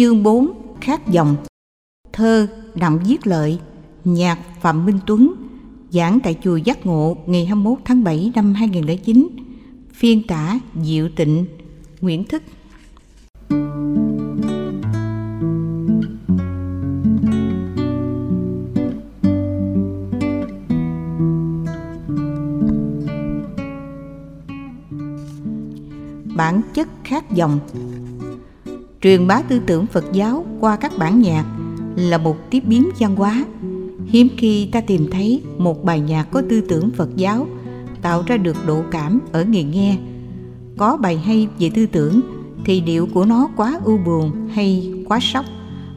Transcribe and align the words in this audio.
Chương 0.00 0.22
4 0.22 0.52
Khác 0.80 1.08
dòng. 1.08 1.36
Thơ, 2.12 2.46
Đặng 2.74 2.98
Viết 3.06 3.26
Lợi. 3.26 3.58
Nhạc, 4.04 4.38
Phạm 4.60 4.86
Minh 4.86 4.98
Tuấn. 5.06 5.32
Giảng 5.90 6.18
tại 6.20 6.36
chùa 6.42 6.56
Giác 6.56 6.86
Ngộ 6.86 7.16
ngày 7.26 7.46
21 7.46 7.78
tháng 7.84 8.04
7 8.04 8.32
năm 8.34 8.54
2009 8.54 9.28
Phiên 9.92 10.26
tả, 10.26 10.58
Diệu 10.82 11.08
Tịnh. 11.16 11.46
Nguyễn 12.00 12.24
Thức. 12.24 12.42
Bản 26.36 26.60
chất 26.74 26.88
khác 27.04 27.30
dòng 27.30 27.60
truyền 29.02 29.26
bá 29.26 29.42
tư 29.42 29.60
tưởng 29.66 29.86
Phật 29.86 30.04
giáo 30.12 30.44
qua 30.60 30.76
các 30.76 30.92
bản 30.98 31.22
nhạc 31.22 31.44
là 31.96 32.18
một 32.18 32.50
tiếp 32.50 32.60
biến 32.66 32.90
văn 32.98 33.16
hóa. 33.16 33.44
Hiếm 34.06 34.28
khi 34.36 34.68
ta 34.72 34.80
tìm 34.80 35.10
thấy 35.10 35.42
một 35.58 35.84
bài 35.84 36.00
nhạc 36.00 36.24
có 36.30 36.42
tư 36.50 36.60
tưởng 36.60 36.90
Phật 36.90 37.16
giáo 37.16 37.46
tạo 38.02 38.22
ra 38.26 38.36
được 38.36 38.56
độ 38.66 38.82
cảm 38.90 39.20
ở 39.32 39.44
người 39.44 39.64
nghe. 39.64 39.96
Có 40.76 40.96
bài 40.96 41.18
hay 41.18 41.48
về 41.58 41.70
tư 41.74 41.86
tưởng 41.86 42.20
thì 42.64 42.80
điệu 42.80 43.08
của 43.14 43.24
nó 43.24 43.48
quá 43.56 43.80
ưu 43.84 43.98
buồn 43.98 44.48
hay 44.48 44.92
quá 45.08 45.18
sốc. 45.20 45.44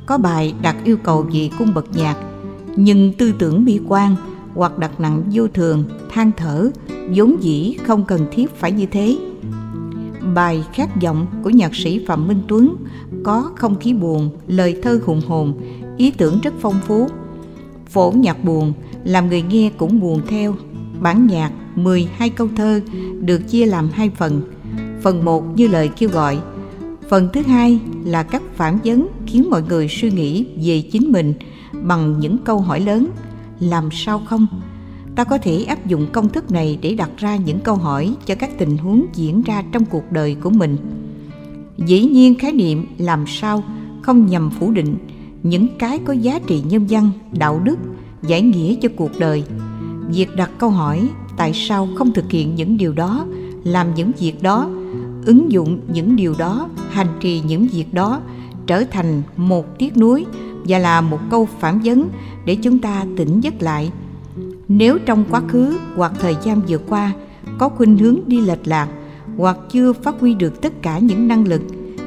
Có 0.06 0.18
bài 0.18 0.54
đặt 0.62 0.76
yêu 0.84 0.98
cầu 0.98 1.26
về 1.34 1.50
cung 1.60 1.74
bậc 1.74 1.96
nhạc 1.96 2.18
nhưng 2.76 3.14
tư 3.18 3.34
tưởng 3.40 3.66
bi 3.66 3.80
quan 3.88 4.16
hoặc 4.56 4.78
đặt 4.78 5.00
nặng 5.00 5.24
vô 5.32 5.48
thường, 5.48 5.84
than 6.10 6.32
thở, 6.38 6.70
vốn 7.16 7.44
dĩ 7.44 7.78
không 7.84 8.06
cần 8.06 8.26
thiết 8.32 8.56
phải 8.56 8.72
như 8.72 8.86
thế 8.86 9.18
Bài 10.36 10.64
Khát 10.74 11.02
vọng 11.02 11.28
của 11.44 11.50
nhạc 11.50 11.76
sĩ 11.76 12.06
Phạm 12.06 12.28
Minh 12.28 12.42
Tuấn 12.48 12.76
có 13.24 13.52
không 13.56 13.80
khí 13.80 13.94
buồn, 13.94 14.30
lời 14.48 14.80
thơ 14.84 15.00
hùng 15.06 15.22
hồn, 15.28 15.54
ý 15.98 16.12
tưởng 16.12 16.40
rất 16.42 16.54
phong 16.60 16.80
phú. 16.88 17.08
Phổ 17.90 18.12
nhạc 18.12 18.44
buồn 18.44 18.74
làm 19.04 19.30
người 19.30 19.42
nghe 19.42 19.72
cũng 19.78 20.00
buồn 20.00 20.22
theo. 20.28 20.56
Bản 21.02 21.28
nhạc 21.28 21.52
12 21.76 22.30
câu 22.30 22.48
thơ 22.56 22.82
được 23.20 23.40
chia 23.48 23.66
làm 23.66 23.90
hai 23.94 24.10
phần. 24.10 24.42
Phần 25.02 25.26
1 25.26 25.44
như 25.56 25.68
lời 25.68 25.90
kêu 25.98 26.10
gọi, 26.10 26.40
phần 27.10 27.30
thứ 27.34 27.42
hai 27.42 27.80
là 28.06 28.24
các 28.24 28.42
phản 28.56 28.78
vấn 28.84 29.08
khiến 29.26 29.50
mọi 29.50 29.64
người 29.64 29.88
suy 29.88 30.12
nghĩ 30.12 30.46
về 30.64 30.82
chính 30.92 31.12
mình 31.12 31.34
bằng 31.82 32.20
những 32.20 32.38
câu 32.38 32.60
hỏi 32.60 32.80
lớn 32.80 33.08
làm 33.60 33.90
sao 33.92 34.22
không 34.26 34.48
ta 35.16 35.24
có 35.24 35.38
thể 35.38 35.64
áp 35.64 35.88
dụng 35.88 36.08
công 36.12 36.30
thức 36.30 36.52
này 36.52 36.80
để 36.82 36.96
đặt 36.96 37.10
ra 37.18 37.36
những 37.36 37.60
câu 37.60 37.76
hỏi 37.76 38.16
cho 38.26 38.36
các 38.36 38.58
tình 38.58 38.78
huống 38.78 39.06
diễn 39.14 39.42
ra 39.42 39.64
trong 39.72 39.86
cuộc 39.86 40.12
đời 40.12 40.36
của 40.36 40.50
mình. 40.50 40.78
Dĩ 41.78 42.02
nhiên 42.02 42.36
khái 42.40 42.52
niệm 42.52 42.86
làm 42.98 43.26
sao 43.28 43.64
không 44.02 44.26
nhằm 44.26 44.50
phủ 44.60 44.72
định 44.72 44.96
những 45.44 45.68
cái 45.80 46.00
có 46.06 46.14
giá 46.14 46.40
trị 46.48 46.64
nhân 46.70 46.86
văn, 46.90 47.12
đạo 47.32 47.62
đức, 47.64 47.76
giải 48.28 48.42
nghĩa 48.42 48.76
cho 48.82 48.90
cuộc 48.96 49.20
đời. 49.20 49.44
Việc 50.10 50.36
đặt 50.36 50.52
câu 50.58 50.70
hỏi 50.70 51.10
tại 51.38 51.52
sao 51.54 51.90
không 51.96 52.14
thực 52.14 52.32
hiện 52.32 52.56
những 52.56 52.78
điều 52.78 52.94
đó, 52.94 53.26
làm 53.64 53.96
những 53.96 54.12
việc 54.20 54.44
đó, 54.44 54.70
ứng 55.26 55.52
dụng 55.52 55.80
những 55.94 56.16
điều 56.16 56.36
đó, 56.38 56.70
hành 56.90 57.08
trì 57.20 57.42
những 57.48 57.68
việc 57.68 57.94
đó 57.94 58.22
trở 58.68 58.84
thành 58.84 59.22
một 59.38 59.80
tiếc 59.80 59.98
nuối 59.98 60.26
và 60.68 60.80
là 60.80 61.02
một 61.02 61.20
câu 61.30 61.48
phản 61.60 61.80
vấn 61.84 62.10
để 62.46 62.56
chúng 62.56 62.80
ta 62.80 63.06
tỉnh 63.18 63.42
giấc 63.42 63.62
lại 63.62 63.92
nếu 64.68 64.98
trong 65.06 65.24
quá 65.30 65.42
khứ 65.48 65.78
hoặc 65.96 66.12
thời 66.20 66.36
gian 66.44 66.62
vừa 66.68 66.78
qua 66.78 67.14
có 67.60 67.70
khuynh 67.70 67.98
hướng 67.98 68.20
đi 68.28 68.42
lệch 68.42 68.68
lạc 68.68 68.88
hoặc 69.38 69.58
chưa 69.72 69.94
phát 69.94 70.20
huy 70.20 70.34
được 70.34 70.62
tất 70.62 70.82
cả 70.82 71.00
những 71.00 71.28
năng 71.28 71.48
lực, 71.48 71.62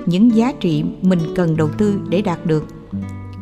những 0.06 0.34
giá 0.34 0.52
trị 0.52 0.84
mình 1.02 1.18
cần 1.34 1.56
đầu 1.56 1.68
tư 1.68 1.98
để 2.08 2.22
đạt 2.22 2.46
được. 2.46 2.66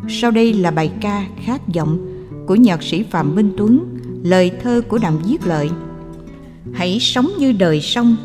Sau 0.09 0.31
đây 0.31 0.53
là 0.53 0.71
bài 0.71 0.93
ca 1.01 1.27
khát 1.45 1.75
vọng 1.75 1.98
của 2.47 2.55
nhạc 2.55 2.83
sĩ 2.83 3.03
phạm 3.03 3.34
minh 3.34 3.53
tuấn, 3.56 3.98
lời 4.23 4.53
thơ 4.62 4.83
của 4.89 4.98
đặng 4.98 5.19
viết 5.28 5.47
lợi. 5.47 5.71
Hãy 6.72 6.99
sống 7.00 7.31
như 7.38 7.53
đời 7.53 7.81
sông, 7.81 8.17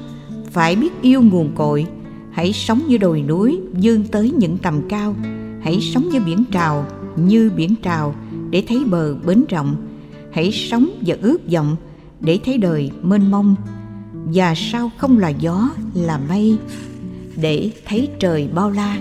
phải 0.51 0.75
biết 0.75 1.01
yêu 1.01 1.21
nguồn 1.21 1.51
cội. 1.55 1.85
Hãy 2.31 2.53
sống 2.53 2.81
như 2.87 2.97
đồi 2.97 3.21
núi 3.21 3.59
vươn 3.83 4.03
tới 4.11 4.31
những 4.31 4.57
tầm 4.57 4.81
cao. 4.89 5.15
Hãy 5.61 5.79
sống 5.81 6.09
như 6.09 6.19
biển 6.25 6.43
trào, 6.51 6.85
như 7.15 7.51
biển 7.55 7.75
trào 7.83 8.15
để 8.49 8.63
thấy 8.67 8.83
bờ 8.85 9.15
bến 9.15 9.43
rộng 9.49 9.75
hãy 10.31 10.51
sống 10.51 10.89
và 11.05 11.15
ước 11.21 11.51
vọng 11.51 11.75
để 12.19 12.39
thấy 12.45 12.57
đời 12.57 12.91
mênh 13.01 13.31
mông. 13.31 13.55
Và 14.33 14.53
sao 14.55 14.91
không 14.97 15.19
là 15.19 15.29
gió 15.29 15.69
là 15.93 16.19
mây 16.29 16.57
để 17.35 17.71
thấy 17.85 18.09
trời 18.19 18.49
bao 18.53 18.71
la? 18.71 18.97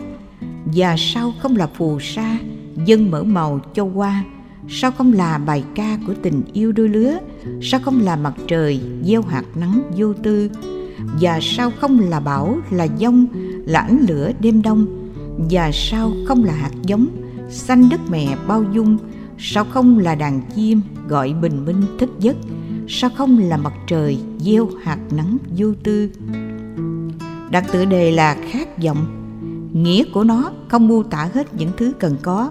Và 0.65 0.97
sao 0.99 1.33
không 1.43 1.57
là 1.57 1.67
phù 1.67 2.01
sa 2.01 2.39
dân 2.85 3.11
mở 3.11 3.23
màu 3.23 3.61
cho 3.75 3.85
hoa? 3.85 4.25
Sao 4.69 4.91
không 4.91 5.13
là 5.13 5.39
bài 5.39 5.65
ca 5.75 5.99
của 6.07 6.15
tình 6.23 6.43
yêu 6.53 6.73
đôi 6.73 6.89
lứa? 6.89 7.19
Sao 7.63 7.81
không 7.85 8.01
là 8.01 8.17
mặt 8.17 8.35
trời 8.47 8.81
gieo 9.05 9.23
hạt 9.23 9.45
nắng 9.55 9.83
vô 9.97 10.13
tư? 10.15 10.51
Và 11.21 11.39
sao 11.43 11.73
không 11.81 12.01
là 12.01 12.21
bão, 12.21 12.59
là 12.71 12.85
giông, 12.85 13.27
là 13.67 13.81
ánh 13.81 14.05
lửa 14.09 14.33
đêm 14.41 14.63
đông? 14.63 15.11
Và 15.51 15.71
sao 15.73 16.13
không 16.27 16.45
là 16.45 16.53
hạt 16.53 16.73
giống 16.83 17.07
xanh 17.51 17.89
đất 17.89 18.01
mẹ 18.11 18.37
bao 18.49 18.65
dung? 18.73 18.99
Sao 19.39 19.65
không 19.65 19.99
là 19.99 20.15
đàn 20.15 20.41
chim 20.57 20.81
gọi 21.09 21.35
bình 21.43 21.65
minh 21.67 21.83
thức 21.99 22.11
giấc, 22.21 22.37
sao 22.89 23.11
không 23.17 23.39
là 23.39 23.57
mặt 23.57 23.73
trời 23.87 24.19
gieo 24.39 24.69
hạt 24.83 24.99
nắng 25.11 25.37
vô 25.57 25.67
tư? 25.83 26.11
Đặt 27.51 27.65
tựa 27.73 27.85
đề 27.85 28.11
là 28.11 28.37
khát 28.51 28.83
vọng. 28.83 29.07
Nghĩa 29.73 30.05
của 30.15 30.25
nó 30.25 30.51
không 30.69 30.89
mô 30.89 31.03
tả 31.03 31.31
hết 31.35 31.55
những 31.55 31.71
thứ 31.77 31.93
cần 31.99 32.17
có. 32.23 32.51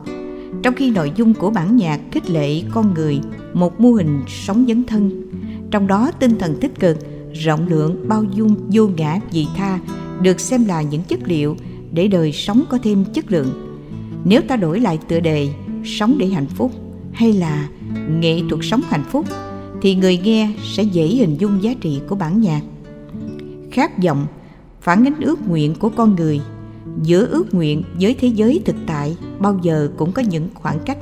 Trong 0.63 0.75
khi 0.75 0.91
nội 0.91 1.11
dung 1.15 1.33
của 1.33 1.49
bản 1.49 1.75
nhạc 1.75 1.99
khích 2.11 2.29
lệ 2.29 2.61
con 2.73 2.93
người, 2.93 3.19
một 3.53 3.79
mô 3.79 3.91
hình 3.91 4.21
sống 4.27 4.65
dấn 4.67 4.83
thân, 4.83 5.23
trong 5.71 5.87
đó 5.87 6.11
tinh 6.19 6.37
thần 6.39 6.55
tích 6.61 6.79
cực, 6.79 6.97
rộng 7.33 7.67
lượng, 7.67 8.07
bao 8.07 8.23
dung, 8.23 8.55
vô 8.71 8.87
ngã, 8.97 9.19
vị 9.31 9.47
tha 9.55 9.79
được 10.21 10.39
xem 10.39 10.65
là 10.65 10.81
những 10.81 11.03
chất 11.03 11.19
liệu 11.25 11.55
để 11.91 12.07
đời 12.07 12.31
sống 12.31 12.63
có 12.69 12.77
thêm 12.83 13.05
chất 13.13 13.31
lượng. 13.31 13.77
Nếu 14.25 14.41
ta 14.41 14.55
đổi 14.55 14.79
lại 14.79 14.99
tựa 15.07 15.19
đề, 15.19 15.49
sống 15.83 16.17
để 16.17 16.27
hạnh 16.27 16.47
phúc 16.47 16.71
hay 17.17 17.33
là 17.33 17.69
nghệ 18.19 18.41
thuật 18.49 18.61
sống 18.63 18.81
hạnh 18.89 19.03
phúc, 19.11 19.25
thì 19.81 19.95
người 19.95 20.17
nghe 20.17 20.53
sẽ 20.63 20.83
dễ 20.83 21.07
hình 21.07 21.35
dung 21.39 21.63
giá 21.63 21.73
trị 21.81 22.01
của 22.07 22.15
bản 22.15 22.41
nhạc. 22.41 22.61
Khát 23.71 24.03
vọng 24.03 24.27
phản 24.81 25.07
ánh 25.07 25.21
ước 25.21 25.47
nguyện 25.47 25.75
của 25.79 25.89
con 25.89 26.15
người, 26.15 26.41
giữa 27.03 27.25
ước 27.25 27.53
nguyện 27.53 27.83
với 27.99 28.15
thế 28.19 28.27
giới 28.27 28.61
thực 28.65 28.75
tại 28.87 29.17
bao 29.39 29.59
giờ 29.63 29.89
cũng 29.97 30.11
có 30.11 30.21
những 30.21 30.49
khoảng 30.53 30.79
cách. 30.85 30.97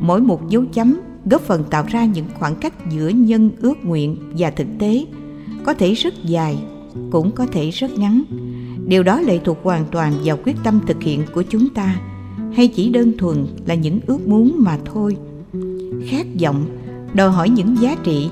Mỗi 0.00 0.20
một 0.20 0.48
dấu 0.48 0.64
chấm 0.72 1.00
góp 1.24 1.42
phần 1.42 1.64
tạo 1.70 1.84
ra 1.88 2.04
những 2.04 2.26
khoảng 2.38 2.56
cách 2.56 2.74
giữa 2.90 3.08
nhân 3.08 3.50
ước 3.60 3.84
nguyện 3.84 4.16
và 4.38 4.50
thực 4.50 4.66
tế, 4.78 5.04
có 5.64 5.74
thể 5.74 5.94
rất 5.94 6.14
dài, 6.24 6.58
cũng 7.10 7.30
có 7.32 7.46
thể 7.46 7.70
rất 7.70 7.98
ngắn. 7.98 8.22
Điều 8.86 9.02
đó 9.02 9.20
lệ 9.20 9.38
thuộc 9.44 9.58
hoàn 9.62 9.84
toàn 9.90 10.12
vào 10.24 10.38
quyết 10.44 10.56
tâm 10.64 10.80
thực 10.86 11.02
hiện 11.02 11.22
của 11.34 11.42
chúng 11.42 11.68
ta 11.68 12.00
hay 12.56 12.68
chỉ 12.68 12.88
đơn 12.88 13.12
thuần 13.18 13.46
là 13.66 13.74
những 13.74 14.00
ước 14.06 14.28
muốn 14.28 14.54
mà 14.58 14.78
thôi? 14.84 15.16
Khát 16.06 16.26
vọng 16.40 16.64
đòi 17.14 17.30
hỏi 17.30 17.48
những 17.48 17.76
giá 17.80 17.96
trị. 18.04 18.28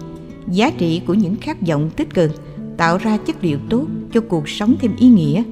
Giá 0.48 0.70
trị 0.70 1.00
của 1.06 1.14
những 1.14 1.36
khát 1.40 1.66
vọng 1.68 1.90
tích 1.96 2.14
cực 2.14 2.30
tạo 2.76 2.98
ra 2.98 3.16
chất 3.16 3.44
liệu 3.44 3.58
tốt 3.70 3.86
cho 4.12 4.20
cuộc 4.20 4.48
sống 4.48 4.74
thêm 4.80 4.96
ý 4.98 5.08
nghĩa. 5.08 5.42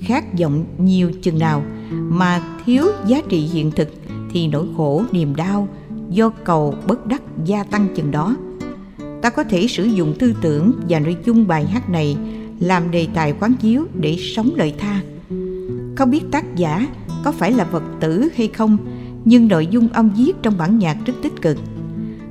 Khát 0.00 0.38
vọng 0.40 0.64
nhiều 0.78 1.10
chừng 1.22 1.38
nào 1.38 1.64
mà 1.90 2.42
thiếu 2.64 2.84
giá 3.06 3.20
trị 3.28 3.38
hiện 3.38 3.70
thực 3.70 3.88
thì 4.32 4.48
nỗi 4.48 4.66
khổ, 4.76 5.04
niềm 5.12 5.36
đau 5.36 5.68
do 6.10 6.28
cầu 6.28 6.74
bất 6.86 7.06
đắc 7.06 7.22
gia 7.44 7.64
tăng 7.64 7.88
chừng 7.94 8.10
đó. 8.10 8.36
Ta 9.22 9.30
có 9.30 9.44
thể 9.44 9.66
sử 9.66 9.84
dụng 9.84 10.14
tư 10.18 10.34
tưởng 10.42 10.72
và 10.88 11.00
nội 11.00 11.16
dung 11.24 11.46
bài 11.46 11.66
hát 11.66 11.90
này 11.90 12.16
làm 12.60 12.90
đề 12.90 13.06
tài 13.14 13.34
quán 13.40 13.54
chiếu 13.60 13.84
để 14.00 14.16
sống 14.18 14.50
lời 14.56 14.74
tha 14.78 15.00
không 15.98 16.10
biết 16.10 16.22
tác 16.30 16.56
giả 16.56 16.86
có 17.24 17.32
phải 17.32 17.52
là 17.52 17.64
vật 17.64 17.82
tử 18.00 18.28
hay 18.36 18.48
không, 18.48 18.78
nhưng 19.24 19.48
nội 19.48 19.66
dung 19.66 19.88
ông 19.88 20.10
viết 20.16 20.32
trong 20.42 20.58
bản 20.58 20.78
nhạc 20.78 20.96
rất 21.06 21.12
tích 21.22 21.42
cực. 21.42 21.58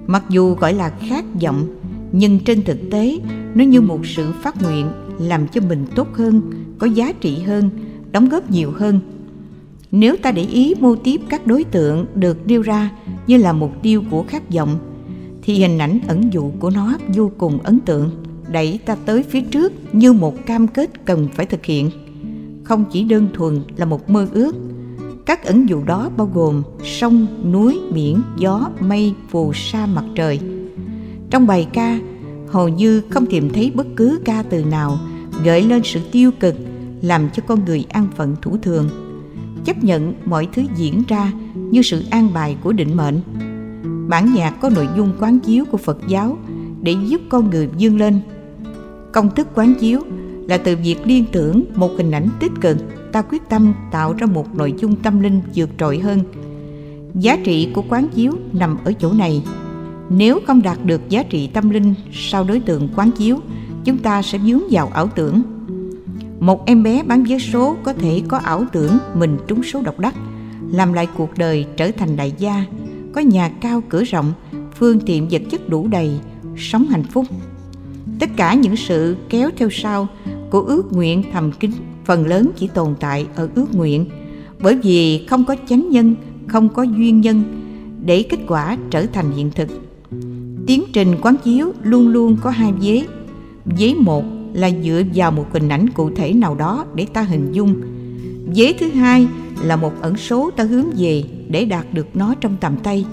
Mặc 0.07 0.23
dù 0.29 0.55
gọi 0.55 0.73
là 0.73 0.89
khát 0.89 1.25
vọng, 1.41 1.67
nhưng 2.11 2.39
trên 2.39 2.63
thực 2.63 2.77
tế, 2.91 3.19
nó 3.55 3.63
như 3.63 3.81
một 3.81 3.99
sự 4.05 4.31
phát 4.41 4.61
nguyện 4.61 4.87
làm 5.19 5.47
cho 5.47 5.61
mình 5.61 5.85
tốt 5.95 6.07
hơn, 6.13 6.41
có 6.79 6.87
giá 6.87 7.11
trị 7.11 7.39
hơn, 7.39 7.69
đóng 8.11 8.29
góp 8.29 8.51
nhiều 8.51 8.71
hơn. 8.71 8.99
Nếu 9.91 10.15
ta 10.17 10.31
để 10.31 10.41
ý 10.41 10.73
mô 10.79 10.95
tiếp 10.95 11.21
các 11.29 11.47
đối 11.47 11.63
tượng 11.63 12.05
được 12.15 12.47
nêu 12.47 12.61
ra 12.61 12.91
như 13.27 13.37
là 13.37 13.53
mục 13.53 13.71
tiêu 13.81 14.03
của 14.11 14.25
khát 14.27 14.51
vọng, 14.51 14.79
thì 15.41 15.53
hình 15.55 15.77
ảnh 15.77 15.99
ẩn 16.07 16.33
dụ 16.33 16.51
của 16.59 16.69
nó 16.69 16.97
vô 17.07 17.31
cùng 17.37 17.59
ấn 17.63 17.79
tượng, 17.79 18.09
đẩy 18.51 18.79
ta 18.85 18.95
tới 19.05 19.23
phía 19.23 19.41
trước 19.41 19.73
như 19.95 20.13
một 20.13 20.45
cam 20.45 20.67
kết 20.67 21.05
cần 21.05 21.27
phải 21.35 21.45
thực 21.45 21.65
hiện 21.65 21.89
không 22.67 22.85
chỉ 22.91 23.03
đơn 23.03 23.27
thuần 23.33 23.61
là 23.77 23.85
một 23.85 24.09
mơ 24.09 24.27
ước 24.33 24.55
các 25.25 25.45
ẩn 25.45 25.69
dụ 25.69 25.83
đó 25.83 26.09
bao 26.17 26.29
gồm 26.33 26.63
sông, 26.83 27.27
núi, 27.51 27.79
biển, 27.93 28.21
gió, 28.37 28.69
mây, 28.79 29.13
phù 29.29 29.53
sa, 29.53 29.85
mặt 29.85 30.03
trời. 30.15 30.39
Trong 31.29 31.47
bài 31.47 31.67
ca, 31.73 31.99
hầu 32.47 32.67
như 32.67 33.01
không 33.09 33.25
tìm 33.25 33.49
thấy 33.49 33.71
bất 33.75 33.87
cứ 33.95 34.19
ca 34.25 34.43
từ 34.43 34.65
nào 34.65 34.99
gợi 35.43 35.61
lên 35.61 35.81
sự 35.83 35.99
tiêu 36.11 36.31
cực 36.39 36.55
làm 37.01 37.29
cho 37.33 37.43
con 37.47 37.65
người 37.65 37.85
an 37.89 38.07
phận 38.15 38.35
thủ 38.41 38.57
thường. 38.61 38.89
chấp 39.65 39.83
nhận 39.83 40.13
mọi 40.25 40.47
thứ 40.53 40.61
diễn 40.75 41.03
ra 41.07 41.31
như 41.55 41.81
sự 41.81 42.03
an 42.09 42.33
bài 42.33 42.57
của 42.63 42.71
định 42.71 42.97
mệnh 42.97 43.19
bản 44.07 44.33
nhạc 44.33 44.61
có 44.61 44.69
nội 44.69 44.87
dung 44.97 45.11
quán 45.19 45.39
chiếu 45.39 45.65
của 45.65 45.77
phật 45.77 45.97
giáo 46.07 46.37
để 46.81 46.95
giúp 47.07 47.21
con 47.29 47.49
người 47.49 47.69
vươn 47.79 47.97
lên 47.97 48.19
công 49.13 49.35
thức 49.35 49.47
quán 49.55 49.73
chiếu 49.79 50.01
là 50.47 50.57
từ 50.57 50.75
việc 50.83 50.97
liên 51.05 51.25
tưởng 51.31 51.63
một 51.75 51.91
hình 51.97 52.11
ảnh 52.11 52.29
tích 52.39 52.51
cực, 52.61 52.77
ta 53.11 53.21
quyết 53.21 53.49
tâm 53.49 53.73
tạo 53.91 54.13
ra 54.13 54.27
một 54.27 54.55
nội 54.55 54.73
dung 54.77 54.95
tâm 54.95 55.19
linh 55.19 55.41
vượt 55.55 55.69
trội 55.77 55.99
hơn. 55.99 56.19
Giá 57.13 57.37
trị 57.43 57.69
của 57.73 57.83
quán 57.89 58.07
chiếu 58.07 58.31
nằm 58.53 58.77
ở 58.83 58.93
chỗ 58.99 59.13
này. 59.13 59.43
Nếu 60.09 60.39
không 60.47 60.61
đạt 60.61 60.85
được 60.85 61.09
giá 61.09 61.23
trị 61.23 61.47
tâm 61.47 61.69
linh 61.69 61.93
sau 62.11 62.43
đối 62.43 62.59
tượng 62.59 62.89
quán 62.95 63.11
chiếu, 63.11 63.37
chúng 63.83 63.97
ta 63.97 64.21
sẽ 64.21 64.37
vướng 64.37 64.61
vào 64.71 64.91
ảo 64.93 65.07
tưởng. 65.15 65.41
Một 66.39 66.65
em 66.65 66.83
bé 66.83 67.03
bán 67.03 67.23
vé 67.23 67.39
số 67.39 67.75
có 67.83 67.93
thể 67.93 68.21
có 68.27 68.37
ảo 68.37 68.63
tưởng 68.71 68.97
mình 69.15 69.37
trúng 69.47 69.63
số 69.63 69.81
độc 69.81 69.99
đắc, 69.99 70.15
làm 70.71 70.93
lại 70.93 71.07
cuộc 71.17 71.37
đời 71.37 71.65
trở 71.77 71.91
thành 71.91 72.15
đại 72.15 72.33
gia, 72.37 72.65
có 73.13 73.21
nhà 73.21 73.51
cao 73.61 73.83
cửa 73.89 74.03
rộng, 74.03 74.33
phương 74.75 74.99
tiện 74.99 75.27
vật 75.31 75.41
chất 75.51 75.69
đủ 75.69 75.87
đầy, 75.87 76.11
sống 76.57 76.85
hạnh 76.85 77.03
phúc. 77.03 77.25
Tất 78.19 78.29
cả 78.35 78.53
những 78.53 78.75
sự 78.75 79.15
kéo 79.29 79.49
theo 79.57 79.69
sau 79.71 80.07
của 80.49 80.59
ước 80.59 80.93
nguyện 80.93 81.23
thầm 81.33 81.51
kín, 81.51 81.71
phần 82.05 82.25
lớn 82.25 82.51
chỉ 82.55 82.67
tồn 82.67 82.95
tại 82.99 83.27
ở 83.35 83.49
ước 83.55 83.75
nguyện. 83.75 84.05
Bởi 84.59 84.75
vì 84.75 85.25
không 85.29 85.45
có 85.45 85.55
chánh 85.69 85.89
nhân, 85.89 86.15
không 86.47 86.69
có 86.69 86.83
duyên 86.83 87.21
nhân 87.21 87.43
để 88.05 88.23
kết 88.23 88.39
quả 88.47 88.77
trở 88.89 89.05
thành 89.05 89.31
hiện 89.31 89.51
thực. 89.55 89.69
Tiến 90.67 90.83
trình 90.93 91.15
quán 91.21 91.35
chiếu 91.43 91.71
luôn 91.83 92.07
luôn 92.07 92.37
có 92.41 92.49
hai 92.49 92.73
vế. 92.81 93.05
Vế 93.65 93.93
một 93.93 94.23
là 94.53 94.69
dựa 94.83 95.03
vào 95.15 95.31
một 95.31 95.45
hình 95.53 95.69
ảnh 95.69 95.89
cụ 95.89 96.09
thể 96.15 96.33
nào 96.33 96.55
đó 96.55 96.85
để 96.95 97.05
ta 97.13 97.21
hình 97.21 97.51
dung. 97.51 97.75
Vế 98.55 98.73
thứ 98.79 98.89
hai 98.89 99.27
là 99.63 99.75
một 99.75 99.93
ẩn 100.01 100.17
số 100.17 100.51
ta 100.51 100.63
hướng 100.63 100.85
về 100.97 101.23
để 101.49 101.65
đạt 101.65 101.93
được 101.93 102.07
nó 102.13 102.33
trong 102.41 102.55
tầm 102.61 102.75
tay. 102.83 103.05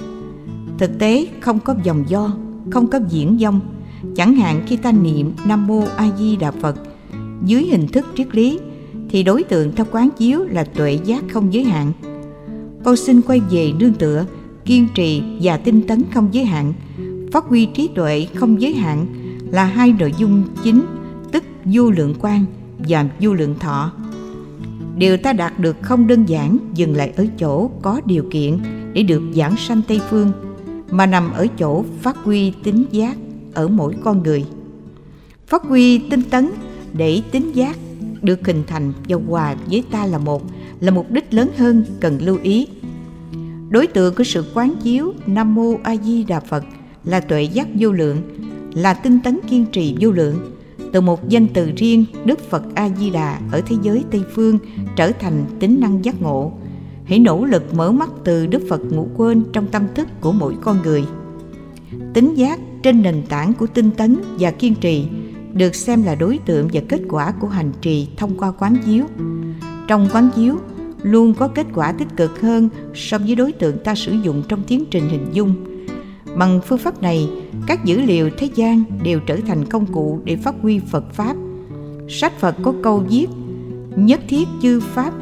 Thực 0.78 0.98
tế 0.98 1.26
không 1.40 1.60
có 1.60 1.74
dòng 1.82 2.04
do 2.08 2.36
không 2.70 2.86
có 2.86 3.00
diễn 3.08 3.38
dông. 3.40 3.60
Chẳng 4.16 4.34
hạn 4.34 4.62
khi 4.66 4.76
ta 4.76 4.92
niệm 4.92 5.32
nam 5.46 5.66
mô 5.66 5.84
a 5.96 6.08
di 6.18 6.36
đà 6.36 6.50
phật 6.50 6.76
dưới 7.44 7.64
hình 7.64 7.86
thức 7.86 8.06
triết 8.16 8.34
lý, 8.34 8.58
thì 9.08 9.22
đối 9.22 9.42
tượng 9.42 9.72
theo 9.76 9.86
quán 9.90 10.08
chiếu 10.18 10.44
là 10.44 10.64
tuệ 10.64 10.98
giác 11.04 11.24
không 11.32 11.54
giới 11.54 11.64
hạn. 11.64 11.92
Con 12.84 12.96
xin 12.96 13.22
quay 13.22 13.40
về 13.50 13.72
nương 13.78 13.94
tựa, 13.94 14.26
kiên 14.64 14.88
trì 14.94 15.22
và 15.42 15.56
tinh 15.56 15.82
tấn 15.86 16.02
không 16.14 16.28
giới 16.32 16.44
hạn. 16.44 16.72
Phát 17.32 17.44
huy 17.44 17.66
trí 17.66 17.88
tuệ 17.94 18.26
không 18.34 18.60
giới 18.60 18.74
hạn 18.74 19.06
là 19.50 19.64
hai 19.64 19.94
nội 19.98 20.14
dung 20.18 20.42
chính, 20.64 20.82
tức 21.32 21.44
vô 21.64 21.90
lượng 21.90 22.14
quan 22.20 22.44
và 22.78 23.08
vô 23.20 23.34
lượng 23.34 23.54
thọ. 23.60 23.92
Điều 24.96 25.16
ta 25.16 25.32
đạt 25.32 25.58
được 25.58 25.76
không 25.82 26.06
đơn 26.06 26.24
giản, 26.24 26.58
dừng 26.74 26.96
lại 26.96 27.12
ở 27.16 27.26
chỗ 27.38 27.70
có 27.82 28.00
điều 28.04 28.24
kiện 28.30 28.58
để 28.92 29.02
được 29.02 29.22
giảng 29.34 29.56
sanh 29.56 29.82
tây 29.88 30.00
phương, 30.10 30.32
mà 30.90 31.06
nằm 31.06 31.32
ở 31.32 31.46
chỗ 31.58 31.84
phát 32.02 32.16
huy 32.16 32.52
tính 32.62 32.84
giác 32.90 33.16
ở 33.54 33.68
mỗi 33.68 33.94
con 34.04 34.22
người. 34.22 34.44
Phát 35.46 35.62
huy 35.62 35.98
tinh 35.98 36.22
tấn 36.30 36.50
để 36.96 37.22
tính 37.30 37.52
giác, 37.54 37.76
được 38.22 38.46
hình 38.46 38.62
thành 38.66 38.92
và 39.08 39.16
hòa 39.28 39.56
với 39.70 39.84
ta 39.90 40.06
là 40.06 40.18
một, 40.18 40.42
là 40.80 40.90
mục 40.90 41.10
đích 41.10 41.34
lớn 41.34 41.50
hơn 41.56 41.84
cần 42.00 42.18
lưu 42.20 42.38
ý. 42.42 42.66
Đối 43.70 43.86
tượng 43.86 44.14
của 44.14 44.24
sự 44.24 44.44
quán 44.54 44.74
chiếu 44.82 45.12
nam 45.26 45.54
mô 45.54 45.74
a 45.82 45.96
di 45.96 46.24
đà 46.24 46.40
phật 46.40 46.64
là 47.04 47.20
tuệ 47.20 47.42
giác 47.42 47.68
vô 47.78 47.92
lượng, 47.92 48.18
là 48.74 48.94
tinh 48.94 49.20
tấn 49.20 49.38
kiên 49.48 49.66
trì 49.72 49.96
vô 50.00 50.10
lượng, 50.10 50.36
từ 50.92 51.00
một 51.00 51.28
danh 51.28 51.46
từ 51.48 51.70
riêng 51.76 52.04
đức 52.24 52.50
phật 52.50 52.62
a 52.74 52.88
di 52.88 53.10
đà 53.10 53.40
ở 53.52 53.60
thế 53.66 53.76
giới 53.82 54.04
tây 54.10 54.22
phương 54.34 54.58
trở 54.96 55.12
thành 55.12 55.44
tính 55.60 55.80
năng 55.80 56.04
giác 56.04 56.22
ngộ. 56.22 56.52
Hãy 57.04 57.18
nỗ 57.18 57.44
lực 57.44 57.74
mở 57.74 57.92
mắt 57.92 58.10
từ 58.24 58.46
đức 58.46 58.62
phật 58.68 58.80
ngủ 58.92 59.08
quên 59.16 59.44
trong 59.52 59.66
tâm 59.66 59.82
thức 59.94 60.08
của 60.20 60.32
mỗi 60.32 60.54
con 60.60 60.82
người. 60.82 61.04
Tính 62.14 62.34
giác 62.34 62.60
trên 62.82 63.02
nền 63.02 63.22
tảng 63.28 63.52
của 63.52 63.66
tinh 63.66 63.90
tấn 63.90 64.16
và 64.38 64.50
kiên 64.50 64.74
trì 64.74 65.06
được 65.54 65.74
xem 65.74 66.02
là 66.02 66.14
đối 66.14 66.38
tượng 66.38 66.68
và 66.72 66.80
kết 66.88 67.00
quả 67.08 67.32
của 67.40 67.48
hành 67.48 67.72
trì 67.80 68.08
thông 68.16 68.38
qua 68.38 68.52
quán 68.58 68.76
chiếu. 68.86 69.04
Trong 69.88 70.08
quán 70.12 70.30
chiếu, 70.36 70.56
luôn 71.02 71.34
có 71.34 71.48
kết 71.48 71.66
quả 71.74 71.92
tích 71.92 72.16
cực 72.16 72.40
hơn 72.40 72.68
so 72.94 73.18
với 73.18 73.34
đối 73.34 73.52
tượng 73.52 73.78
ta 73.84 73.94
sử 73.94 74.12
dụng 74.12 74.42
trong 74.48 74.62
tiến 74.62 74.84
trình 74.90 75.08
hình 75.08 75.26
dung. 75.32 75.54
Bằng 76.36 76.60
phương 76.66 76.78
pháp 76.78 77.02
này, 77.02 77.28
các 77.66 77.84
dữ 77.84 78.00
liệu 78.00 78.30
thế 78.38 78.48
gian 78.54 78.84
đều 79.02 79.20
trở 79.20 79.36
thành 79.46 79.64
công 79.64 79.86
cụ 79.86 80.20
để 80.24 80.36
phát 80.36 80.54
huy 80.62 80.78
phật 80.78 81.12
pháp. 81.12 81.36
Sách 82.08 82.32
phật 82.40 82.56
có 82.62 82.74
câu 82.82 82.98
viết, 83.10 83.26
nhất 83.96 84.20
thiết 84.28 84.48
chư 84.62 84.80
pháp, 84.80 85.12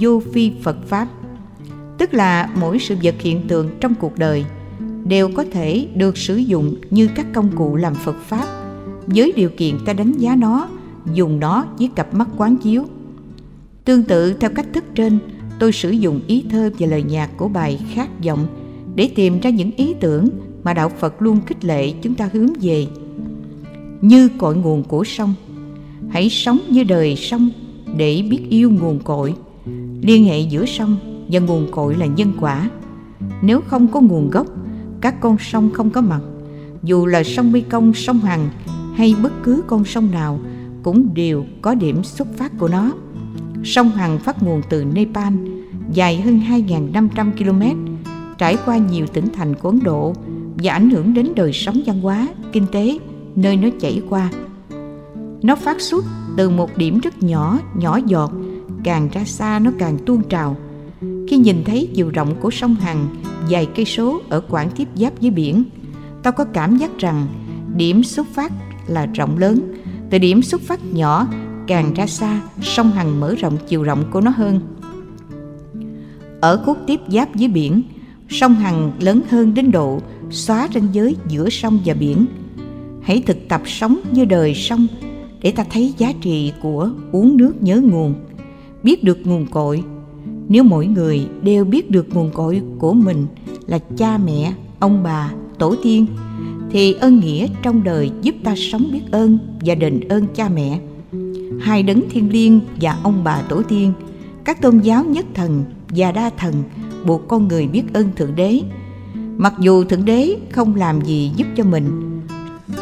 vô 0.00 0.22
phi 0.32 0.52
phật 0.62 0.76
pháp. 0.86 1.08
Tức 1.98 2.14
là 2.14 2.50
mỗi 2.54 2.78
sự 2.78 2.96
vật 3.02 3.14
hiện 3.18 3.48
tượng 3.48 3.70
trong 3.80 3.94
cuộc 3.94 4.18
đời 4.18 4.44
đều 5.04 5.30
có 5.34 5.44
thể 5.52 5.88
được 5.94 6.18
sử 6.18 6.36
dụng 6.36 6.74
như 6.90 7.08
các 7.14 7.26
công 7.34 7.56
cụ 7.56 7.76
làm 7.76 7.94
phật 7.94 8.16
pháp 8.26 8.63
với 9.06 9.32
điều 9.36 9.50
kiện 9.56 9.74
ta 9.84 9.92
đánh 9.92 10.12
giá 10.12 10.36
nó, 10.36 10.68
dùng 11.14 11.40
nó 11.40 11.66
với 11.78 11.90
cặp 11.94 12.14
mắt 12.14 12.28
quán 12.36 12.56
chiếu. 12.56 12.84
Tương 13.84 14.02
tự, 14.02 14.32
theo 14.32 14.50
cách 14.50 14.66
thức 14.72 14.84
trên, 14.94 15.18
tôi 15.58 15.72
sử 15.72 15.90
dụng 15.90 16.20
ý 16.26 16.44
thơ 16.50 16.70
và 16.78 16.86
lời 16.86 17.02
nhạc 17.02 17.36
của 17.36 17.48
bài 17.48 17.80
khát 17.94 18.24
vọng 18.24 18.46
để 18.94 19.10
tìm 19.14 19.40
ra 19.40 19.50
những 19.50 19.70
ý 19.76 19.94
tưởng 20.00 20.28
mà 20.62 20.74
đạo 20.74 20.88
phật 20.98 21.22
luôn 21.22 21.40
khích 21.46 21.64
lệ 21.64 21.92
chúng 22.02 22.14
ta 22.14 22.28
hướng 22.32 22.52
về. 22.60 22.86
Như 24.00 24.28
cội 24.38 24.56
nguồn 24.56 24.82
của 24.82 25.04
sông, 25.04 25.34
hãy 26.10 26.28
sống 26.30 26.58
như 26.68 26.84
đời 26.84 27.16
sông 27.16 27.50
để 27.96 28.22
biết 28.30 28.40
yêu 28.48 28.70
nguồn 28.70 28.98
cội. 28.98 29.34
Liên 30.00 30.24
hệ 30.24 30.40
giữa 30.40 30.66
sông 30.66 30.96
và 31.28 31.40
nguồn 31.40 31.70
cội 31.70 31.94
là 31.96 32.06
nhân 32.06 32.32
quả. 32.40 32.70
Nếu 33.42 33.60
không 33.60 33.88
có 33.88 34.00
nguồn 34.00 34.30
gốc, 34.30 34.46
các 35.00 35.20
con 35.20 35.36
sông 35.40 35.70
không 35.72 35.90
có 35.90 36.00
mặt. 36.00 36.20
Dù 36.82 37.06
là 37.06 37.24
sông 37.24 37.52
mekong, 37.52 37.94
sông 37.94 38.20
hằng 38.20 38.48
hay 38.94 39.14
bất 39.22 39.32
cứ 39.42 39.62
con 39.66 39.84
sông 39.84 40.10
nào 40.10 40.40
cũng 40.82 41.14
đều 41.14 41.44
có 41.62 41.74
điểm 41.74 42.04
xuất 42.04 42.28
phát 42.36 42.52
của 42.58 42.68
nó. 42.68 42.92
Sông 43.64 43.90
hằng 43.90 44.18
phát 44.18 44.42
nguồn 44.42 44.62
từ 44.70 44.84
nepal, 44.84 45.34
dài 45.92 46.20
hơn 46.20 46.40
2.500 46.48 47.30
km, 47.32 47.86
trải 48.38 48.56
qua 48.64 48.76
nhiều 48.76 49.06
tỉnh 49.06 49.28
thành 49.32 49.54
của 49.54 49.68
ấn 49.68 49.80
độ 49.82 50.14
và 50.56 50.72
ảnh 50.72 50.90
hưởng 50.90 51.14
đến 51.14 51.32
đời 51.36 51.52
sống 51.52 51.80
văn 51.86 52.00
hóa, 52.00 52.28
kinh 52.52 52.66
tế 52.72 52.98
nơi 53.36 53.56
nó 53.56 53.68
chảy 53.80 54.02
qua. 54.08 54.30
Nó 55.42 55.56
phát 55.56 55.80
xuất 55.80 56.04
từ 56.36 56.50
một 56.50 56.76
điểm 56.76 57.00
rất 57.00 57.22
nhỏ 57.22 57.58
nhỏ 57.74 57.98
giọt, 58.06 58.32
càng 58.84 59.08
ra 59.12 59.24
xa 59.24 59.58
nó 59.58 59.70
càng 59.78 59.98
tuôn 60.06 60.22
trào. 60.28 60.56
Khi 61.28 61.36
nhìn 61.36 61.64
thấy 61.64 61.88
chiều 61.94 62.10
rộng 62.10 62.34
của 62.40 62.50
sông 62.50 62.74
hằng 62.74 63.08
dài 63.48 63.68
cây 63.76 63.84
số 63.84 64.20
ở 64.28 64.40
quãng 64.40 64.70
tiếp 64.76 64.88
giáp 64.94 65.20
với 65.20 65.30
biển, 65.30 65.64
tao 66.22 66.32
có 66.32 66.44
cảm 66.44 66.76
giác 66.76 66.98
rằng 66.98 67.26
điểm 67.76 68.04
xuất 68.04 68.26
phát 68.34 68.52
là 68.86 69.06
rộng 69.06 69.38
lớn. 69.38 69.74
Từ 70.10 70.18
điểm 70.18 70.42
xuất 70.42 70.60
phát 70.60 70.80
nhỏ, 70.92 71.26
càng 71.66 71.94
ra 71.94 72.06
xa, 72.06 72.40
sông 72.62 72.90
hằng 72.90 73.20
mở 73.20 73.34
rộng 73.34 73.56
chiều 73.68 73.82
rộng 73.82 74.04
của 74.10 74.20
nó 74.20 74.30
hơn. 74.30 74.60
Ở 76.40 76.62
khúc 76.66 76.78
tiếp 76.86 77.00
giáp 77.08 77.28
với 77.34 77.48
biển, 77.48 77.82
sông 78.28 78.54
hằng 78.54 78.92
lớn 79.00 79.20
hơn 79.28 79.54
đến 79.54 79.70
độ 79.70 80.00
xóa 80.30 80.68
ranh 80.74 80.88
giới 80.92 81.16
giữa 81.28 81.50
sông 81.50 81.78
và 81.84 81.94
biển. 81.94 82.26
Hãy 83.02 83.22
thực 83.26 83.48
tập 83.48 83.62
sống 83.66 83.98
như 84.12 84.24
đời 84.24 84.54
sông 84.54 84.86
để 85.42 85.50
ta 85.50 85.64
thấy 85.70 85.94
giá 85.98 86.12
trị 86.20 86.52
của 86.62 86.90
uống 87.12 87.36
nước 87.36 87.62
nhớ 87.62 87.80
nguồn, 87.84 88.14
biết 88.82 89.04
được 89.04 89.18
nguồn 89.24 89.46
cội. 89.46 89.82
Nếu 90.48 90.62
mỗi 90.62 90.86
người 90.86 91.26
đều 91.42 91.64
biết 91.64 91.90
được 91.90 92.14
nguồn 92.14 92.30
cội 92.30 92.62
của 92.78 92.92
mình 92.92 93.26
là 93.66 93.78
cha 93.96 94.18
mẹ, 94.18 94.54
ông 94.78 95.02
bà, 95.02 95.32
tổ 95.58 95.74
tiên 95.82 96.06
thì 96.74 96.92
ơn 96.92 97.20
nghĩa 97.20 97.48
trong 97.62 97.84
đời 97.84 98.10
giúp 98.22 98.34
ta 98.44 98.54
sống 98.56 98.88
biết 98.92 99.00
ơn 99.10 99.38
và 99.60 99.74
đền 99.74 100.00
ơn 100.08 100.26
cha 100.34 100.48
mẹ. 100.48 100.80
Hai 101.60 101.82
đấng 101.82 102.00
thiên 102.10 102.32
liêng 102.32 102.60
và 102.80 102.98
ông 103.02 103.24
bà 103.24 103.42
tổ 103.42 103.62
tiên, 103.62 103.92
các 104.44 104.62
tôn 104.62 104.78
giáo 104.78 105.04
nhất 105.04 105.26
thần 105.34 105.64
và 105.88 106.12
đa 106.12 106.30
thần 106.30 106.54
buộc 107.06 107.28
con 107.28 107.48
người 107.48 107.66
biết 107.66 107.82
ơn 107.92 108.08
thượng 108.16 108.36
đế. 108.36 108.60
Mặc 109.36 109.54
dù 109.60 109.84
thượng 109.84 110.04
đế 110.04 110.36
không 110.50 110.74
làm 110.74 111.00
gì 111.00 111.32
giúp 111.36 111.46
cho 111.56 111.64
mình, 111.64 112.20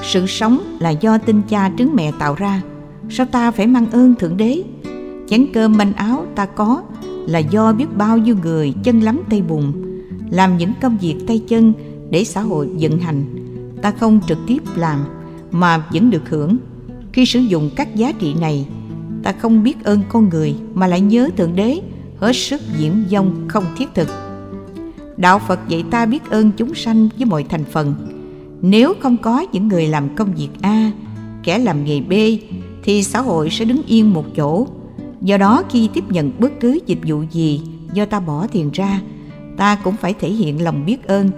sự 0.02 0.26
sống 0.26 0.58
là 0.80 0.90
do 0.90 1.18
tinh 1.18 1.42
cha 1.48 1.70
trứng 1.78 1.96
mẹ 1.96 2.12
tạo 2.18 2.34
ra. 2.34 2.62
Sao 3.10 3.26
ta 3.26 3.50
phải 3.50 3.66
mang 3.66 3.90
ơn 3.90 4.14
thượng 4.14 4.36
đế? 4.36 4.62
Chén 5.28 5.46
cơm 5.52 5.76
manh 5.76 5.92
áo 5.92 6.26
ta 6.34 6.46
có 6.46 6.82
là 7.26 7.38
do 7.38 7.72
biết 7.72 7.96
bao 7.96 8.18
nhiêu 8.18 8.36
người 8.42 8.74
chân 8.82 9.00
lắm 9.00 9.20
tay 9.30 9.42
bùn, 9.42 9.72
làm 10.30 10.58
những 10.58 10.72
công 10.80 10.98
việc 10.98 11.16
tay 11.26 11.42
chân 11.48 11.72
để 12.10 12.24
xã 12.24 12.40
hội 12.40 12.68
vận 12.80 12.98
hành 12.98 13.41
ta 13.82 13.90
không 13.90 14.20
trực 14.28 14.38
tiếp 14.46 14.62
làm, 14.76 15.04
mà 15.50 15.78
vẫn 15.92 16.10
được 16.10 16.28
hưởng. 16.28 16.56
Khi 17.12 17.26
sử 17.26 17.40
dụng 17.40 17.70
các 17.76 17.96
giá 17.96 18.12
trị 18.12 18.34
này, 18.40 18.66
ta 19.22 19.32
không 19.32 19.62
biết 19.62 19.84
ơn 19.84 20.00
con 20.08 20.28
người 20.28 20.54
mà 20.74 20.86
lại 20.86 21.00
nhớ 21.00 21.28
thượng 21.36 21.56
đế, 21.56 21.80
hết 22.16 22.32
sức 22.32 22.60
diễn 22.78 23.04
dông 23.10 23.48
không 23.48 23.64
thiết 23.76 23.88
thực. 23.94 24.08
Đạo 25.16 25.38
phật 25.38 25.60
dạy 25.68 25.84
ta 25.90 26.06
biết 26.06 26.30
ơn 26.30 26.50
chúng 26.56 26.74
sanh 26.74 27.08
với 27.16 27.26
mọi 27.26 27.44
thành 27.48 27.64
phần. 27.64 27.94
Nếu 28.62 28.94
không 29.00 29.16
có 29.16 29.46
những 29.52 29.68
người 29.68 29.86
làm 29.86 30.16
công 30.16 30.34
việc 30.34 30.48
a, 30.60 30.92
kẻ 31.42 31.58
làm 31.58 31.84
nghề 31.84 32.00
b, 32.00 32.12
thì 32.82 33.02
xã 33.02 33.20
hội 33.20 33.50
sẽ 33.50 33.64
đứng 33.64 33.82
yên 33.86 34.12
một 34.12 34.24
chỗ. 34.36 34.66
Do 35.20 35.36
đó 35.36 35.62
khi 35.70 35.88
tiếp 35.94 36.04
nhận 36.10 36.32
bất 36.38 36.52
cứ 36.60 36.78
dịch 36.86 37.00
vụ 37.06 37.22
gì 37.30 37.60
do 37.92 38.04
ta 38.04 38.20
bỏ 38.20 38.46
tiền 38.46 38.70
ra, 38.72 39.00
ta 39.56 39.76
cũng 39.84 39.96
phải 39.96 40.14
thể 40.20 40.28
hiện 40.28 40.64
lòng 40.64 40.86
biết 40.86 41.06
ơn, 41.06 41.30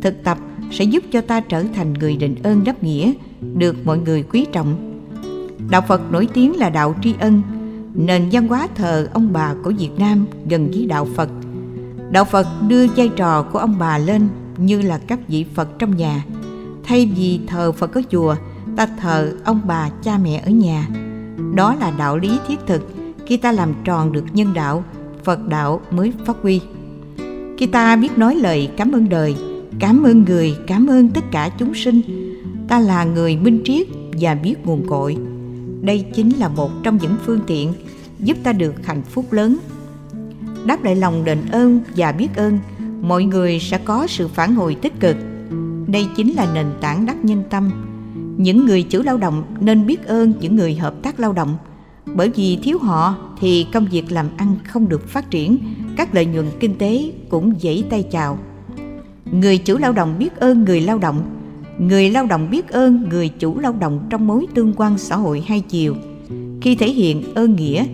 thực 0.00 0.24
tập 0.24 0.38
sẽ 0.72 0.84
giúp 0.84 1.04
cho 1.12 1.20
ta 1.20 1.40
trở 1.40 1.64
thành 1.74 1.94
người 1.94 2.16
định 2.16 2.34
ơn 2.42 2.64
đáp 2.64 2.82
nghĩa, 2.82 3.12
được 3.40 3.76
mọi 3.86 3.98
người 3.98 4.22
quý 4.22 4.46
trọng. 4.52 4.98
Đạo 5.70 5.82
phật 5.88 6.12
nổi 6.12 6.28
tiếng 6.34 6.56
là 6.56 6.70
đạo 6.70 6.94
tri 7.02 7.14
ân, 7.20 7.42
nền 7.94 8.28
văn 8.32 8.48
hóa 8.48 8.68
thờ 8.74 9.08
ông 9.12 9.32
bà 9.32 9.54
của 9.64 9.72
việt 9.78 9.90
nam 9.98 10.26
gần 10.48 10.70
với 10.70 10.86
đạo 10.86 11.08
phật. 11.14 11.28
Đạo 12.10 12.24
phật 12.24 12.46
đưa 12.68 12.86
vai 12.86 13.08
trò 13.16 13.42
của 13.42 13.58
ông 13.58 13.76
bà 13.78 13.98
lên 13.98 14.28
như 14.56 14.82
là 14.82 14.98
các 14.98 15.28
vị 15.28 15.44
phật 15.54 15.78
trong 15.78 15.96
nhà. 15.96 16.24
Thay 16.84 17.12
vì 17.16 17.40
thờ 17.46 17.72
phật 17.72 17.94
ở 17.94 18.02
chùa, 18.10 18.34
ta 18.76 18.86
thờ 19.00 19.32
ông 19.44 19.60
bà 19.66 19.90
cha 20.02 20.18
mẹ 20.18 20.42
ở 20.44 20.50
nhà. 20.50 20.88
Đó 21.54 21.74
là 21.80 21.92
đạo 21.98 22.18
lý 22.18 22.38
thiết 22.48 22.58
thực, 22.66 22.82
khi 23.26 23.36
ta 23.36 23.52
làm 23.52 23.74
tròn 23.84 24.12
được 24.12 24.24
nhân 24.32 24.54
đạo, 24.54 24.84
phật 25.24 25.48
đạo 25.48 25.80
mới 25.90 26.12
phát 26.24 26.36
huy. 26.42 26.60
Khi 27.58 27.66
ta 27.66 27.96
biết 27.96 28.18
nói 28.18 28.34
lời 28.34 28.70
cảm 28.76 28.92
ơn 28.92 29.08
đời 29.08 29.36
cảm 29.82 30.02
ơn 30.02 30.24
người, 30.24 30.56
cảm 30.66 30.86
ơn 30.86 31.08
tất 31.08 31.24
cả 31.30 31.50
chúng 31.58 31.74
sinh. 31.74 32.00
Ta 32.68 32.78
là 32.78 33.04
người 33.04 33.36
minh 33.36 33.60
triết 33.64 33.86
và 34.20 34.34
biết 34.34 34.54
nguồn 34.64 34.86
cội. 34.86 35.16
Đây 35.82 36.04
chính 36.14 36.30
là 36.30 36.48
một 36.48 36.70
trong 36.82 36.98
những 37.02 37.16
phương 37.26 37.40
tiện 37.46 37.72
giúp 38.18 38.36
ta 38.42 38.52
được 38.52 38.86
hạnh 38.86 39.02
phúc 39.02 39.32
lớn. 39.32 39.58
Đáp 40.66 40.84
lại 40.84 40.96
lòng 40.96 41.24
đền 41.24 41.38
ơn 41.52 41.80
và 41.96 42.12
biết 42.12 42.28
ơn, 42.36 42.58
mọi 43.00 43.24
người 43.24 43.58
sẽ 43.60 43.78
có 43.78 44.06
sự 44.06 44.28
phản 44.28 44.54
hồi 44.54 44.74
tích 44.74 45.00
cực. 45.00 45.16
Đây 45.86 46.06
chính 46.16 46.34
là 46.34 46.54
nền 46.54 46.66
tảng 46.80 47.06
đắc 47.06 47.24
nhân 47.24 47.42
tâm. 47.50 47.70
Những 48.36 48.66
người 48.66 48.82
chủ 48.82 49.02
lao 49.02 49.16
động 49.16 49.44
nên 49.60 49.86
biết 49.86 50.06
ơn 50.06 50.32
những 50.40 50.56
người 50.56 50.74
hợp 50.74 50.94
tác 51.02 51.20
lao 51.20 51.32
động. 51.32 51.56
Bởi 52.14 52.30
vì 52.36 52.58
thiếu 52.62 52.78
họ 52.78 53.14
thì 53.40 53.66
công 53.72 53.86
việc 53.86 54.12
làm 54.12 54.26
ăn 54.36 54.56
không 54.64 54.88
được 54.88 55.08
phát 55.08 55.30
triển, 55.30 55.58
các 55.96 56.14
lợi 56.14 56.26
nhuận 56.26 56.46
kinh 56.60 56.78
tế 56.78 57.12
cũng 57.28 57.54
dãy 57.62 57.84
tay 57.90 58.02
chào 58.02 58.38
người 59.32 59.58
chủ 59.58 59.78
lao 59.78 59.92
động 59.92 60.18
biết 60.18 60.36
ơn 60.36 60.64
người 60.64 60.80
lao 60.80 60.98
động. 60.98 61.22
Người 61.78 62.10
lao 62.10 62.26
động 62.26 62.50
biết 62.50 62.68
ơn 62.68 63.08
người 63.08 63.28
chủ 63.28 63.58
lao 63.58 63.74
động 63.80 64.06
trong 64.10 64.26
mối 64.26 64.46
tương 64.54 64.72
quan 64.76 64.98
xã 64.98 65.16
hội 65.16 65.44
hai 65.46 65.60
chiều. 65.60 65.96
Khi 66.60 66.74
thể 66.74 66.92
hiện 66.92 67.34
ơn 67.34 67.56
nghĩa, 67.56 67.84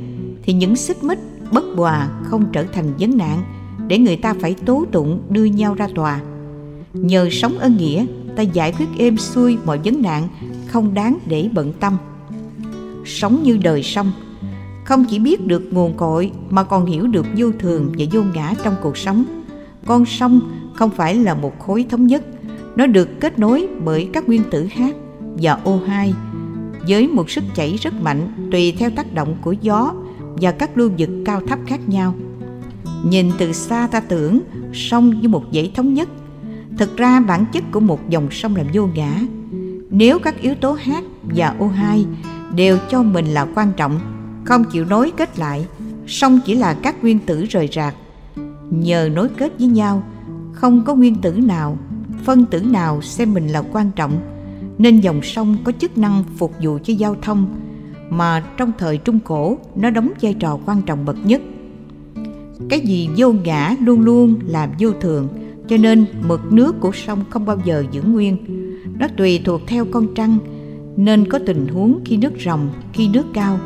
thì 0.42 0.52
những 0.52 0.76
xích 0.76 1.04
mích, 1.04 1.18
bất 1.52 1.64
hòa 1.76 2.08
không 2.24 2.44
trở 2.52 2.64
thành 2.72 2.92
vấn 2.98 3.16
nạn 3.16 3.42
để 3.88 3.98
người 3.98 4.16
ta 4.16 4.34
phải 4.40 4.54
tố 4.66 4.84
tụng 4.92 5.20
đưa 5.30 5.44
nhau 5.44 5.74
ra 5.74 5.88
tòa. 5.94 6.20
Nhờ 6.92 7.28
sống 7.30 7.58
ơn 7.58 7.76
nghĩa, 7.76 8.06
ta 8.36 8.42
giải 8.42 8.72
quyết 8.72 8.86
êm 8.98 9.16
xuôi 9.16 9.58
mọi 9.64 9.80
vấn 9.84 10.02
nạn 10.02 10.28
không 10.66 10.94
đáng 10.94 11.18
để 11.26 11.48
bận 11.52 11.72
tâm. 11.80 11.96
Sống 13.04 13.42
như 13.42 13.56
đời 13.56 13.82
sông 13.82 14.12
không 14.84 15.04
chỉ 15.10 15.18
biết 15.18 15.46
được 15.46 15.72
nguồn 15.72 15.96
cội 15.96 16.30
mà 16.50 16.62
còn 16.64 16.86
hiểu 16.86 17.06
được 17.06 17.26
vô 17.36 17.50
thường 17.58 17.92
và 17.98 18.04
vô 18.12 18.22
ngã 18.34 18.54
trong 18.64 18.74
cuộc 18.82 18.96
sống. 18.96 19.24
Con 19.86 20.06
sông 20.06 20.40
không 20.78 20.90
phải 20.90 21.14
là 21.14 21.34
một 21.34 21.58
khối 21.58 21.86
thống 21.90 22.06
nhất 22.06 22.22
nó 22.76 22.86
được 22.86 23.20
kết 23.20 23.38
nối 23.38 23.68
bởi 23.84 24.08
các 24.12 24.28
nguyên 24.28 24.42
tử 24.50 24.68
H 24.76 24.82
và 25.42 25.58
O2 25.64 26.12
với 26.88 27.08
một 27.08 27.30
sức 27.30 27.44
chảy 27.54 27.76
rất 27.82 27.94
mạnh 27.94 28.48
tùy 28.52 28.74
theo 28.78 28.90
tác 28.90 29.14
động 29.14 29.36
của 29.42 29.52
gió 29.52 29.92
và 30.40 30.52
các 30.52 30.78
lưu 30.78 30.90
vực 30.98 31.10
cao 31.24 31.42
thấp 31.48 31.58
khác 31.66 31.88
nhau. 31.88 32.14
Nhìn 33.04 33.30
từ 33.38 33.52
xa 33.52 33.88
ta 33.90 34.00
tưởng 34.00 34.40
sông 34.72 35.20
như 35.20 35.28
một 35.28 35.44
dãy 35.52 35.72
thống 35.74 35.94
nhất. 35.94 36.08
Thực 36.78 36.96
ra 36.96 37.20
bản 37.20 37.44
chất 37.52 37.64
của 37.70 37.80
một 37.80 38.08
dòng 38.08 38.30
sông 38.30 38.56
là 38.56 38.64
vô 38.74 38.88
ngã. 38.94 39.20
Nếu 39.90 40.18
các 40.18 40.40
yếu 40.40 40.54
tố 40.54 40.72
H 40.72 40.90
và 41.22 41.54
O2 41.58 42.04
đều 42.54 42.78
cho 42.90 43.02
mình 43.02 43.26
là 43.26 43.46
quan 43.54 43.72
trọng, 43.76 44.00
không 44.44 44.64
chịu 44.64 44.84
nối 44.84 45.12
kết 45.16 45.38
lại, 45.38 45.66
sông 46.06 46.40
chỉ 46.46 46.54
là 46.54 46.74
các 46.74 47.02
nguyên 47.02 47.18
tử 47.18 47.44
rời 47.44 47.68
rạc. 47.72 47.94
Nhờ 48.70 49.08
nối 49.14 49.28
kết 49.28 49.52
với 49.58 49.68
nhau, 49.68 50.02
không 50.60 50.84
có 50.84 50.94
nguyên 50.94 51.14
tử 51.14 51.32
nào, 51.32 51.78
phân 52.24 52.44
tử 52.44 52.60
nào 52.60 53.02
xem 53.02 53.34
mình 53.34 53.48
là 53.48 53.62
quan 53.72 53.90
trọng. 53.96 54.12
Nên 54.78 55.00
dòng 55.00 55.22
sông 55.22 55.56
có 55.64 55.72
chức 55.72 55.98
năng 55.98 56.24
phục 56.36 56.52
vụ 56.62 56.78
cho 56.82 56.92
giao 56.92 57.16
thông, 57.22 57.46
mà 58.10 58.44
trong 58.56 58.72
thời 58.78 58.98
trung 58.98 59.18
cổ, 59.24 59.58
nó 59.76 59.90
đóng 59.90 60.12
vai 60.20 60.34
trò 60.34 60.58
quan 60.66 60.82
trọng 60.82 61.04
bậc 61.04 61.16
nhất. 61.26 61.42
Cái 62.68 62.80
gì 62.80 63.08
vô 63.16 63.32
ngã 63.32 63.74
luôn 63.80 64.00
luôn 64.00 64.38
là 64.46 64.70
vô 64.78 64.90
thường, 65.00 65.28
cho 65.68 65.76
nên 65.76 66.06
mực 66.28 66.52
nước 66.52 66.80
của 66.80 66.92
sông 66.92 67.24
không 67.30 67.44
bao 67.44 67.58
giờ 67.64 67.84
giữ 67.92 68.02
nguyên. 68.02 68.36
Nó 68.98 69.06
tùy 69.16 69.40
thuộc 69.44 69.60
theo 69.66 69.84
con 69.84 70.14
trăng, 70.14 70.38
nên 70.96 71.30
có 71.30 71.38
tình 71.46 71.66
huống 71.68 72.00
khi 72.04 72.16
nước 72.16 72.32
ròng, 72.44 72.68
khi 72.92 73.08
nước 73.08 73.24
cao. 73.34 73.58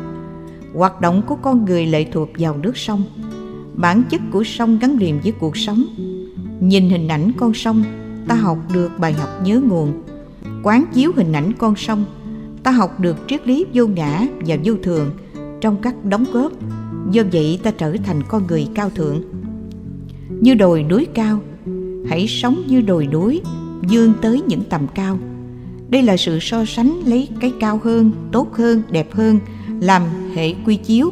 Hoạt 0.73 1.01
động 1.01 1.21
của 1.27 1.35
con 1.35 1.65
người 1.65 1.85
lệ 1.85 2.05
thuộc 2.11 2.29
vào 2.37 2.57
nước 2.57 2.77
sông. 2.77 3.03
Bản 3.75 4.03
chất 4.09 4.21
của 4.31 4.43
sông 4.43 4.79
gắn 4.79 4.97
liền 4.97 5.19
với 5.23 5.31
cuộc 5.31 5.57
sống 5.57 5.83
nhìn 6.63 6.89
hình 6.89 7.07
ảnh 7.07 7.31
con 7.37 7.53
sông, 7.53 7.83
ta 8.27 8.35
học 8.35 8.57
được 8.73 8.91
bài 8.99 9.13
học 9.13 9.29
nhớ 9.43 9.61
nguồn. 9.67 10.03
Quán 10.63 10.85
chiếu 10.93 11.11
hình 11.15 11.33
ảnh 11.33 11.51
con 11.57 11.75
sông, 11.75 12.05
ta 12.63 12.71
học 12.71 12.99
được 12.99 13.17
triết 13.27 13.47
lý 13.47 13.65
vô 13.73 13.87
ngã 13.87 14.27
và 14.45 14.57
vô 14.63 14.73
thường 14.83 15.11
trong 15.61 15.77
các 15.81 16.05
đóng 16.05 16.25
góp. 16.33 16.51
Do 17.11 17.23
vậy 17.31 17.59
ta 17.63 17.71
trở 17.71 17.95
thành 18.03 18.23
con 18.27 18.47
người 18.47 18.67
cao 18.75 18.89
thượng. 18.89 19.21
Như 20.29 20.53
đồi 20.53 20.83
núi 20.83 21.07
cao, 21.13 21.39
hãy 22.09 22.27
sống 22.27 22.63
như 22.67 22.81
đồi 22.81 23.07
núi, 23.07 23.41
vươn 23.89 24.13
tới 24.21 24.41
những 24.47 24.63
tầm 24.69 24.87
cao. 24.95 25.19
Đây 25.89 26.01
là 26.01 26.17
sự 26.17 26.39
so 26.41 26.65
sánh 26.65 27.01
lấy 27.05 27.29
cái 27.39 27.53
cao 27.59 27.79
hơn, 27.83 28.11
tốt 28.31 28.53
hơn, 28.53 28.81
đẹp 28.91 29.13
hơn, 29.13 29.39
làm 29.81 30.01
hệ 30.35 30.53
quy 30.65 30.75
chiếu. 30.75 31.11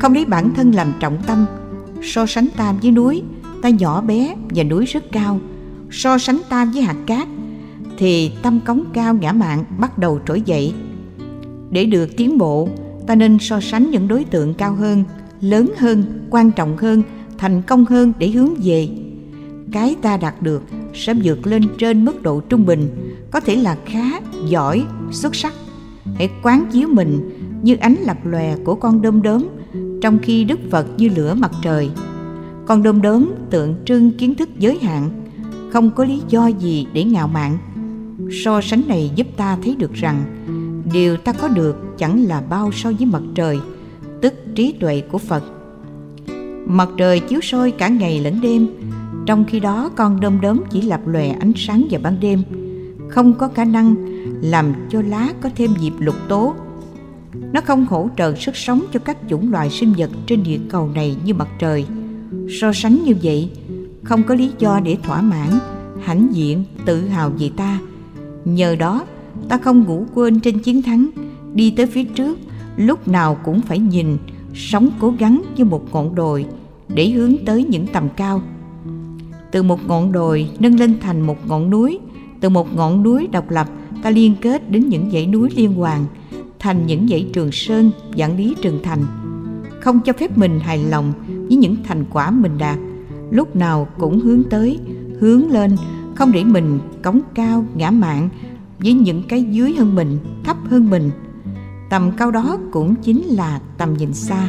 Không 0.00 0.14
lấy 0.14 0.24
bản 0.24 0.54
thân 0.54 0.74
làm 0.74 0.92
trọng 1.00 1.18
tâm, 1.26 1.46
so 2.02 2.26
sánh 2.26 2.48
ta 2.56 2.72
với 2.82 2.90
núi 2.90 3.22
ta 3.62 3.68
nhỏ 3.68 4.00
bé 4.00 4.34
và 4.54 4.62
núi 4.62 4.86
rất 4.86 5.12
cao. 5.12 5.40
So 5.90 6.18
sánh 6.18 6.40
ta 6.48 6.64
với 6.64 6.82
hạt 6.82 6.96
cát, 7.06 7.28
thì 7.98 8.32
tâm 8.42 8.60
cống 8.60 8.84
cao 8.92 9.14
ngã 9.14 9.32
mạn 9.32 9.64
bắt 9.78 9.98
đầu 9.98 10.20
trỗi 10.26 10.42
dậy. 10.42 10.74
Để 11.70 11.84
được 11.84 12.16
tiến 12.16 12.38
bộ, 12.38 12.68
ta 13.06 13.14
nên 13.14 13.38
so 13.40 13.60
sánh 13.60 13.90
những 13.90 14.08
đối 14.08 14.24
tượng 14.24 14.54
cao 14.54 14.74
hơn, 14.74 15.04
lớn 15.40 15.70
hơn, 15.78 16.26
quan 16.30 16.52
trọng 16.52 16.76
hơn, 16.76 17.02
thành 17.38 17.62
công 17.62 17.84
hơn 17.84 18.12
để 18.18 18.28
hướng 18.30 18.54
về. 18.64 18.88
Cái 19.72 19.96
ta 20.02 20.16
đạt 20.16 20.42
được 20.42 20.62
sẽ 20.94 21.14
vượt 21.24 21.46
lên 21.46 21.62
trên 21.78 22.04
mức 22.04 22.22
độ 22.22 22.40
trung 22.40 22.66
bình, 22.66 22.88
có 23.30 23.40
thể 23.40 23.56
là 23.56 23.76
khá, 23.84 24.20
giỏi, 24.48 24.84
xuất 25.10 25.36
sắc. 25.36 25.52
Hãy 26.14 26.30
quán 26.42 26.64
chiếu 26.72 26.88
mình 26.88 27.30
như 27.62 27.76
ánh 27.76 27.96
lập 28.06 28.16
lòe 28.24 28.56
của 28.56 28.74
con 28.74 29.02
đom 29.02 29.22
đóm 29.22 29.46
trong 30.02 30.18
khi 30.22 30.44
đức 30.44 30.58
phật 30.70 30.86
như 30.96 31.08
lửa 31.08 31.34
mặt 31.34 31.50
trời 31.62 31.90
con 32.70 32.82
đom 32.82 33.02
đóm 33.02 33.30
tượng 33.50 33.74
trưng 33.84 34.10
kiến 34.12 34.34
thức 34.34 34.48
giới 34.58 34.78
hạn. 34.78 35.10
Không 35.72 35.90
có 35.90 36.04
lý 36.04 36.22
do 36.28 36.46
gì 36.46 36.86
để 36.92 37.04
ngạo 37.04 37.28
mạn. 37.28 37.58
So 38.44 38.60
sánh 38.60 38.82
này 38.88 39.10
giúp 39.14 39.26
ta 39.36 39.58
thấy 39.62 39.76
được 39.76 39.94
rằng, 39.94 40.22
điều 40.92 41.16
ta 41.16 41.32
có 41.32 41.48
được 41.48 41.76
chẳng 41.98 42.24
là 42.24 42.42
bao 42.50 42.72
so 42.72 42.92
với 42.98 43.06
mặt 43.06 43.22
trời, 43.34 43.58
tức 44.22 44.34
trí 44.54 44.72
tuệ 44.80 45.00
của 45.00 45.18
phật. 45.18 45.44
Mặt 46.66 46.88
trời 46.96 47.20
chiếu 47.20 47.40
soi 47.42 47.70
cả 47.70 47.88
ngày 47.88 48.20
lẫn 48.20 48.40
đêm, 48.40 48.66
trong 49.26 49.44
khi 49.44 49.60
đó 49.60 49.90
con 49.96 50.20
đom 50.20 50.40
đóm 50.40 50.60
chỉ 50.70 50.82
lập 50.82 51.00
lòe 51.06 51.28
ánh 51.28 51.52
sáng 51.56 51.86
vào 51.90 52.00
ban 52.04 52.20
đêm, 52.20 52.42
không 53.08 53.34
có 53.34 53.48
khả 53.48 53.64
năng 53.64 53.94
làm 54.42 54.74
cho 54.90 55.02
lá 55.02 55.28
có 55.40 55.50
thêm 55.56 55.70
dịp 55.80 55.92
lục 55.98 56.16
tố. 56.28 56.54
Nó 57.52 57.60
không 57.60 57.86
hỗ 57.86 58.08
trợ 58.16 58.34
sức 58.34 58.56
sống 58.56 58.84
cho 58.92 59.00
các 59.00 59.16
chủng 59.28 59.52
loài 59.52 59.70
sinh 59.70 59.92
vật 59.98 60.10
trên 60.26 60.42
địa 60.42 60.58
cầu 60.68 60.90
này 60.94 61.16
như 61.24 61.34
mặt 61.34 61.48
trời 61.58 61.86
so 62.50 62.72
sánh 62.72 63.04
như 63.04 63.14
vậy, 63.22 63.50
không 64.02 64.22
có 64.22 64.34
lý 64.34 64.50
do 64.58 64.80
để 64.84 64.96
thỏa 65.02 65.22
mãn, 65.22 65.48
hãnh 66.02 66.28
diện, 66.32 66.64
tự 66.84 67.06
hào 67.06 67.30
về 67.30 67.50
ta. 67.56 67.80
Nhờ 68.44 68.76
đó, 68.76 69.04
ta 69.48 69.58
không 69.58 69.84
ngủ 69.84 70.06
quên 70.14 70.40
trên 70.40 70.58
chiến 70.58 70.82
thắng, 70.82 71.10
đi 71.54 71.70
tới 71.70 71.86
phía 71.86 72.04
trước, 72.04 72.38
lúc 72.76 73.08
nào 73.08 73.34
cũng 73.44 73.60
phải 73.60 73.78
nhìn, 73.78 74.18
sống 74.54 74.90
cố 75.00 75.14
gắng 75.18 75.42
như 75.56 75.64
một 75.64 75.84
ngọn 75.92 76.14
đồi 76.14 76.46
để 76.88 77.08
hướng 77.10 77.34
tới 77.46 77.64
những 77.64 77.86
tầm 77.86 78.08
cao. 78.16 78.42
Từ 79.52 79.62
một 79.62 79.80
ngọn 79.88 80.12
đồi 80.12 80.48
nâng 80.58 80.80
lên 80.80 80.94
thành 81.00 81.20
một 81.20 81.48
ngọn 81.48 81.70
núi, 81.70 81.98
từ 82.40 82.48
một 82.48 82.76
ngọn 82.76 83.02
núi 83.02 83.28
độc 83.32 83.50
lập, 83.50 83.68
ta 84.02 84.10
liên 84.10 84.34
kết 84.40 84.70
đến 84.70 84.88
những 84.88 85.10
dãy 85.10 85.26
núi 85.26 85.48
liên 85.56 85.74
hoàn, 85.74 86.04
thành 86.58 86.86
những 86.86 87.08
dãy 87.08 87.26
trường 87.32 87.52
sơn, 87.52 87.90
vạn 88.16 88.36
lý 88.36 88.54
trường 88.62 88.80
thành. 88.82 89.04
Không 89.80 90.00
cho 90.04 90.12
phép 90.12 90.38
mình 90.38 90.60
hài 90.60 90.78
lòng 90.78 91.12
với 91.50 91.56
những 91.56 91.76
thành 91.84 92.04
quả 92.10 92.30
mình 92.30 92.58
đạt. 92.58 92.78
Lúc 93.30 93.56
nào 93.56 93.88
cũng 93.98 94.20
hướng 94.20 94.42
tới, 94.50 94.78
hướng 95.20 95.50
lên, 95.50 95.76
không 96.14 96.32
để 96.32 96.44
mình 96.44 96.78
cống 97.02 97.20
cao, 97.34 97.64
ngã 97.74 97.90
mạn 97.90 98.28
với 98.78 98.92
những 98.92 99.22
cái 99.28 99.42
dưới 99.42 99.72
hơn 99.72 99.94
mình, 99.94 100.18
thấp 100.44 100.56
hơn 100.70 100.90
mình. 100.90 101.10
Tầm 101.90 102.10
cao 102.16 102.30
đó 102.30 102.58
cũng 102.72 102.94
chính 102.94 103.22
là 103.22 103.60
tầm 103.78 103.94
nhìn 103.94 104.14
xa. 104.14 104.48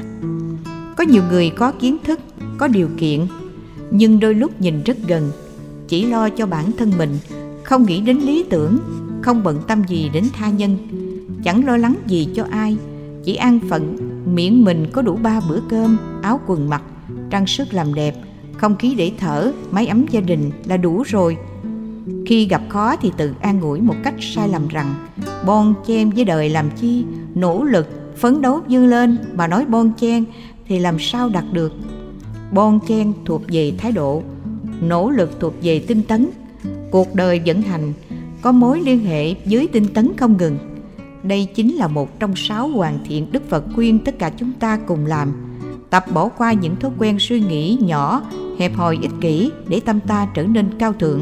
Có 0.98 1.03
nhiều 1.03 1.24
người 1.29 1.50
có 1.50 1.72
kiến 1.72 1.98
thức, 2.03 2.20
có 2.58 2.67
điều 2.67 2.88
kiện, 2.98 3.27
nhưng 3.91 4.20
đôi 4.20 4.34
lúc 4.34 4.62
nhìn 4.62 4.84
rất 4.84 4.98
gần, 5.08 5.31
chỉ 5.88 6.05
lo 6.05 6.29
cho 6.29 6.46
bản 6.46 6.72
thân 6.77 6.91
mình, 6.98 7.17
không 7.63 7.84
nghĩ 7.84 8.01
đến 8.01 8.17
lý 8.17 8.43
tưởng, 8.50 8.77
không 9.22 9.43
bận 9.43 9.60
tâm 9.67 9.81
gì 9.88 10.10
đến 10.13 10.24
tha 10.34 10.50
nhân. 10.50 10.77
Chẳng 11.43 11.65
lo 11.65 11.77
lắng 11.77 11.96
gì 12.08 12.27
cho 12.36 12.46
ai, 12.50 12.77
chỉ 13.24 13.36
an 13.36 13.60
phận, 13.70 13.98
miễn 14.36 14.63
mình 14.63 14.88
có 14.91 15.01
đủ 15.01 15.15
ba 15.24 15.41
bữa 15.50 15.60
cơm, 15.70 15.98
áo 16.22 16.39
quần 16.48 16.70
mặc 16.70 16.84
trang 17.31 17.47
sức 17.47 17.73
làm 17.73 17.93
đẹp, 17.93 18.15
không 18.57 18.75
khí 18.75 18.95
để 18.97 19.11
thở 19.19 19.51
máy 19.71 19.88
ấm 19.88 20.05
gia 20.09 20.21
đình 20.21 20.51
là 20.65 20.77
đủ 20.77 21.03
rồi. 21.07 21.38
Khi 22.25 22.47
gặp 22.47 22.61
khó 22.69 22.95
thì 22.95 23.11
tự 23.17 23.33
an 23.41 23.61
ủi 23.61 23.81
một 23.81 23.95
cách 24.03 24.13
sai 24.19 24.50
lầm 24.50 24.67
rằng, 24.67 24.93
bon 25.45 25.73
chen 25.88 26.09
với 26.09 26.25
đời 26.25 26.50
làm 26.50 26.69
chi? 26.69 27.05
Nỗ 27.35 27.63
lực, 27.63 27.88
phấn 28.17 28.41
đấu 28.41 28.59
vươn 28.69 28.88
lên, 28.88 29.17
mà 29.33 29.47
nói 29.47 29.65
bon 29.65 29.91
chen 30.00 30.23
thì 30.67 30.79
làm 30.79 31.00
sao 31.00 31.29
đạt 31.29 31.43
được? 31.51 31.73
Bon 32.51 32.79
chen 32.88 33.13
thuộc 33.25 33.41
về 33.47 33.73
thái 33.77 33.91
độ, 33.91 34.23
nỗ 34.81 35.09
lực 35.09 35.39
thuộc 35.39 35.53
về 35.61 35.79
tinh 35.88 36.03
tấn. 36.03 36.27
Cuộc 36.91 37.15
đời 37.15 37.41
vận 37.45 37.61
hành, 37.61 37.93
có 38.41 38.51
mối 38.51 38.81
liên 38.81 39.05
hệ 39.05 39.35
với 39.45 39.67
tinh 39.67 39.88
tấn 39.93 40.11
không 40.17 40.38
ngừng. 40.38 40.57
Đây 41.23 41.47
chính 41.55 41.75
là 41.75 41.88
một 41.88 42.19
trong 42.19 42.33
sáu 42.35 42.67
hoàn 42.67 43.00
thiện 43.05 43.31
đức 43.31 43.50
phật 43.50 43.63
khuyên 43.75 44.00
tất 44.00 44.19
cả 44.19 44.31
chúng 44.38 44.51
ta 44.59 44.79
cùng 44.88 45.05
làm 45.05 45.33
tập 45.91 46.05
bỏ 46.13 46.29
qua 46.29 46.53
những 46.53 46.75
thói 46.75 46.91
quen 46.98 47.19
suy 47.19 47.39
nghĩ 47.39 47.77
nhỏ, 47.81 48.21
hẹp 48.60 48.75
hòi 48.75 48.98
ích 49.01 49.12
kỷ 49.21 49.51
để 49.67 49.79
tâm 49.79 50.00
ta 50.00 50.27
trở 50.33 50.43
nên 50.43 50.65
cao 50.79 50.93
thượng. 50.93 51.21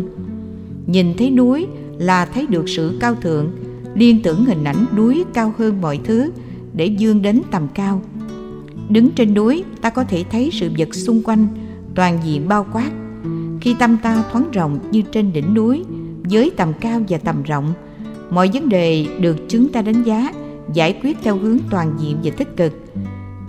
Nhìn 0.88 1.17
thấy 1.17 1.31
núi 1.31 1.67
là 1.97 2.25
thấy 2.25 2.47
được 2.47 2.69
sự 2.69 2.97
cao 2.99 3.15
thượng, 3.15 3.51
liên 3.95 4.21
tưởng 4.21 4.45
hình 4.45 4.63
ảnh 4.63 4.85
núi 4.95 5.23
cao 5.33 5.53
hơn 5.57 5.81
mọi 5.81 5.99
thứ 6.03 6.31
để 6.73 6.85
dương 6.85 7.21
đến 7.21 7.41
tầm 7.51 7.67
cao. 7.73 8.01
Đứng 8.89 9.09
trên 9.11 9.33
núi, 9.33 9.63
ta 9.81 9.89
có 9.89 10.03
thể 10.03 10.23
thấy 10.31 10.49
sự 10.53 10.69
vật 10.77 10.95
xung 10.95 11.21
quanh, 11.23 11.47
toàn 11.95 12.19
diện 12.25 12.47
bao 12.47 12.65
quát. 12.73 12.91
Khi 13.61 13.75
tâm 13.79 13.97
ta 14.03 14.23
thoáng 14.31 14.51
rộng 14.51 14.79
như 14.91 15.01
trên 15.01 15.33
đỉnh 15.33 15.53
núi, 15.53 15.83
với 16.29 16.51
tầm 16.57 16.73
cao 16.81 17.01
và 17.09 17.17
tầm 17.17 17.43
rộng, 17.43 17.73
mọi 18.29 18.49
vấn 18.53 18.69
đề 18.69 19.07
được 19.19 19.38
chúng 19.49 19.69
ta 19.69 19.81
đánh 19.81 20.03
giá, 20.03 20.33
giải 20.73 20.99
quyết 21.03 21.17
theo 21.23 21.38
hướng 21.38 21.57
toàn 21.69 21.93
diện 21.99 22.17
và 22.23 22.31
tích 22.38 22.57
cực. 22.57 22.73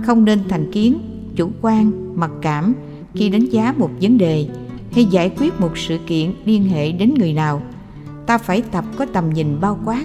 Không 0.06 0.24
nên 0.24 0.40
thành 0.48 0.72
kiến 0.72 0.98
chủ 1.36 1.50
quan, 1.60 1.92
mặc 2.20 2.30
cảm 2.42 2.74
khi 3.14 3.28
đánh 3.28 3.46
giá 3.46 3.74
một 3.78 3.90
vấn 4.00 4.18
đề 4.18 4.46
hay 4.92 5.04
giải 5.04 5.30
quyết 5.38 5.60
một 5.60 5.78
sự 5.78 5.98
kiện 6.06 6.32
liên 6.44 6.64
hệ 6.64 6.92
đến 6.92 7.14
người 7.18 7.32
nào. 7.32 7.62
Ta 8.26 8.38
phải 8.38 8.62
tập 8.62 8.84
có 8.96 9.06
tầm 9.06 9.30
nhìn 9.30 9.60
bao 9.60 9.78
quát, 9.84 10.04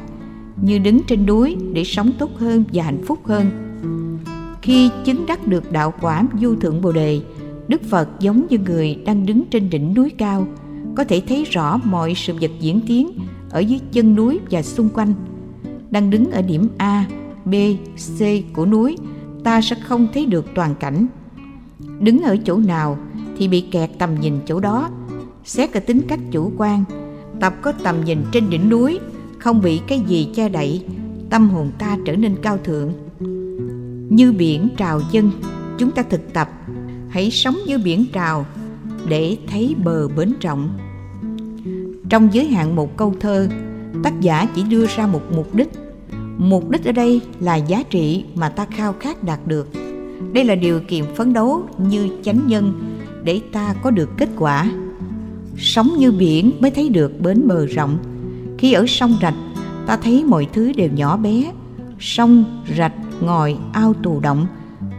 như 0.61 0.77
đứng 0.77 1.01
trên 1.07 1.25
núi 1.25 1.57
để 1.73 1.83
sống 1.83 2.11
tốt 2.19 2.29
hơn 2.37 2.63
và 2.73 2.83
hạnh 2.83 3.03
phúc 3.05 3.19
hơn. 3.23 3.45
Khi 4.61 4.89
chứng 5.05 5.25
đắc 5.25 5.47
được 5.47 5.71
đạo 5.71 5.93
quả 6.01 6.23
vô 6.41 6.55
thượng 6.55 6.81
bồ 6.81 6.91
đề, 6.91 7.21
đức 7.67 7.81
phật 7.83 8.09
giống 8.19 8.47
như 8.49 8.57
người 8.57 8.95
đang 9.05 9.25
đứng 9.25 9.43
trên 9.45 9.69
đỉnh 9.69 9.93
núi 9.93 10.09
cao, 10.09 10.47
có 10.95 11.03
thể 11.03 11.21
thấy 11.27 11.43
rõ 11.43 11.79
mọi 11.83 12.13
sự 12.15 12.33
vật 12.41 12.51
diễn 12.59 12.81
tiến 12.87 13.09
ở 13.49 13.59
dưới 13.59 13.79
chân 13.91 14.15
núi 14.15 14.39
và 14.51 14.61
xung 14.61 14.89
quanh. 14.89 15.13
Đang 15.91 16.09
đứng 16.09 16.31
ở 16.31 16.41
điểm 16.41 16.67
a, 16.77 17.05
b, 17.45 17.53
c 18.17 18.21
của 18.53 18.65
núi 18.65 18.97
ta 19.45 19.61
sẽ 19.61 19.75
không 19.75 20.07
thấy 20.13 20.25
được 20.25 20.45
toàn 20.55 20.75
cảnh. 20.75 21.07
Đứng 21.99 22.21
ở 22.21 22.37
chỗ 22.45 22.57
nào 22.57 22.97
thì 23.37 23.47
bị 23.47 23.61
kẹt 23.61 23.89
tầm 23.99 24.19
nhìn 24.19 24.39
chỗ 24.45 24.59
đó. 24.59 24.89
Xét 25.43 25.73
ở 25.73 25.79
tính 25.79 26.01
cách 26.07 26.19
chủ 26.31 26.51
quan, 26.57 26.83
tập 27.39 27.53
có 27.61 27.71
tầm 27.71 28.05
nhìn 28.05 28.23
trên 28.31 28.49
đỉnh 28.49 28.69
núi, 28.69 28.99
không 29.39 29.61
bị 29.61 29.81
cái 29.87 29.99
gì 29.99 30.29
che 30.35 30.49
đậy, 30.49 30.85
tâm 31.29 31.49
hồn 31.49 31.71
ta 31.79 31.97
trở 32.05 32.15
nên 32.15 32.35
cao 32.41 32.57
thượng. 32.63 32.93
Như 34.09 34.31
biển 34.31 34.69
trào 34.77 35.01
dân, 35.11 35.31
chúng 35.77 35.91
ta 35.91 36.03
thực 36.03 36.33
tập, 36.33 36.49
hãy 37.09 37.31
sống 37.31 37.55
như 37.67 37.77
biển 37.77 38.05
trào 38.13 38.45
để 39.09 39.37
thấy 39.47 39.75
bờ 39.83 40.07
bến 40.07 40.33
rộng. 40.41 40.77
Trong 42.09 42.33
giới 42.33 42.47
hạn 42.47 42.75
một 42.75 42.97
câu 42.97 43.15
thơ, 43.19 43.47
tác 44.03 44.21
giả 44.21 44.47
chỉ 44.55 44.63
đưa 44.63 44.85
ra 44.85 45.07
một 45.07 45.21
mục 45.35 45.55
đích 45.55 45.69
mục 46.37 46.69
đích 46.69 46.85
ở 46.85 46.91
đây 46.91 47.21
là 47.39 47.55
giá 47.55 47.83
trị 47.89 48.23
mà 48.35 48.49
ta 48.49 48.65
khao 48.65 48.93
khát 48.99 49.23
đạt 49.23 49.39
được. 49.47 49.69
Đây 50.33 50.43
là 50.43 50.55
điều 50.55 50.79
kiện 50.87 51.03
phấn 51.15 51.33
đấu 51.33 51.63
như 51.77 52.09
chánh 52.23 52.47
nhân 52.47 52.73
để 53.23 53.41
ta 53.51 53.75
có 53.83 53.91
được 53.91 54.09
kết 54.17 54.29
quả. 54.37 54.71
Sống 55.57 55.89
như 55.97 56.11
biển 56.11 56.51
mới 56.59 56.71
thấy 56.71 56.89
được 56.89 57.21
bến 57.21 57.47
bờ 57.47 57.65
rộng. 57.65 57.97
Khi 58.57 58.73
ở 58.73 58.85
sông 58.87 59.17
rạch, 59.21 59.35
ta 59.87 59.97
thấy 59.97 60.23
mọi 60.23 60.47
thứ 60.53 60.73
đều 60.73 60.89
nhỏ 60.95 61.17
bé. 61.17 61.51
Sông 61.99 62.63
rạch 62.77 62.93
ngòi 63.21 63.57
ao 63.73 63.93
tù 64.03 64.19
động, 64.19 64.47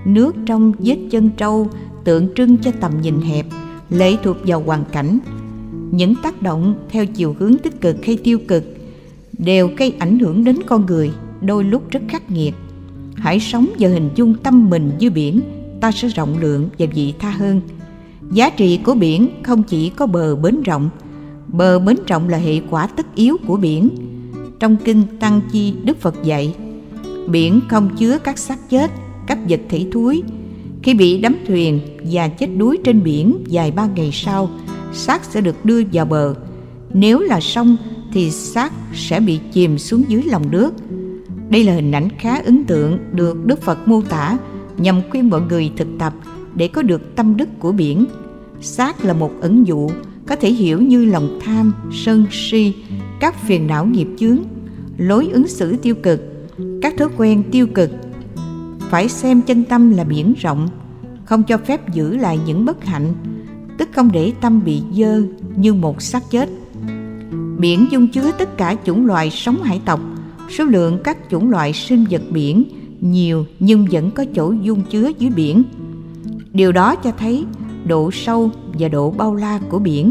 nước 0.04 0.36
trong 0.46 0.72
vết 0.78 0.98
chân 1.10 1.30
trâu 1.36 1.68
tượng 2.04 2.28
trưng 2.34 2.56
cho 2.56 2.70
tầm 2.80 3.00
nhìn 3.00 3.20
hẹp, 3.20 3.46
lệ 3.90 4.16
thuộc 4.22 4.36
vào 4.46 4.62
hoàn 4.66 4.84
cảnh. 4.92 5.18
Những 5.90 6.14
tác 6.22 6.42
động 6.42 6.74
theo 6.88 7.06
chiều 7.06 7.36
hướng 7.38 7.58
tích 7.58 7.80
cực 7.80 8.04
hay 8.04 8.18
tiêu 8.24 8.38
cực 8.48 8.64
đều 9.38 9.70
gây 9.76 9.94
ảnh 9.98 10.18
hưởng 10.18 10.44
đến 10.44 10.56
con 10.66 10.86
người 10.86 11.10
đôi 11.40 11.64
lúc 11.64 11.90
rất 11.90 12.00
khắc 12.08 12.30
nghiệt. 12.30 12.54
Hãy 13.14 13.40
sống 13.40 13.66
và 13.78 13.88
hình 13.88 14.10
dung 14.14 14.34
tâm 14.34 14.70
mình 14.70 14.92
như 14.98 15.10
biển, 15.10 15.40
ta 15.80 15.92
sẽ 15.92 16.08
rộng 16.08 16.38
lượng 16.40 16.68
và 16.78 16.86
vị 16.94 17.14
tha 17.18 17.30
hơn. 17.30 17.60
Giá 18.30 18.50
trị 18.50 18.80
của 18.84 18.94
biển 18.94 19.28
không 19.42 19.62
chỉ 19.62 19.88
có 19.90 20.06
bờ 20.06 20.36
bến 20.36 20.62
rộng. 20.62 20.90
Bờ 21.48 21.78
bến 21.78 21.96
rộng 22.06 22.28
là 22.28 22.38
hệ 22.38 22.60
quả 22.70 22.86
tất 22.86 23.14
yếu 23.14 23.36
của 23.46 23.56
biển. 23.56 23.88
Trong 24.60 24.76
kinh 24.84 25.02
tăng 25.20 25.40
chi, 25.52 25.74
đức 25.84 26.00
phật 26.00 26.14
dạy, 26.24 26.54
biển 27.28 27.60
không 27.68 27.96
chứa 27.98 28.18
các 28.18 28.38
xác 28.38 28.70
chết, 28.70 28.90
các 29.26 29.38
vật 29.48 29.60
thể 29.68 29.86
thúi. 29.92 30.22
Khi 30.82 30.94
bị 30.94 31.18
đắm 31.18 31.36
thuyền 31.46 31.80
và 32.10 32.28
chết 32.28 32.46
đuối 32.46 32.78
trên 32.84 33.02
biển 33.02 33.44
vài 33.50 33.70
ba 33.70 33.86
ngày 33.86 34.10
sau, 34.12 34.50
xác 34.92 35.24
sẽ 35.24 35.40
được 35.40 35.64
đưa 35.64 35.82
vào 35.92 36.04
bờ. 36.04 36.34
Nếu 36.94 37.20
là 37.20 37.40
sông 37.40 37.76
thì 38.12 38.30
xác 38.30 38.72
sẽ 38.94 39.20
bị 39.20 39.40
chìm 39.52 39.78
xuống 39.78 40.02
dưới 40.08 40.22
lòng 40.22 40.50
nước 40.50 40.70
đây 41.50 41.64
là 41.64 41.74
hình 41.74 41.92
ảnh 41.92 42.08
khá 42.18 42.36
ấn 42.44 42.64
tượng 42.64 42.98
được 43.12 43.46
đức 43.46 43.62
phật 43.62 43.88
mô 43.88 44.02
tả 44.02 44.38
nhằm 44.76 45.00
khuyên 45.10 45.30
mọi 45.30 45.40
người 45.40 45.70
thực 45.76 45.88
tập 45.98 46.12
để 46.54 46.68
có 46.68 46.82
được 46.82 47.16
tâm 47.16 47.36
đức 47.36 47.48
của 47.58 47.72
biển. 47.72 48.04
Xác 48.60 49.04
là 49.04 49.12
một 49.12 49.30
ẩn 49.40 49.66
dụ, 49.66 49.90
có 50.26 50.36
thể 50.36 50.52
hiểu 50.52 50.80
như 50.80 51.04
lòng 51.04 51.38
tham, 51.44 51.74
sân 51.92 52.26
si, 52.30 52.74
các 53.20 53.34
phiền 53.46 53.66
não 53.66 53.86
nghiệp 53.86 54.08
chướng, 54.18 54.38
lối 54.98 55.28
ứng 55.32 55.48
xử 55.48 55.76
tiêu 55.76 55.94
cực, 55.94 56.20
các 56.82 56.94
thói 56.98 57.08
quen 57.16 57.42
tiêu 57.52 57.66
cực. 57.66 57.90
Phải 58.80 59.08
xem 59.08 59.42
chân 59.42 59.64
tâm 59.64 59.90
là 59.90 60.04
biển 60.04 60.34
rộng, 60.38 60.68
không 61.24 61.42
cho 61.42 61.58
phép 61.58 61.94
giữ 61.94 62.16
lại 62.16 62.38
những 62.46 62.64
bất 62.64 62.84
hạnh, 62.84 63.12
tức 63.78 63.88
không 63.92 64.12
để 64.12 64.32
tâm 64.40 64.64
bị 64.64 64.82
dơ 64.92 65.22
như 65.56 65.74
một 65.74 66.02
xác 66.02 66.30
chết. 66.30 66.48
Biển 67.58 67.86
dung 67.90 68.08
chứa 68.08 68.30
tất 68.38 68.56
cả 68.56 68.76
chủng 68.84 69.06
loài 69.06 69.30
sống 69.30 69.62
hải 69.62 69.80
tộc 69.84 70.00
số 70.50 70.64
lượng 70.64 70.98
các 71.04 71.18
chủng 71.30 71.50
loại 71.50 71.72
sinh 71.72 72.04
vật 72.10 72.22
biển 72.30 72.64
nhiều 73.00 73.44
nhưng 73.60 73.86
vẫn 73.90 74.10
có 74.10 74.24
chỗ 74.34 74.54
dung 74.62 74.82
chứa 74.90 75.10
dưới 75.18 75.30
biển. 75.30 75.62
Điều 76.52 76.72
đó 76.72 76.96
cho 76.96 77.12
thấy 77.18 77.44
độ 77.86 78.10
sâu 78.10 78.50
và 78.78 78.88
độ 78.88 79.10
bao 79.10 79.34
la 79.34 79.60
của 79.68 79.78
biển. 79.78 80.10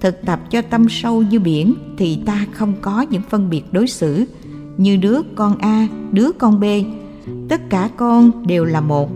Thực 0.00 0.26
tập 0.26 0.50
cho 0.50 0.62
tâm 0.62 0.86
sâu 0.88 1.22
như 1.22 1.40
biển 1.40 1.74
thì 1.98 2.18
ta 2.26 2.46
không 2.52 2.72
có 2.80 3.06
những 3.10 3.22
phân 3.30 3.50
biệt 3.50 3.62
đối 3.72 3.86
xử 3.86 4.24
như 4.76 4.96
đứa 4.96 5.22
con 5.34 5.58
a, 5.58 5.88
đứa 6.12 6.32
con 6.32 6.60
b. 6.60 6.64
Tất 7.48 7.70
cả 7.70 7.90
con 7.96 8.46
đều 8.46 8.64
là 8.64 8.80
một, 8.80 9.10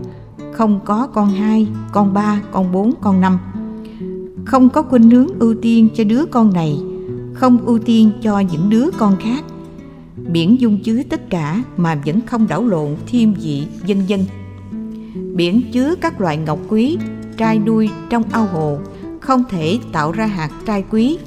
không 0.53 0.79
có 0.85 1.07
con 1.07 1.29
hai, 1.29 1.67
con 1.91 2.13
ba, 2.13 2.41
con 2.51 2.71
bốn, 2.71 2.93
con 3.01 3.21
năm. 3.21 3.39
Không 4.45 4.69
có 4.69 4.81
khuynh 4.81 5.09
hướng 5.09 5.27
ưu 5.39 5.55
tiên 5.61 5.89
cho 5.95 6.03
đứa 6.03 6.25
con 6.25 6.53
này, 6.53 6.79
không 7.33 7.57
ưu 7.65 7.79
tiên 7.79 8.11
cho 8.21 8.39
những 8.39 8.69
đứa 8.69 8.89
con 8.97 9.15
khác 9.19 9.43
biển 10.17 10.61
dung 10.61 10.83
chứa 10.83 11.01
tất 11.09 11.29
cả 11.29 11.63
mà 11.77 11.95
vẫn 12.05 12.21
không 12.21 12.47
đảo 12.47 12.65
lộn 12.65 12.95
thiêm 13.07 13.35
dị 13.35 13.67
dân 13.85 14.09
dân. 14.09 14.25
Biển 15.35 15.61
chứa 15.71 15.95
các 16.01 16.21
loại 16.21 16.37
ngọc 16.37 16.59
quý, 16.69 16.97
trai 17.37 17.59
nuôi 17.59 17.89
trong 18.09 18.23
ao 18.31 18.45
hồ, 18.45 18.79
không 19.21 19.43
thể 19.49 19.79
tạo 19.91 20.11
ra 20.11 20.25
hạt 20.25 20.51
trai 20.65 20.83
quý. 20.91 21.17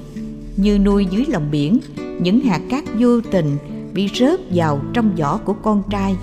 Như 0.56 0.78
nuôi 0.78 1.06
dưới 1.10 1.24
lòng 1.28 1.48
biển, 1.50 1.78
những 2.20 2.40
hạt 2.40 2.60
cát 2.70 2.84
vô 2.98 3.20
tình 3.20 3.56
bị 3.94 4.08
rớt 4.14 4.40
vào 4.54 4.80
trong 4.92 5.16
vỏ 5.16 5.38
của 5.38 5.52
con 5.52 5.82
trai. 5.90 6.16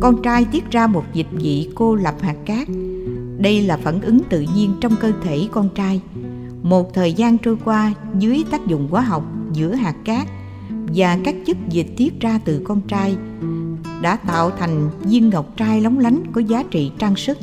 Con 0.00 0.22
trai 0.22 0.44
tiết 0.52 0.70
ra 0.70 0.86
một 0.86 1.04
dịch 1.12 1.26
vị 1.32 1.68
cô 1.74 1.94
lập 1.94 2.14
hạt 2.20 2.36
cát. 2.46 2.68
Đây 3.38 3.62
là 3.62 3.76
phản 3.76 4.00
ứng 4.00 4.18
tự 4.30 4.44
nhiên 4.54 4.74
trong 4.80 4.96
cơ 5.00 5.12
thể 5.24 5.48
con 5.52 5.68
trai. 5.74 6.00
Một 6.62 6.94
thời 6.94 7.12
gian 7.12 7.38
trôi 7.38 7.56
qua 7.64 7.92
dưới 8.18 8.44
tác 8.50 8.66
dụng 8.66 8.88
hóa 8.90 9.00
học 9.00 9.24
giữa 9.52 9.74
hạt 9.74 9.94
cát 10.04 10.28
và 10.94 11.18
các 11.24 11.34
chất 11.46 11.56
dịch 11.68 11.86
tiết 11.96 12.20
ra 12.20 12.40
từ 12.44 12.60
con 12.64 12.80
trai, 12.80 13.16
đã 14.02 14.16
tạo 14.16 14.50
thành 14.50 14.90
viên 15.00 15.30
ngọc 15.30 15.56
trai 15.56 15.80
lóng 15.80 15.98
lánh 15.98 16.22
có 16.32 16.40
giá 16.40 16.64
trị 16.70 16.90
trang 16.98 17.16
sức. 17.16 17.38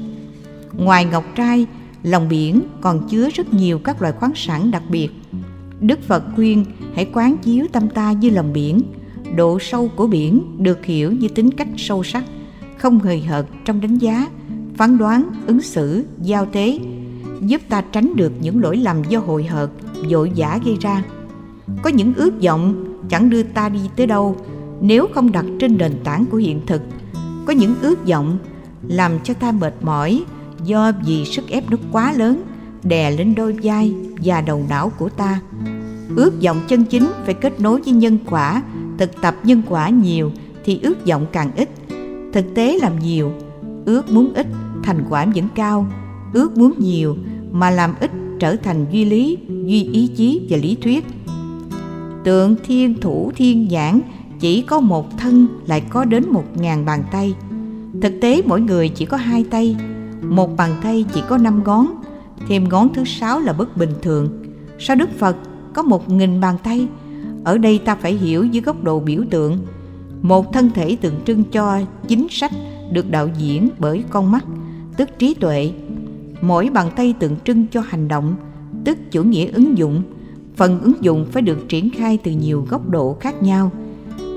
Ngoài 0.73 1.05
ngọc 1.05 1.23
trai, 1.35 1.65
lòng 2.03 2.29
biển 2.29 2.62
còn 2.81 3.07
chứa 3.07 3.29
rất 3.33 3.53
nhiều 3.53 3.79
các 3.79 4.01
loại 4.01 4.13
khoáng 4.13 4.31
sản 4.35 4.71
đặc 4.71 4.83
biệt. 4.89 5.09
Đức 5.79 5.99
phật 6.03 6.23
khuyên 6.35 6.65
hãy 6.95 7.09
quán 7.13 7.38
chiếu 7.38 7.65
tâm 7.71 7.89
ta 7.89 8.12
như 8.12 8.29
lòng 8.29 8.53
biển. 8.53 8.81
Độ 9.35 9.59
sâu 9.59 9.89
của 9.95 10.07
biển 10.07 10.43
được 10.57 10.85
hiểu 10.85 11.12
như 11.12 11.27
tính 11.27 11.51
cách 11.51 11.67
sâu 11.77 12.03
sắc, 12.03 12.23
không 12.77 12.99
hời 12.99 13.21
hợt 13.21 13.45
trong 13.65 13.81
đánh 13.81 13.97
giá, 13.97 14.27
phán 14.77 14.97
đoán, 14.97 15.29
ứng 15.47 15.62
xử, 15.62 16.05
giao 16.21 16.45
tế, 16.45 16.79
giúp 17.41 17.62
ta 17.69 17.83
tránh 17.91 18.15
được 18.15 18.31
những 18.41 18.62
lỗi 18.62 18.77
lầm 18.77 19.03
do 19.09 19.19
hội 19.19 19.43
hợt 19.43 19.69
vội 20.09 20.31
vã 20.35 20.59
gây 20.65 20.77
ra. 20.81 21.03
Có 21.81 21.89
những 21.89 22.13
ước 22.15 22.41
vọng 22.43 22.88
chẳng 23.10 23.30
đưa 23.30 23.43
ta 23.43 23.69
đi 23.69 23.80
tới 23.95 24.08
đâu 24.08 24.36
nếu 24.82 25.08
không 25.13 25.32
đặt 25.32 25.45
trên 25.60 25.78
nền 25.78 25.93
tảng 26.04 26.26
của 26.26 26.38
hiện 26.38 26.62
thực. 26.65 26.82
Có 27.45 27.54
những 27.54 27.76
ước 27.82 28.08
vọng 28.08 28.38
làm 28.88 29.12
cho 29.24 29.34
ta 29.34 29.52
mệt 29.52 29.74
mỏi 29.82 30.24
do 30.63 30.91
vì 31.06 31.26
sức 31.26 31.50
ép 31.50 31.72
nó 31.72 31.78
quá 31.91 32.13
lớn, 32.13 32.43
đè 32.84 33.12
lên 33.12 33.36
đôi 33.36 33.56
vai 33.63 33.93
và 34.24 34.41
đầu 34.41 34.65
não 34.69 34.91
của 34.98 35.10
ta. 35.10 35.41
Ước 36.15 36.43
vọng 36.43 36.62
chân 36.67 36.86
chính 36.86 37.08
phải 37.26 37.34
kết 37.34 37.60
nối 37.60 37.82
với 37.82 37.93
nhân 37.93 38.17
quả, 38.30 38.63
thực 38.98 39.22
tập 39.22 39.36
nhân 39.43 39.62
quả 39.69 39.89
nhiều 39.89 40.32
thì 40.65 40.80
ước 40.84 41.08
vọng 41.08 41.26
càng 41.32 41.52
ít. 41.56 41.69
Thực 42.34 42.45
tế 42.56 42.78
làm 42.82 43.00
nhiều, 43.00 43.32
ước 43.86 44.12
muốn 44.12 44.34
ít 44.34 44.48
thành 44.84 45.04
quả 45.10 45.26
vẫn 45.36 45.48
cao. 45.56 45.88
Ước 46.34 46.58
muốn 46.58 46.74
nhiều 46.78 47.15
mà 47.52 47.69
làm 47.69 47.93
ít 48.00 48.12
trở 48.39 48.56
thành 48.56 48.86
duy 48.91 49.06
lý, 49.06 49.38
duy 49.65 49.84
ý 49.84 50.08
chí 50.08 50.48
và 50.50 50.58
lý 50.58 50.78
thuyết 50.82 51.06
tượng 52.23 52.55
thiên 52.63 52.99
thủ 53.01 53.32
thiên 53.36 53.67
giảng 53.71 54.01
chỉ 54.39 54.62
có 54.62 54.79
một 54.79 55.17
thân 55.17 55.47
lại 55.65 55.82
có 55.89 56.05
đến 56.05 56.23
một 56.29 56.43
ngàn 56.55 56.86
bàn 56.86 57.03
tay. 57.12 57.36
Thực 58.01 58.13
tế 58.21 58.41
mỗi 58.45 58.62
người 58.62 58.89
chỉ 58.89 59.05
có 59.05 59.17
hai 59.17 59.45
tay, 59.51 59.75
một 60.21 60.58
bàn 60.58 60.71
tay 60.84 61.05
chỉ 61.13 61.21
có 61.29 61.38
năm 61.38 61.63
ngón, 61.63 61.88
thêm 62.47 62.69
ngón 62.69 62.93
thứ 62.93 63.03
sáu 63.05 63.39
là 63.39 63.53
bất 63.53 63.77
bình 63.77 63.93
thường. 64.01 64.29
Sao 64.79 64.95
đức 64.95 65.10
phật 65.17 65.36
có 65.73 65.84
một 65.84 66.10
nghìn 66.10 66.41
bàn 66.41 66.55
tay? 66.63 66.88
Ở 67.43 67.58
đây 67.58 67.79
ta 67.86 67.95
phải 67.95 68.13
hiểu 68.13 68.45
dưới 68.45 68.62
góc 68.62 68.84
độ 68.84 68.99
biểu 68.99 69.23
tượng. 69.29 69.58
Một 70.21 70.53
thân 70.53 70.69
thể 70.73 70.95
tượng 70.95 71.15
trưng 71.25 71.43
cho 71.43 71.82
chính 72.08 72.27
sách 72.29 72.51
được 72.91 73.12
đạo 73.12 73.29
diễn 73.38 73.69
bởi 73.79 74.03
con 74.10 74.32
mắt, 74.32 74.45
tức 74.97 75.10
trí 75.19 75.34
tuệ. 75.34 75.71
Mỗi 76.41 76.69
bàn 76.69 76.89
tay 76.95 77.13
tượng 77.19 77.36
trưng 77.45 77.67
cho 77.67 77.82
hành 77.88 78.08
động, 78.08 78.36
tức 78.86 78.97
chủ 79.12 79.23
nghĩa 79.23 79.51
ứng 79.51 79.77
dụng 79.77 80.03
phần 80.60 80.82
ứng 80.82 81.04
dụng 81.04 81.26
phải 81.32 81.41
được 81.41 81.69
triển 81.69 81.89
khai 81.89 82.17
từ 82.24 82.32
nhiều 82.32 82.65
góc 82.69 82.89
độ 82.89 83.17
khác 83.19 83.43
nhau. 83.43 83.72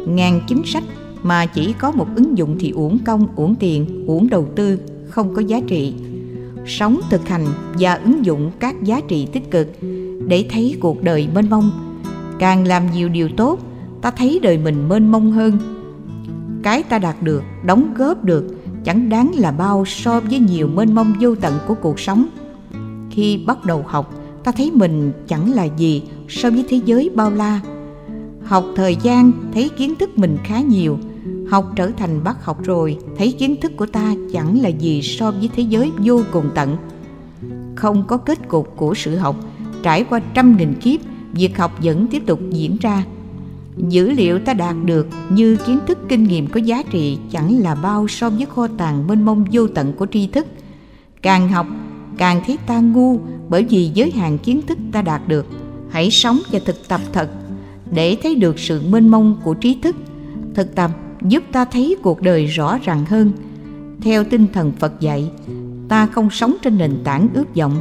Ngàn 0.07 0.41
chính 0.49 0.63
sách 0.65 0.83
mà 1.23 1.47
chỉ 1.47 1.75
có 1.79 1.91
một 1.91 2.07
ứng 2.17 2.39
dụng 2.39 2.57
thì 2.61 2.71
uổng 2.71 2.99
công, 3.05 3.27
uổng 3.37 3.55
tiền, 3.55 4.05
uổng 4.07 4.29
đầu 4.31 4.49
tư, 4.57 4.79
không 5.09 5.35
có 5.35 5.43
giá 5.43 5.61
trị. 5.67 5.95
Sống, 6.67 7.01
thực 7.11 7.29
hành 7.29 7.47
và 7.79 7.95
ứng 7.95 8.25
dụng 8.25 8.51
các 8.59 8.83
giá 8.83 9.01
trị 9.09 9.29
tích 9.33 9.51
cực 9.51 9.69
để 10.27 10.47
thấy 10.51 10.77
cuộc 10.81 11.03
đời 11.03 11.29
mênh 11.35 11.51
mông. 11.51 11.71
Càng 12.39 12.67
làm 12.67 12.91
nhiều 12.93 13.09
điều 13.09 13.29
tốt, 13.37 13.61
ta 14.03 14.11
thấy 14.11 14.39
đời 14.43 14.59
mình 14.59 14.89
mênh 14.89 15.13
mông 15.13 15.33
hơn. 15.33 15.59
Cái 16.63 16.83
ta 16.83 16.99
đạt 16.99 17.23
được, 17.23 17.43
đóng 17.65 17.95
góp 17.97 18.25
được, 18.25 18.57
chẳng 18.85 19.09
đáng 19.09 19.31
là 19.35 19.53
bao 19.53 19.85
so 19.87 20.21
với 20.21 20.39
nhiều 20.39 20.69
mênh 20.69 20.95
mông 20.95 21.15
vô 21.21 21.35
tận 21.35 21.55
của 21.67 21.75
cuộc 21.75 22.01
sống. 22.01 22.27
Khi 23.11 23.45
bắt 23.47 23.65
đầu 23.65 23.85
học 23.87 24.22
ta 24.45 24.53
thấy 24.53 24.71
mình 24.75 25.13
chẳng 25.29 25.55
là 25.55 25.65
gì 25.65 26.03
so 26.29 26.51
với 26.51 26.65
thế 26.69 26.81
giới 26.85 27.11
bao 27.15 27.31
la. 27.31 27.61
Học 28.45 28.65
thời 28.77 28.97
gian, 29.03 29.33
thấy 29.55 29.69
kiến 29.69 29.95
thức 29.95 30.19
mình 30.19 30.37
khá 30.45 30.61
nhiều. 30.61 30.99
Học 31.49 31.73
trở 31.77 31.91
thành 31.91 32.25
bác 32.25 32.45
học 32.45 32.65
rồi, 32.65 32.99
thấy 33.19 33.33
kiến 33.33 33.57
thức 33.61 33.73
của 33.77 33.87
ta 33.87 34.15
chẳng 34.33 34.63
là 34.63 34.69
gì 34.69 35.03
so 35.03 35.31
với 35.31 35.51
thế 35.57 35.63
giới 35.63 35.91
vô 36.05 36.21
cùng 36.33 36.51
tận. 36.55 36.77
Không 37.75 38.05
có 38.07 38.17
kết 38.17 38.49
cục 38.49 38.77
của 38.77 38.95
sự 38.95 39.17
học, 39.17 39.37
trải 39.83 40.05
qua 40.05 40.21
trăm 40.35 40.57
nghìn 40.57 40.75
kiếp, 40.75 41.01
việc 41.33 41.59
học 41.59 41.73
vẫn 41.83 42.07
tiếp 42.07 42.23
tục 42.27 42.41
diễn 42.51 42.77
ra. 42.81 43.05
Dữ 43.77 44.11
liệu 44.11 44.39
ta 44.39 44.55
đạt 44.55 44.77
được 44.85 45.09
như 45.31 45.57
kiến 45.67 45.79
thức 45.87 45.99
kinh 46.09 46.25
nghiệm 46.25 46.47
có 46.47 46.61
giá 46.61 46.83
trị 46.91 47.19
chẳng 47.31 47.59
là 47.59 47.75
bao 47.75 48.09
so 48.09 48.31
với 48.31 48.47
kho 48.47 48.67
tàng 48.67 49.07
mênh 49.07 49.25
mông 49.25 49.45
vô 49.53 49.67
tận 49.67 49.93
của 49.93 50.07
tri 50.07 50.27
thức. 50.27 50.47
Càng 51.23 51.49
học 51.49 51.67
càng 52.19 52.41
thấy 52.47 52.59
ta 52.67 52.81
ngu 52.81 53.19
bởi 53.49 53.65
vì 53.65 53.91
giới 53.95 54.11
hạn 54.11 54.39
kiến 54.39 54.61
thức 54.67 54.79
ta 54.93 55.03
đạt 55.03 55.29
được. 55.29 55.47
Hãy 55.91 56.11
sống 56.11 56.39
và 56.51 56.59
thực 56.65 56.89
tập 56.89 57.01
thật 57.13 57.31
để 57.91 58.17
thấy 58.23 58.35
được 58.35 58.59
sự 58.59 58.83
mênh 58.89 59.09
mông 59.09 59.37
của 59.45 59.55
trí 59.55 59.79
thức. 59.83 59.97
Thực 60.55 60.75
tập 60.75 60.91
giúp 61.23 61.43
ta 61.53 61.65
thấy 61.65 61.97
cuộc 62.03 62.23
đời 62.23 62.47
rõ 62.47 62.79
ràng 62.85 63.05
hơn. 63.05 63.33
Theo 64.03 64.25
tinh 64.25 64.47
thần 64.53 64.73
phật 64.79 65.01
dạy, 65.01 65.31
ta 65.89 66.07
không 66.07 66.31
sống 66.31 66.55
trên 66.63 66.79
nền 66.79 66.99
tảng 67.05 67.29
ước 67.35 67.57
vọng, 67.57 67.77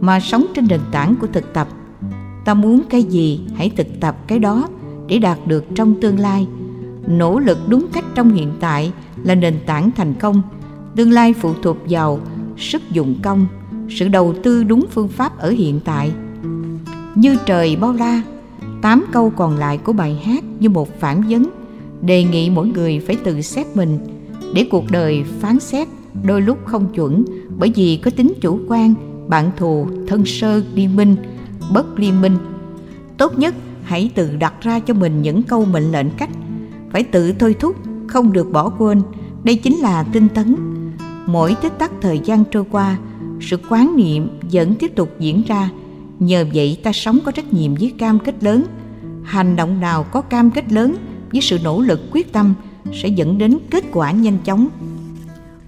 mà 0.00 0.20
sống 0.20 0.46
trên 0.54 0.66
nền 0.68 0.80
tảng 0.92 1.16
của 1.20 1.26
thực 1.26 1.52
tập. 1.54 1.68
Ta 2.44 2.54
muốn 2.54 2.82
cái 2.90 3.02
gì, 3.02 3.40
hãy 3.56 3.70
thực 3.70 3.86
tập 4.00 4.16
cái 4.26 4.38
đó 4.38 4.68
để 5.06 5.18
đạt 5.18 5.38
được 5.46 5.64
trong 5.74 6.00
tương 6.00 6.18
lai. 6.18 6.46
Nỗ 7.06 7.38
lực 7.38 7.58
đúng 7.68 7.86
cách 7.92 8.04
trong 8.14 8.32
hiện 8.32 8.52
tại 8.60 8.92
là 9.24 9.34
nền 9.34 9.54
tảng 9.66 9.90
thành 9.96 10.14
công. 10.14 10.42
Tương 10.96 11.10
lai 11.10 11.32
phụ 11.32 11.54
thuộc 11.62 11.76
vào 11.88 12.20
sức 12.56 12.82
dụng 12.90 13.14
công 13.22 13.46
sự 13.88 14.08
đầu 14.08 14.34
tư 14.42 14.64
đúng 14.64 14.86
phương 14.90 15.08
pháp 15.08 15.38
ở 15.38 15.50
hiện 15.50 15.80
tại. 15.84 16.12
Như 17.14 17.36
trời 17.46 17.76
bao 17.76 17.92
la, 17.92 18.22
tám 18.82 19.04
câu 19.12 19.32
còn 19.36 19.56
lại 19.56 19.78
của 19.78 19.92
bài 19.92 20.20
hát 20.24 20.44
như 20.60 20.68
một 20.68 21.00
phản 21.00 21.22
vấn, 21.28 21.46
đề 22.02 22.24
nghị 22.24 22.50
mỗi 22.50 22.68
người 22.68 23.00
phải 23.06 23.16
tự 23.16 23.40
xét 23.40 23.66
mình 23.74 23.98
để 24.54 24.68
cuộc 24.70 24.84
đời 24.90 25.24
phán 25.40 25.60
xét 25.60 25.88
đôi 26.24 26.42
lúc 26.42 26.58
không 26.64 26.92
chuẩn 26.94 27.24
bởi 27.58 27.72
vì 27.74 27.96
có 27.96 28.10
tính 28.10 28.32
chủ 28.40 28.58
quan, 28.68 28.94
bạn 29.28 29.50
thù 29.56 29.86
thân 30.06 30.24
sơ 30.24 30.62
liên 30.74 30.96
minh, 30.96 31.16
bất 31.72 31.98
liên 31.98 32.20
minh. 32.20 32.36
Tốt 33.18 33.38
nhất 33.38 33.54
hãy 33.84 34.10
tự 34.14 34.36
đặt 34.36 34.54
ra 34.60 34.80
cho 34.80 34.94
mình 34.94 35.22
những 35.22 35.42
câu 35.42 35.64
mệnh 35.64 35.92
lệnh 35.92 36.10
cách, 36.10 36.30
phải 36.92 37.02
tự 37.02 37.32
thôi 37.32 37.54
thúc, 37.60 37.76
không 38.06 38.32
được 38.32 38.52
bỏ 38.52 38.68
quên. 38.68 39.02
Đây 39.44 39.56
chính 39.56 39.76
là 39.76 40.02
tinh 40.02 40.28
tấn. 40.28 40.56
Mỗi 41.26 41.56
tích 41.62 41.78
tắc 41.78 41.90
thời 42.00 42.20
gian 42.24 42.44
trôi 42.50 42.64
qua 42.70 42.96
sự 43.46 43.56
quán 43.68 43.96
niệm 43.96 44.28
vẫn 44.52 44.74
tiếp 44.74 44.96
tục 44.96 45.10
diễn 45.18 45.42
ra. 45.46 45.70
Nhờ 46.18 46.44
vậy 46.54 46.78
ta 46.82 46.92
sống 46.92 47.18
có 47.24 47.32
trách 47.32 47.52
nhiệm 47.52 47.74
với 47.74 47.92
cam 47.98 48.18
kết 48.18 48.34
lớn. 48.44 48.64
Hành 49.24 49.56
động 49.56 49.80
nào 49.80 50.04
có 50.04 50.20
cam 50.20 50.50
kết 50.50 50.72
lớn 50.72 50.96
với 51.32 51.40
sự 51.40 51.58
nỗ 51.64 51.80
lực 51.80 52.00
quyết 52.10 52.32
tâm 52.32 52.54
sẽ 52.92 53.08
dẫn 53.08 53.38
đến 53.38 53.58
kết 53.70 53.84
quả 53.92 54.10
nhanh 54.10 54.38
chóng. 54.44 54.68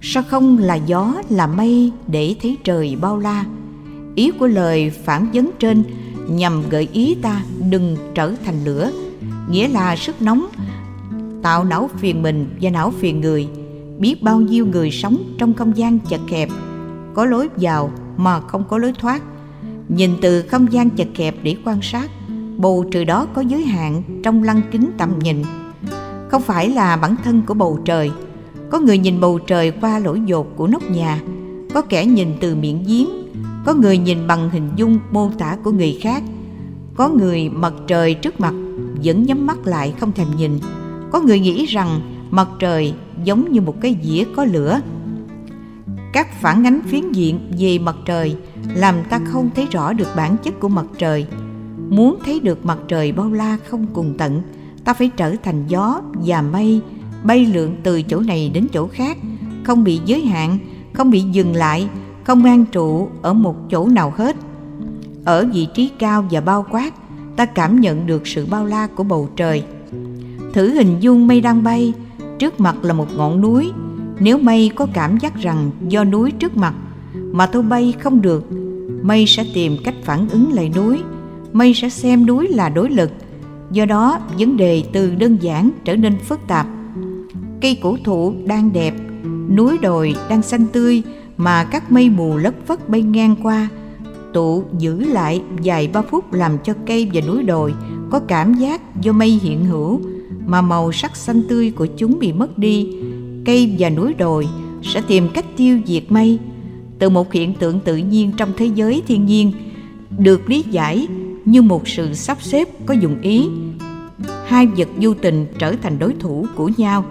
Sao 0.01 0.23
không 0.23 0.57
là 0.57 0.75
gió, 0.75 1.13
là 1.29 1.47
mây 1.47 1.91
để 2.07 2.35
thấy 2.41 2.57
trời 2.63 2.95
bao 3.01 3.17
la? 3.17 3.45
Ý 4.15 4.31
của 4.31 4.47
lời 4.47 4.89
phản 4.89 5.27
vấn 5.33 5.49
trên 5.59 5.83
nhằm 6.29 6.69
gợi 6.69 6.87
ý 6.93 7.15
ta 7.21 7.43
đừng 7.69 7.97
trở 8.15 8.33
thành 8.45 8.65
lửa. 8.65 8.91
Nghĩa 9.49 9.67
là 9.67 9.95
sức 9.95 10.21
nóng 10.21 10.47
tạo 11.41 11.63
não 11.63 11.89
phiền 11.97 12.21
mình 12.21 12.45
và 12.61 12.69
não 12.69 12.91
phiền 12.99 13.21
người. 13.21 13.47
Biết 13.99 14.23
bao 14.23 14.41
nhiêu 14.41 14.65
người 14.65 14.91
sống 14.91 15.17
trong 15.37 15.53
không 15.53 15.77
gian 15.77 15.99
chật 15.99 16.21
hẹp 16.29 16.49
có 17.19 17.25
lối 17.25 17.49
vào 17.57 17.91
mà 18.17 18.41
không 18.41 18.63
có 18.69 18.77
lối 18.77 18.93
thoát. 18.99 19.21
Nhìn 19.89 20.11
từ 20.21 20.41
không 20.41 20.73
gian 20.73 20.89
chật 20.89 21.07
hẹp 21.15 21.35
để 21.43 21.55
quan 21.65 21.79
sát, 21.81 22.11
bầu 22.57 22.85
trời 22.91 23.05
đó 23.05 23.27
có 23.33 23.41
giới 23.41 23.63
hạn 23.63 24.03
trong 24.23 24.43
lăng 24.43 24.61
kính 24.71 24.91
tầm 24.97 25.19
nhìn. 25.19 25.43
Không 26.29 26.41
phải 26.41 26.69
là 26.69 26.97
bản 26.97 27.15
thân 27.23 27.41
của 27.45 27.53
bầu 27.53 27.79
trời. 27.85 28.11
Có 28.69 28.79
người 28.79 28.97
nhìn 28.97 29.19
bầu 29.19 29.39
trời 29.39 29.71
qua 29.71 29.99
lỗ 29.99 30.15
dột 30.15 30.47
của 30.55 30.67
nóc 30.67 30.91
nhà, 30.91 31.21
có 31.73 31.81
kẻ 31.81 32.05
nhìn 32.05 32.27
từ 32.41 32.55
miệng 32.55 32.83
giếng, 32.87 33.07
có 33.65 33.73
người 33.73 33.97
nhìn 33.97 34.27
bằng 34.27 34.49
hình 34.49 34.69
dung 34.75 34.99
mô 35.11 35.29
tả 35.37 35.57
của 35.63 35.71
người 35.71 35.97
khác. 36.01 36.23
Có 36.95 37.09
người 37.09 37.49
mặt 37.49 37.73
trời 37.87 38.13
trước 38.13 38.39
mặt 38.39 38.53
vẫn 39.03 39.23
nhắm 39.23 39.45
mắt 39.45 39.57
lại 39.67 39.93
không 39.99 40.11
thèm 40.11 40.27
nhìn. 40.37 40.59
Có 41.11 41.21
người 41.21 41.39
nghĩ 41.39 41.65
rằng 41.65 42.01
mặt 42.31 42.47
trời 42.59 42.93
giống 43.23 43.51
như 43.51 43.61
một 43.61 43.81
cái 43.81 43.97
dĩa 44.03 44.23
có 44.35 44.45
lửa 44.45 44.81
các 46.13 46.41
phản 46.41 46.67
ánh 46.67 46.81
phiến 46.87 47.11
diện 47.11 47.51
về 47.59 47.79
mặt 47.79 47.95
trời 48.05 48.35
làm 48.75 48.95
ta 49.09 49.19
không 49.25 49.49
thấy 49.55 49.67
rõ 49.71 49.93
được 49.93 50.07
bản 50.15 50.37
chất 50.43 50.59
của 50.59 50.69
mặt 50.69 50.85
trời. 50.97 51.25
Muốn 51.89 52.17
thấy 52.25 52.39
được 52.39 52.65
mặt 52.65 52.77
trời 52.87 53.11
bao 53.11 53.31
la 53.31 53.57
không 53.69 53.85
cùng 53.93 54.15
tận, 54.17 54.41
ta 54.83 54.93
phải 54.93 55.11
trở 55.17 55.35
thành 55.43 55.67
gió 55.67 56.01
và 56.25 56.41
mây, 56.41 56.81
bay 57.23 57.45
lượn 57.45 57.75
từ 57.83 58.01
chỗ 58.01 58.19
này 58.19 58.51
đến 58.53 58.67
chỗ 58.73 58.87
khác, 58.87 59.17
không 59.63 59.83
bị 59.83 60.01
giới 60.05 60.21
hạn, 60.21 60.57
không 60.93 61.11
bị 61.11 61.21
dừng 61.21 61.55
lại, 61.55 61.89
không 62.23 62.45
an 62.45 62.65
trụ 62.65 63.09
ở 63.21 63.33
một 63.33 63.55
chỗ 63.69 63.87
nào 63.87 64.13
hết. 64.17 64.35
Ở 65.25 65.47
vị 65.53 65.67
trí 65.73 65.91
cao 65.99 66.25
và 66.31 66.41
bao 66.41 66.65
quát, 66.71 66.93
ta 67.35 67.45
cảm 67.45 67.79
nhận 67.79 68.05
được 68.05 68.27
sự 68.27 68.45
bao 68.45 68.65
la 68.65 68.87
của 68.87 69.03
bầu 69.03 69.29
trời. 69.35 69.63
Thử 70.53 70.73
hình 70.73 70.99
dung 70.99 71.27
mây 71.27 71.41
đang 71.41 71.63
bay, 71.63 71.93
trước 72.39 72.59
mặt 72.59 72.75
là 72.81 72.93
một 72.93 73.07
ngọn 73.15 73.41
núi 73.41 73.71
nếu 74.19 74.37
mây 74.37 74.71
có 74.75 74.87
cảm 74.93 75.17
giác 75.17 75.35
rằng 75.35 75.71
do 75.87 76.03
núi 76.03 76.31
trước 76.31 76.57
mặt 76.57 76.73
mà 77.31 77.45
tôi 77.45 77.63
bay 77.63 77.93
không 77.99 78.21
được, 78.21 78.45
mây 79.01 79.25
sẽ 79.27 79.45
tìm 79.53 79.77
cách 79.83 79.95
phản 80.03 80.29
ứng 80.29 80.53
lại 80.53 80.71
núi. 80.75 80.97
Mây 81.53 81.73
sẽ 81.73 81.89
xem 81.89 82.25
núi 82.25 82.47
là 82.47 82.69
đối 82.69 82.89
lực. 82.89 83.11
Do 83.71 83.85
đó, 83.85 84.19
vấn 84.39 84.57
đề 84.57 84.83
từ 84.93 85.15
đơn 85.15 85.37
giản 85.41 85.69
trở 85.85 85.95
nên 85.95 86.17
phức 86.19 86.39
tạp. 86.47 86.67
Cây 87.61 87.79
cổ 87.81 87.97
thụ 88.03 88.33
đang 88.45 88.73
đẹp, 88.73 88.93
núi 89.55 89.77
đồi 89.77 90.15
đang 90.29 90.41
xanh 90.41 90.65
tươi 90.67 91.03
mà 91.37 91.63
các 91.63 91.91
mây 91.91 92.09
mù 92.09 92.37
lất 92.37 92.55
phất 92.67 92.89
bay 92.89 93.01
ngang 93.01 93.35
qua. 93.43 93.67
Tụ 94.33 94.63
giữ 94.77 94.99
lại 94.99 95.41
vài 95.63 95.87
ba 95.87 96.01
phút 96.01 96.33
làm 96.33 96.57
cho 96.63 96.73
cây 96.85 97.09
và 97.13 97.21
núi 97.27 97.43
đồi 97.43 97.73
có 98.09 98.19
cảm 98.19 98.53
giác 98.53 99.01
do 99.01 99.11
mây 99.11 99.29
hiện 99.29 99.65
hữu 99.65 100.01
mà 100.45 100.61
màu 100.61 100.91
sắc 100.91 101.15
xanh 101.15 101.41
tươi 101.49 101.71
của 101.71 101.87
chúng 101.97 102.19
bị 102.19 102.33
mất 102.33 102.57
đi 102.57 102.89
cây 103.49 103.75
và 103.79 103.89
núi 103.89 104.13
đồi, 104.13 104.47
sẽ 104.83 105.01
tìm 105.07 105.29
cách 105.33 105.45
tiêu 105.57 105.79
diệt 105.85 106.03
mây. 106.09 106.39
Từ 106.99 107.09
một 107.09 107.33
hiện 107.33 107.53
tượng 107.53 107.79
tự 107.79 107.97
nhiên 107.97 108.31
trong 108.37 108.49
thế 108.57 108.65
giới 108.65 109.03
thiên 109.07 109.25
nhiên, 109.25 109.51
được 110.17 110.49
lý 110.49 110.63
giải 110.71 111.07
như 111.45 111.61
một 111.61 111.87
sự 111.87 112.13
sắp 112.13 112.41
xếp 112.41 112.67
có 112.85 112.93
dụng 112.93 113.21
ý. 113.21 113.47
Hai 114.47 114.67
vật 114.67 114.87
vô 115.01 115.13
tình 115.13 115.45
trở 115.59 115.75
thành 115.81 115.99
đối 115.99 116.13
thủ 116.19 116.45
của 116.55 116.71
nhau. 116.77 117.05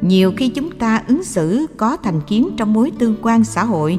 Nhiều 0.00 0.32
khi 0.36 0.48
chúng 0.48 0.70
ta 0.70 1.02
ứng 1.08 1.24
xử 1.24 1.66
có 1.76 1.96
thành 1.96 2.20
kiến 2.26 2.48
trong 2.56 2.72
mối 2.72 2.90
tương 2.98 3.16
quan 3.22 3.44
xã 3.44 3.64
hội, 3.64 3.98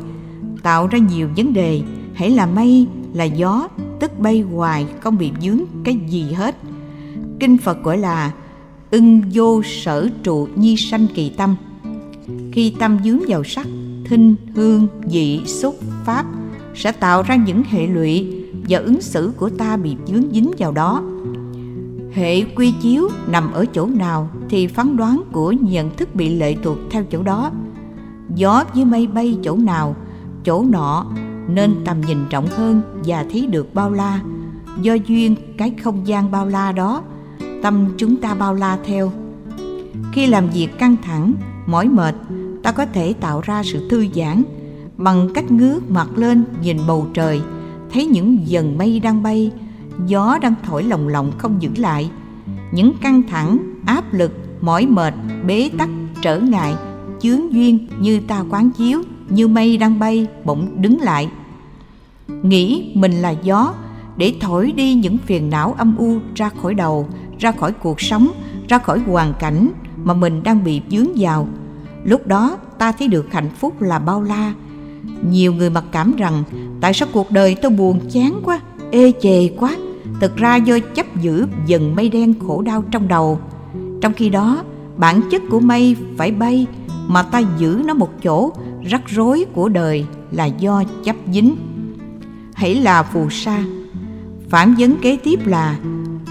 tạo 0.64 0.88
ra 0.88 0.98
nhiều 0.98 1.30
vấn 1.38 1.54
đề. 1.54 1.82
Hãy 2.14 2.30
là 2.30 2.46
mây, 2.46 2.88
là 3.14 3.24
gió, 3.24 3.68
tức 4.00 4.20
bay 4.20 4.42
hoài, 4.42 4.86
không 5.00 5.18
bị 5.18 5.32
vướng 5.42 5.60
cái 5.84 6.00
gì 6.08 6.32
hết. 6.34 6.56
Kinh 7.40 7.58
phật 7.58 7.84
gọi 7.84 7.98
là 7.98 8.32
ưng 8.92 9.22
vô 9.34 9.62
sở 9.64 10.10
trụ 10.24 10.48
nhi 10.56 10.78
sanh 10.78 11.08
kỳ 11.16 11.30
tâm. 11.30 11.56
Khi 12.52 12.74
tâm 12.80 12.98
dướng 13.04 13.20
vào 13.28 13.44
sắc, 13.44 13.68
thinh, 14.06 14.36
hương, 14.56 14.88
dị, 15.08 15.42
xúc, 15.46 15.76
pháp 16.06 16.26
sẽ 16.76 16.92
tạo 16.92 17.24
ra 17.24 17.36
những 17.36 17.64
hệ 17.70 17.88
lụy 17.88 18.34
và 18.70 18.80
ứng 18.80 19.02
xử 19.02 19.32
của 19.38 19.50
ta 19.50 19.78
bị 19.78 19.96
dướng 20.08 20.24
dính 20.32 20.52
vào 20.58 20.72
đó. 20.72 21.04
Hệ 22.14 22.42
quy 22.42 22.74
chiếu 22.82 23.10
nằm 23.28 23.52
ở 23.52 23.66
chỗ 23.66 23.86
nào 23.86 24.30
thì 24.50 24.68
phán 24.68 24.98
đoán 24.98 25.22
của 25.32 25.52
nhận 25.52 25.96
thức 25.96 26.16
bị 26.16 26.36
lệ 26.36 26.56
thuộc 26.64 26.78
theo 26.90 27.04
chỗ 27.04 27.24
đó. 27.24 27.52
Gió 28.36 28.64
với 28.76 28.86
mây 28.86 29.08
bay 29.08 29.38
chỗ 29.44 29.58
nào, 29.58 29.96
chỗ 30.44 30.66
nọ 30.70 31.06
nên 31.48 31.76
tầm 31.86 32.02
nhìn 32.02 32.18
rộng 32.30 32.48
hơn 32.48 32.82
và 33.06 33.26
thấy 33.32 33.48
được 33.48 33.74
bao 33.74 33.92
la. 33.92 34.22
Do 34.82 34.94
duyên 34.94 35.36
cái 35.58 35.74
không 35.84 36.08
gian 36.08 36.32
bao 36.32 36.48
la 36.48 36.72
đó 36.72 37.04
tâm 37.62 37.88
chúng 37.98 38.16
ta 38.16 38.34
bao 38.36 38.54
la 38.54 38.78
theo. 38.86 39.12
Khi 40.12 40.28
làm 40.28 40.50
việc 40.50 40.80
căng 40.80 40.96
thẳng, 41.04 41.34
mỏi 41.66 41.88
mệt, 41.88 42.16
ta 42.64 42.72
có 42.72 42.86
thể 42.86 43.14
tạo 43.14 43.42
ra 43.42 43.64
sự 43.64 43.90
thư 43.90 44.08
giãn 44.16 44.44
bằng 44.98 45.30
cách 45.34 45.52
ngước 45.52 45.92
mặt 45.92 46.18
lên 46.18 46.44
nhìn 46.62 46.78
bầu 46.88 47.08
trời, 47.14 47.42
thấy 47.94 48.06
những 48.06 48.38
dần 48.46 48.78
mây 48.78 49.00
đang 49.00 49.24
bay, 49.24 49.52
gió 50.08 50.38
đang 50.42 50.54
thổi 50.66 50.84
lồng 50.84 51.08
lộng 51.08 51.32
không 51.38 51.62
giữ 51.62 51.70
lại. 51.78 52.12
Những 52.72 52.94
căng 53.02 53.24
thẳng, 53.24 53.58
áp 53.86 54.14
lực, 54.14 54.32
mỏi 54.62 54.86
mệt, 54.86 55.14
bế 55.48 55.70
tắc, 55.78 55.90
trở 56.22 56.40
ngại, 56.40 56.74
chướng 57.22 57.54
duyên 57.54 57.88
như 58.00 58.20
ta 58.20 58.44
quán 58.50 58.72
chiếu, 58.72 59.02
như 59.30 59.48
mây 59.48 59.78
đang 59.78 60.00
bay 60.00 60.28
bỗng 60.46 60.82
đứng 60.82 61.02
lại. 61.02 61.30
Nghĩ 62.28 62.92
mình 62.96 63.12
là 63.12 63.30
gió 63.30 63.74
để 64.18 64.34
thổi 64.42 64.72
đi 64.72 64.94
những 64.94 65.18
phiền 65.18 65.50
não 65.50 65.76
âm 65.78 65.98
u 65.98 66.18
ra 66.36 66.50
khỏi 66.62 66.74
đầu 66.74 67.08
ra 67.42 67.52
khỏi 67.52 67.72
cuộc 67.72 68.02
sống, 68.02 68.28
ra 68.68 68.78
khỏi 68.78 69.00
hoàn 69.00 69.34
cảnh 69.40 69.70
mà 70.04 70.14
mình 70.14 70.44
đang 70.44 70.64
bị 70.64 70.82
dướng 70.92 71.08
vào. 71.18 71.48
Lúc 72.04 72.28
đó, 72.28 72.58
ta 72.78 72.92
thấy 72.92 73.08
được 73.08 73.34
hạnh 73.34 73.50
phúc 73.60 73.82
là 73.82 74.00
bao 74.00 74.22
la. 74.22 74.54
Nhiều 75.30 75.54
người 75.54 75.70
mặc 75.70 75.84
cảm 75.92 76.16
rằng, 76.16 76.44
tại 76.82 76.94
sao 76.94 77.08
cuộc 77.14 77.32
đời 77.32 77.56
tôi 77.62 77.72
buồn 77.72 78.00
chán 78.12 78.42
quá, 78.46 78.60
ê 78.92 79.12
chề 79.22 79.48
quá? 79.48 79.76
Thực 80.20 80.36
ra 80.36 80.56
do 80.56 80.80
chấp 80.96 81.22
giữ 81.22 81.48
dần 81.66 81.96
mây 81.96 82.10
đen 82.10 82.34
khổ 82.48 82.62
đau 82.62 82.84
trong 82.92 83.08
đầu. 83.08 83.40
Trong 84.02 84.14
khi 84.14 84.30
đó, 84.30 84.64
bản 84.98 85.22
chất 85.32 85.42
của 85.50 85.60
mây 85.60 85.96
phải 86.18 86.32
bay 86.32 86.68
mà 87.08 87.24
ta 87.24 87.42
giữ 87.58 87.82
nó 87.86 87.94
một 87.94 88.10
chỗ, 88.24 88.52
rắc 88.90 89.02
rối 89.08 89.46
của 89.54 89.70
đời 89.70 90.06
là 90.32 90.46
do 90.46 90.84
chấp 91.04 91.16
dính. 91.34 91.56
Hãy 92.54 92.76
là 92.76 93.04
phù 93.04 93.30
sa. 93.30 93.64
Phản 94.50 94.76
vấn 94.78 94.96
kế 95.02 95.18
tiếp 95.24 95.48
là 95.48 95.78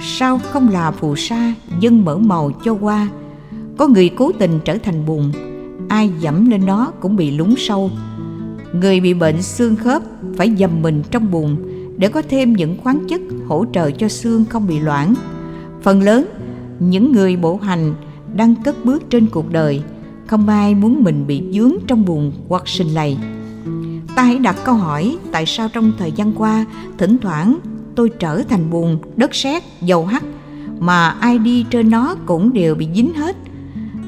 sao 0.02 0.38
không 0.38 0.68
là 0.68 0.90
phù 0.90 1.16
sa 1.16 1.54
dân 1.80 2.04
mở 2.04 2.18
màu 2.18 2.50
cho 2.64 2.74
qua? 2.74 3.08
Có 3.78 3.86
người 3.86 4.08
cố 4.08 4.32
tình 4.38 4.60
trở 4.64 4.76
thành 4.78 5.06
bùn 5.06 5.32
ai 5.88 6.10
dẫm 6.20 6.50
lên 6.50 6.66
nó 6.66 6.92
cũng 7.00 7.16
bị 7.16 7.30
lún 7.30 7.54
sâu. 7.58 7.90
Người 8.72 9.00
bị 9.00 9.14
bệnh 9.14 9.42
xương 9.42 9.76
khớp 9.76 10.02
phải 10.36 10.56
dầm 10.58 10.82
mình 10.82 11.02
trong 11.10 11.30
bùn 11.30 11.56
để 11.96 12.08
có 12.08 12.22
thêm 12.28 12.52
những 12.52 12.76
khoáng 12.82 13.04
chất 13.08 13.20
hỗ 13.48 13.64
trợ 13.72 13.90
cho 13.90 14.08
xương 14.08 14.44
không 14.44 14.66
bị 14.66 14.80
loãng. 14.80 15.14
Phần 15.82 16.02
lớn, 16.02 16.26
những 16.78 17.12
người 17.12 17.36
bộ 17.36 17.56
hành 17.56 17.94
đang 18.34 18.54
cất 18.64 18.84
bước 18.84 19.10
trên 19.10 19.26
cuộc 19.26 19.52
đời, 19.52 19.82
không 20.26 20.48
ai 20.48 20.74
muốn 20.74 21.04
mình 21.04 21.26
bị 21.26 21.42
dướng 21.52 21.72
trong 21.86 22.04
bùn 22.04 22.32
hoặc 22.48 22.68
sinh 22.68 22.88
lầy. 22.88 23.16
Ta 24.16 24.22
hãy 24.22 24.38
đặt 24.38 24.56
câu 24.64 24.74
hỏi 24.74 25.16
tại 25.32 25.46
sao 25.46 25.68
trong 25.72 25.92
thời 25.98 26.12
gian 26.12 26.32
qua 26.32 26.66
thỉnh 26.98 27.18
thoảng 27.22 27.58
tôi 27.96 28.10
trở 28.18 28.42
thành 28.42 28.70
bùn 28.70 28.98
đất 29.16 29.34
sét, 29.34 29.62
dầu 29.80 30.06
hắt, 30.06 30.22
mà 30.78 31.08
ai 31.08 31.38
đi 31.38 31.64
trên 31.70 31.90
nó 31.90 32.16
cũng 32.26 32.52
đều 32.52 32.74
bị 32.74 32.88
dính 32.94 33.14
hết. 33.14 33.36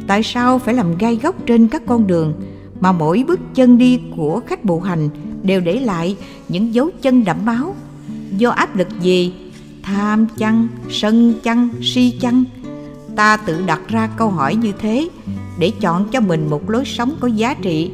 Tại 0.06 0.22
sao 0.22 0.58
phải 0.58 0.74
làm 0.74 0.98
gai 0.98 1.16
góc 1.16 1.36
trên 1.46 1.68
các 1.68 1.82
con 1.86 2.06
đường 2.06 2.34
mà 2.80 2.92
mỗi 2.92 3.24
bước 3.28 3.40
chân 3.54 3.78
đi 3.78 4.00
của 4.16 4.40
khách 4.46 4.64
bộ 4.64 4.80
hành 4.80 5.08
đều 5.42 5.60
để 5.60 5.80
lại 5.80 6.16
những 6.48 6.74
dấu 6.74 6.90
chân 7.02 7.24
đẫm 7.24 7.36
máu? 7.44 7.74
Do 8.36 8.50
áp 8.50 8.76
lực 8.76 8.88
gì? 9.00 9.34
Tham 9.82 10.26
chăng, 10.36 10.68
sân 10.90 11.34
chăng, 11.42 11.68
si 11.82 12.14
chăng? 12.20 12.44
Ta 13.16 13.36
tự 13.36 13.62
đặt 13.66 13.80
ra 13.88 14.08
câu 14.16 14.30
hỏi 14.30 14.56
như 14.56 14.72
thế 14.78 15.08
để 15.58 15.72
chọn 15.80 16.08
cho 16.08 16.20
mình 16.20 16.50
một 16.50 16.70
lối 16.70 16.84
sống 16.84 17.14
có 17.20 17.28
giá 17.28 17.54
trị 17.54 17.90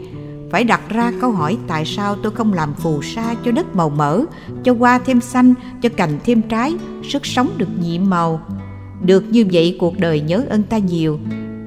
phải 0.51 0.65
đặt 0.65 0.81
ra 0.89 1.13
câu 1.21 1.31
hỏi 1.31 1.59
tại 1.67 1.85
sao 1.85 2.17
tôi 2.23 2.33
không 2.33 2.53
làm 2.53 2.75
phù 2.75 3.03
sa 3.03 3.35
cho 3.45 3.51
đất 3.51 3.77
màu 3.77 3.91
mỡ, 3.91 4.25
cho 4.65 4.75
hoa 4.79 4.99
thêm 4.99 5.21
xanh, 5.21 5.55
cho 5.83 5.89
cành 5.89 6.19
thêm 6.25 6.43
trái, 6.43 6.75
sức 7.09 7.27
sống 7.27 7.51
được 7.57 7.69
nhiệm 7.83 8.11
màu? 8.11 8.41
Được 9.03 9.25
như 9.31 9.47
vậy 9.53 9.77
cuộc 9.81 9.99
đời 9.99 10.21
nhớ 10.21 10.45
ơn 10.49 10.63
ta 10.63 10.79
nhiều. 10.79 11.19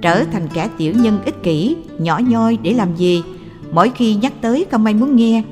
Trở 0.01 0.23
thành 0.23 0.47
kẻ 0.53 0.69
tiểu 0.77 0.93
nhân 0.97 1.19
ích 1.25 1.43
kỷ, 1.43 1.75
nhỏ 1.99 2.21
nhoi 2.27 2.57
để 2.61 2.73
làm 2.73 2.95
gì? 2.95 3.23
Mỗi 3.71 3.91
khi 3.95 4.15
nhắc 4.15 4.33
tới 4.41 4.65
không 4.71 4.85
ai 4.85 4.93
muốn 4.93 5.15
nghe. 5.15 5.43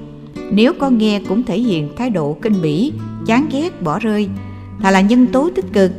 Nếu 0.51 0.73
có 0.79 0.89
nghe 0.89 1.21
cũng 1.29 1.43
thể 1.43 1.59
hiện 1.59 1.89
thái 1.97 2.09
độ 2.09 2.37
kinh 2.41 2.61
bỉ, 2.61 2.93
chán 3.25 3.47
ghét, 3.51 3.81
bỏ 3.81 3.99
rơi. 3.99 4.29
Thà 4.81 4.91
là 4.91 5.01
nhân 5.01 5.27
tố 5.27 5.49
tích 5.55 5.73
cực, 5.73 5.91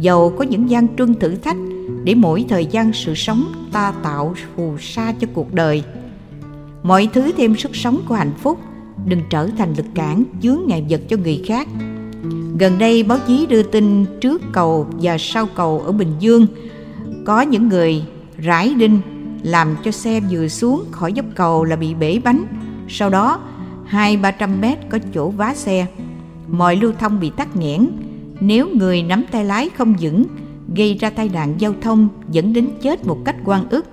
giàu 0.00 0.32
có 0.38 0.44
những 0.44 0.70
gian 0.70 0.96
truân 0.96 1.14
thử 1.14 1.34
thách, 1.34 1.56
để 2.04 2.14
mỗi 2.14 2.44
thời 2.48 2.66
gian 2.66 2.92
sự 2.92 3.14
sống 3.14 3.44
ta 3.72 3.92
tạo 4.02 4.34
phù 4.56 4.74
sa 4.80 5.12
cho 5.20 5.26
cuộc 5.34 5.54
đời 5.54 5.82
mọi 6.84 7.08
thứ 7.12 7.32
thêm 7.36 7.56
sức 7.56 7.76
sống 7.76 8.00
của 8.08 8.14
hạnh 8.14 8.32
phúc. 8.38 8.58
Đừng 9.06 9.20
trở 9.30 9.48
thành 9.58 9.74
lực 9.76 9.86
cản 9.94 10.24
chướng 10.42 10.58
ngại 10.66 10.84
vật 10.90 11.00
cho 11.08 11.16
người 11.16 11.42
khác. 11.46 11.68
Gần 12.58 12.78
đây, 12.78 13.02
báo 13.02 13.18
chí 13.26 13.46
đưa 13.46 13.62
tin 13.62 14.04
trước 14.20 14.42
cầu 14.52 14.86
và 15.00 15.16
sau 15.18 15.46
cầu 15.54 15.82
ở 15.86 15.92
bình 15.92 16.12
dương, 16.20 16.46
có 17.26 17.40
những 17.40 17.68
người 17.68 18.02
rải 18.38 18.74
đinh 18.74 19.00
làm 19.42 19.76
cho 19.84 19.90
xe 19.90 20.20
vừa 20.30 20.48
xuống 20.48 20.84
khỏi 20.90 21.12
dốc 21.12 21.26
cầu 21.34 21.64
là 21.64 21.76
bị 21.76 21.94
bể 21.94 22.20
bánh. 22.24 22.44
Sau 22.88 23.10
đó, 23.10 23.40
hai 23.86 24.16
ba 24.16 24.30
trăm 24.30 24.60
mét 24.60 24.78
có 24.88 24.98
chỗ 25.14 25.30
vá 25.30 25.54
xe. 25.54 25.86
Mọi 26.48 26.76
lưu 26.76 26.92
thông 26.98 27.20
bị 27.20 27.30
tắc 27.30 27.56
nghẽn. 27.56 27.86
Nếu 28.40 28.68
người 28.74 29.02
nắm 29.02 29.24
tay 29.30 29.44
lái 29.44 29.68
không 29.68 29.94
vững, 30.00 30.24
gây 30.76 30.94
ra 30.94 31.10
tai 31.10 31.28
nạn 31.28 31.54
giao 31.58 31.74
thông 31.80 32.08
dẫn 32.30 32.52
đến 32.52 32.68
chết 32.82 33.06
một 33.06 33.18
cách 33.24 33.36
oan 33.44 33.68
ức. 33.68 33.86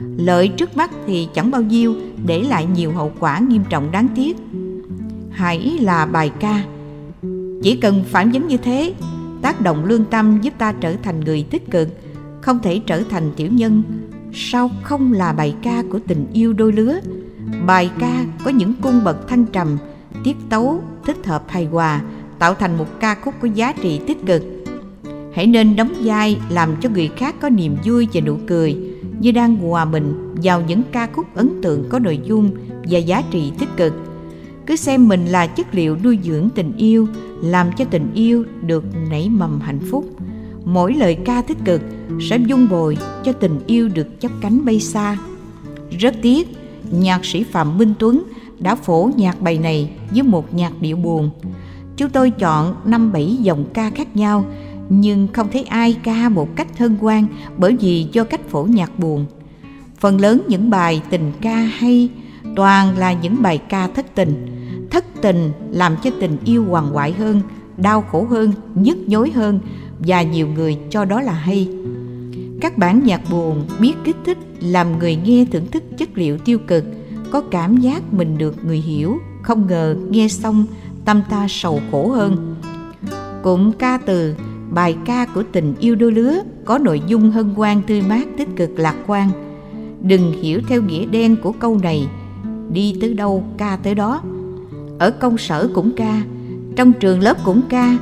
Lợi 0.00 0.48
trước 0.48 0.76
mắt 0.76 0.90
thì 1.06 1.28
chẳng 1.34 1.50
bao 1.50 1.62
nhiêu 1.62 1.94
để 2.26 2.42
lại 2.42 2.66
nhiều 2.66 2.92
hậu 2.92 3.12
quả 3.20 3.38
nghiêm 3.38 3.62
trọng 3.68 3.90
đáng 3.90 4.08
tiếc. 4.14 4.36
Hãy 5.30 5.78
là 5.80 6.06
bài 6.06 6.32
ca. 6.40 6.62
Chỉ 7.62 7.76
cần 7.76 8.04
phản 8.04 8.30
vấn 8.30 8.48
như 8.48 8.56
thế, 8.56 8.94
tác 9.42 9.60
động 9.60 9.84
lương 9.84 10.04
tâm 10.04 10.38
giúp 10.42 10.54
ta 10.58 10.72
trở 10.72 10.94
thành 11.02 11.20
người 11.20 11.46
tích 11.50 11.70
cực, 11.70 11.88
không 12.40 12.58
thể 12.62 12.80
trở 12.86 13.02
thành 13.10 13.30
tiểu 13.36 13.48
nhân. 13.52 13.82
Sao 14.32 14.70
không 14.82 15.12
là 15.12 15.32
bài 15.32 15.54
ca 15.62 15.82
của 15.90 15.98
tình 16.06 16.26
yêu 16.32 16.52
đôi 16.52 16.72
lứa? 16.72 17.00
Bài 17.66 17.90
ca 17.98 18.24
có 18.44 18.50
những 18.50 18.74
cung 18.82 19.04
bậc 19.04 19.28
thăng 19.28 19.46
trầm, 19.46 19.78
tiết 20.24 20.36
tấu 20.48 20.82
thích 21.04 21.26
hợp 21.26 21.44
hài 21.48 21.64
hòa, 21.64 22.00
tạo 22.38 22.54
thành 22.54 22.78
một 22.78 23.00
ca 23.00 23.14
khúc 23.14 23.34
có 23.40 23.48
giá 23.54 23.72
trị 23.72 24.00
tích 24.06 24.26
cực. 24.26 24.42
Hãy 25.34 25.46
nên 25.46 25.76
đóng 25.76 25.92
vai 26.04 26.38
làm 26.50 26.70
cho 26.80 26.88
người 26.88 27.10
khác 27.16 27.34
có 27.40 27.48
niềm 27.48 27.76
vui 27.84 28.08
và 28.12 28.20
nụ 28.20 28.36
cười, 28.46 28.76
như 29.20 29.32
đang 29.32 29.56
hòa 29.56 29.84
mình 29.84 30.25
vào 30.42 30.62
những 30.68 30.82
ca 30.92 31.08
khúc 31.12 31.26
ấn 31.34 31.62
tượng 31.62 31.88
có 31.88 31.98
nội 31.98 32.20
dung 32.24 32.50
và 32.90 32.98
giá 32.98 33.22
trị 33.30 33.52
tích 33.58 33.68
cực. 33.76 33.92
Cứ 34.66 34.76
xem 34.76 35.08
mình 35.08 35.26
là 35.26 35.46
chất 35.46 35.74
liệu 35.74 35.96
nuôi 36.04 36.18
dưỡng 36.22 36.48
tình 36.54 36.72
yêu, 36.76 37.08
làm 37.42 37.70
cho 37.78 37.84
tình 37.84 38.10
yêu 38.14 38.44
được 38.62 38.84
nảy 39.10 39.28
mầm 39.28 39.60
hạnh 39.60 39.80
phúc. 39.90 40.04
Mỗi 40.64 40.94
lời 40.94 41.18
ca 41.24 41.42
tích 41.42 41.58
cực 41.64 41.82
sẽ 42.20 42.38
dung 42.46 42.68
bồi 42.68 42.96
cho 43.24 43.32
tình 43.32 43.60
yêu 43.66 43.88
được 43.88 44.06
chắp 44.20 44.30
cánh 44.40 44.64
bay 44.64 44.80
xa. 44.80 45.18
Rất 45.98 46.14
tiếc, 46.22 46.48
nhạc 46.90 47.24
sĩ 47.24 47.44
phạm 47.44 47.78
minh 47.78 47.94
tuấn 47.98 48.22
đã 48.58 48.74
phổ 48.74 49.10
nhạc 49.16 49.40
bài 49.40 49.58
này 49.58 49.90
với 50.10 50.22
một 50.22 50.54
nhạc 50.54 50.72
điệu 50.80 50.96
buồn. 50.96 51.30
Chúng 51.96 52.10
tôi 52.10 52.30
chọn 52.30 52.74
năm 52.84 53.12
bảy 53.12 53.36
dòng 53.40 53.64
ca 53.74 53.90
khác 53.90 54.16
nhau, 54.16 54.44
nhưng 54.88 55.28
không 55.32 55.48
thấy 55.52 55.62
ai 55.62 55.96
ca 56.02 56.28
một 56.28 56.56
cách 56.56 56.68
thân 56.76 56.96
quan 57.00 57.26
bởi 57.58 57.76
vì 57.80 58.06
do 58.12 58.24
cách 58.24 58.48
phổ 58.48 58.64
nhạc 58.64 58.98
buồn 58.98 59.26
phần 59.98 60.20
lớn 60.20 60.42
những 60.48 60.70
bài 60.70 61.02
tình 61.10 61.32
ca 61.40 61.56
hay, 61.56 62.10
toàn 62.56 62.98
là 62.98 63.12
những 63.12 63.42
bài 63.42 63.58
ca 63.68 63.88
thất 63.88 64.14
tình. 64.14 64.46
Thất 64.90 65.04
tình 65.22 65.52
làm 65.70 65.96
cho 66.02 66.10
tình 66.20 66.36
yêu 66.44 66.64
hoàng 66.64 66.86
hoại 66.86 67.12
hơn, 67.12 67.40
đau 67.76 68.02
khổ 68.02 68.26
hơn, 68.30 68.52
nhức 68.74 68.98
nhối 69.08 69.30
hơn 69.30 69.60
và 69.98 70.22
nhiều 70.22 70.48
người 70.48 70.78
cho 70.90 71.04
đó 71.04 71.20
là 71.20 71.32
hay. 71.32 71.68
Các 72.60 72.78
bản 72.78 73.04
nhạc 73.04 73.20
buồn 73.30 73.66
biết 73.80 73.94
kích 74.04 74.16
thích, 74.24 74.38
làm 74.60 74.98
người 74.98 75.16
nghe 75.16 75.46
thưởng 75.52 75.66
thức 75.66 75.82
chất 75.98 76.08
liệu 76.14 76.38
tiêu 76.38 76.58
cực, 76.58 76.84
có 77.30 77.40
cảm 77.40 77.76
giác 77.76 78.12
mình 78.12 78.38
được 78.38 78.64
người 78.64 78.78
hiểu, 78.78 79.18
không 79.42 79.66
ngờ 79.66 79.96
nghe 80.10 80.28
xong 80.28 80.66
tâm 81.04 81.22
ta 81.30 81.46
sầu 81.48 81.80
khổ 81.90 82.08
hơn. 82.08 82.56
Cụm 83.42 83.72
ca 83.72 83.98
từ, 84.06 84.34
bài 84.70 84.96
ca 85.04 85.26
của 85.26 85.42
tình 85.52 85.74
yêu 85.80 85.94
đôi 85.94 86.12
lứa 86.12 86.42
có 86.64 86.78
nội 86.78 87.02
dung 87.06 87.30
hân 87.30 87.54
hoan 87.54 87.82
tươi 87.82 88.02
mát 88.02 88.26
tích 88.38 88.48
cực 88.56 88.78
lạc 88.78 88.94
quan 89.06 89.45
đừng 90.02 90.32
hiểu 90.42 90.60
theo 90.68 90.82
nghĩa 90.82 91.06
đen 91.06 91.36
của 91.42 91.52
câu 91.52 91.78
này. 91.82 92.08
Đi 92.72 92.96
tới 93.00 93.14
đâu, 93.14 93.44
ca 93.58 93.76
tới 93.82 93.94
đó. 93.94 94.22
Ở 94.98 95.10
công 95.10 95.38
sở 95.38 95.68
cũng 95.74 95.92
ca, 95.96 96.22
trong 96.76 96.92
trường 96.92 97.20
lớp 97.20 97.36
cũng 97.44 97.60
ca, 97.68 97.98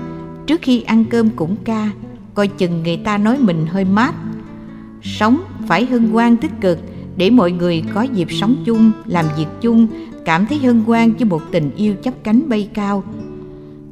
trước 0.47 0.61
khi 0.63 0.83
ăn 0.83 1.05
cơm 1.11 1.31
cũng 1.31 1.57
ca. 1.65 1.91
Coi 2.35 2.49
chừng 2.49 2.83
người 2.83 2.97
ta 2.97 3.19
nói 3.19 3.39
mình 3.39 3.67
hơi 3.67 3.85
mát. 3.85 4.15
Sống 5.03 5.41
phải 5.69 5.87
hân 5.87 6.11
hoan 6.11 6.37
tích 6.37 6.61
cực, 6.61 6.79
để 7.17 7.31
mọi 7.31 7.53
người 7.53 7.83
có 7.95 8.03
dịp 8.03 8.29
sống 8.31 8.57
chung, 8.65 8.91
làm 9.07 9.25
việc 9.37 9.47
chung, 9.61 9.87
cảm 10.25 10.47
thấy 10.47 10.59
hân 10.59 10.81
hoan 10.81 11.13
với 11.13 11.25
một 11.25 11.43
tình 11.51 11.71
yêu 11.77 11.95
chấp 12.03 12.15
cánh 12.25 12.49
bay 12.49 12.69
cao. 12.75 13.03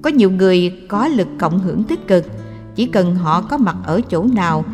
Có 0.03 0.11
nhiều 0.11 0.31
người 0.31 0.73
có 0.88 1.09
lực 1.09 1.29
cộng 1.38 1.59
hưởng 1.59 1.85
tích 1.85 2.07
cực, 2.07 2.25
chỉ 2.75 2.87
cần 2.87 3.15
họ 3.15 3.43
có 3.43 3.57
mặt 3.59 3.77
ở 3.85 4.01
chỗ 4.11 4.27
nào 4.33 4.65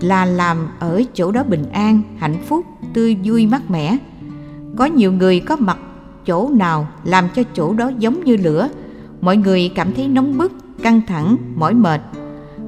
là 0.00 0.24
làm 0.24 0.68
ở 0.78 1.02
chỗ 1.14 1.32
đó 1.32 1.42
bình 1.42 1.64
an, 1.72 2.02
hạnh 2.18 2.36
phúc, 2.46 2.66
tươi 2.94 3.16
vui 3.24 3.46
mát 3.46 3.70
mẻ. 3.70 3.96
Có 4.76 4.84
nhiều 4.84 5.12
người 5.12 5.40
có 5.40 5.56
mặt 5.56 5.78
chỗ 6.26 6.48
nào 6.48 6.88
làm 7.04 7.28
cho 7.34 7.42
chỗ 7.54 7.74
đó 7.74 7.90
giống 7.98 8.24
như 8.24 8.36
lửa. 8.36 8.68
Mọi 9.20 9.36
người 9.36 9.72
cảm 9.74 9.92
thấy 9.92 10.08
nóng 10.08 10.38
bức, 10.38 10.52
căng 10.82 11.00
thẳng, 11.06 11.36
mỏi 11.56 11.74
mệt. 11.74 12.00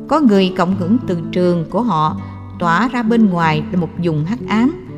Có 0.09 0.21
người 0.21 0.53
cộng 0.57 0.77
hưởng 0.77 0.99
từ 1.07 1.19
trường 1.33 1.65
của 1.71 1.83
họ, 1.83 2.21
tỏa 2.59 2.89
ra 2.89 3.03
bên 3.03 3.31
ngoài 3.31 3.63
là 3.73 3.81
một 3.81 3.89
vùng 4.05 4.25
hắc 4.25 4.39
ám. 4.49 4.89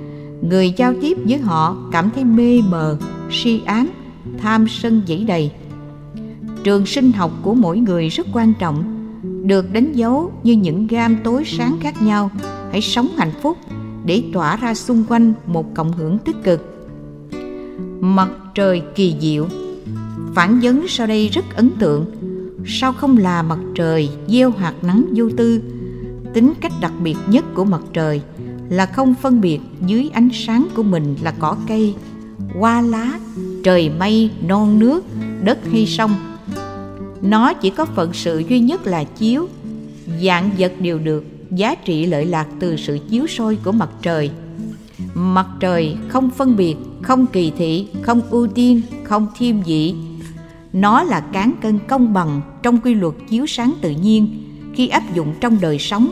Người 0.42 0.74
giao 0.76 0.94
tiếp 1.00 1.18
với 1.24 1.38
họ 1.38 1.76
cảm 1.92 2.10
thấy 2.14 2.24
mê 2.24 2.60
mờ, 2.68 2.96
si 3.30 3.62
ám, 3.66 3.88
tham 4.38 4.68
sân 4.68 5.02
dẫy 5.06 5.24
đầy. 5.24 5.50
Trường 6.64 6.86
sinh 6.86 7.12
học 7.12 7.30
của 7.42 7.54
mỗi 7.54 7.78
người 7.78 8.08
rất 8.08 8.26
quan 8.32 8.54
trọng 8.58 8.93
được 9.44 9.72
đánh 9.72 9.92
dấu 9.92 10.32
như 10.42 10.52
những 10.52 10.86
gam 10.86 11.16
tối 11.24 11.44
sáng 11.46 11.76
khác 11.80 12.02
nhau. 12.02 12.30
Hãy 12.70 12.80
sống 12.80 13.08
hạnh 13.16 13.32
phúc 13.42 13.58
để 14.04 14.22
tỏa 14.32 14.56
ra 14.56 14.74
xung 14.74 15.04
quanh 15.08 15.32
một 15.46 15.74
cộng 15.74 15.92
hưởng 15.92 16.18
tích 16.18 16.36
cực. 16.44 16.90
Mặt 18.00 18.28
trời 18.54 18.82
kỳ 18.94 19.14
diệu. 19.20 19.46
Phản 20.34 20.60
vấn 20.62 20.88
sau 20.88 21.06
đây 21.06 21.28
rất 21.28 21.44
ấn 21.56 21.70
tượng. 21.78 22.06
Sao 22.66 22.92
không 22.92 23.18
là 23.18 23.42
mặt 23.42 23.58
trời 23.74 24.08
gieo 24.28 24.50
hạt 24.50 24.74
nắng 24.82 25.04
vô 25.14 25.28
tư? 25.36 25.62
Tính 26.34 26.52
cách 26.60 26.72
đặc 26.80 26.92
biệt 27.02 27.16
nhất 27.28 27.44
của 27.54 27.64
mặt 27.64 27.80
trời 27.92 28.20
là 28.68 28.86
không 28.86 29.14
phân 29.22 29.40
biệt 29.40 29.60
dưới 29.86 30.10
ánh 30.12 30.28
sáng 30.32 30.68
của 30.74 30.82
mình 30.82 31.16
là 31.22 31.34
cỏ 31.38 31.56
cây, 31.68 31.94
hoa 32.58 32.80
lá, 32.80 33.18
trời 33.64 33.90
mây, 33.98 34.30
non 34.48 34.78
nước, 34.78 35.04
đất 35.44 35.58
hay 35.72 35.86
sông 35.86 36.14
nó 37.24 37.52
chỉ 37.52 37.70
có 37.70 37.84
phận 37.84 38.12
sự 38.12 38.42
duy 38.48 38.60
nhất 38.60 38.86
là 38.86 39.04
chiếu. 39.04 39.48
Dạng 40.22 40.50
vật 40.58 40.72
đều 40.80 40.98
được, 40.98 41.24
giá 41.50 41.74
trị 41.74 42.06
lợi 42.06 42.24
lạc 42.24 42.46
từ 42.60 42.76
sự 42.76 42.98
chiếu 43.10 43.26
soi 43.26 43.56
của 43.64 43.72
mặt 43.72 43.90
trời. 44.02 44.30
Mặt 45.14 45.46
trời 45.60 45.96
không 46.08 46.30
phân 46.30 46.56
biệt, 46.56 46.76
không 47.02 47.26
kỳ 47.26 47.52
thị, 47.58 47.86
không 48.02 48.20
ưu 48.30 48.46
tiên, 48.46 48.80
không 49.04 49.26
thiêm 49.38 49.60
vị 49.60 49.94
nó 50.74 51.02
là 51.02 51.20
cán 51.20 51.52
cân 51.60 51.78
công 51.88 52.12
bằng 52.12 52.40
trong 52.62 52.80
quy 52.80 52.94
luật 52.94 53.14
chiếu 53.28 53.46
sáng 53.46 53.72
tự 53.80 53.90
nhiên 53.90 54.42
khi 54.74 54.88
áp 54.88 55.02
dụng 55.14 55.34
trong 55.40 55.58
đời 55.60 55.78
sống. 55.78 56.08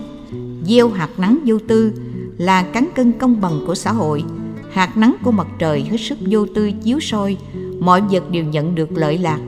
Gieo 0.67 0.89
hạt 0.89 1.11
nắng 1.19 1.39
vô 1.47 1.59
tư 1.69 1.93
là 2.39 2.63
cán 2.63 2.89
cân 2.95 3.13
công 3.13 3.41
bằng 3.41 3.61
của 3.67 3.75
xã 3.75 3.93
hội. 3.93 4.25
Hạt 4.73 4.97
nắng 4.97 5.17
của 5.23 5.31
mặt 5.31 5.47
trời 5.59 5.83
hết 5.83 5.97
sức 6.01 6.19
vô 6.31 6.47
tư 6.55 6.71
chiếu 6.85 7.01
soi. 7.01 7.37
Mọi 7.81 8.01
vật 8.01 8.31
đều 8.31 8.45
nhận 8.45 8.75
được 8.75 8.93
lợi 8.93 9.19
lạc 9.19 9.39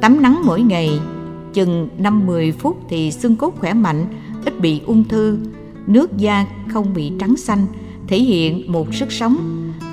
tắm 0.00 0.22
nắng 0.22 0.42
mỗi 0.44 0.62
ngày, 0.62 1.00
chừng 1.52 1.88
năm 1.98 2.26
10 2.26 2.52
phút 2.52 2.80
thì 2.88 3.10
xương 3.10 3.36
cốt 3.36 3.54
khỏe 3.58 3.74
mạnh, 3.74 4.06
ít 4.44 4.60
bị 4.60 4.80
ung 4.86 5.04
thư, 5.04 5.38
nước 5.86 6.16
da 6.16 6.46
không 6.72 6.94
bị 6.94 7.12
trắng 7.20 7.36
xanh, 7.36 7.66
thể 8.08 8.18
hiện 8.18 8.72
một 8.72 8.94
sức 8.94 9.12
sống. 9.12 9.36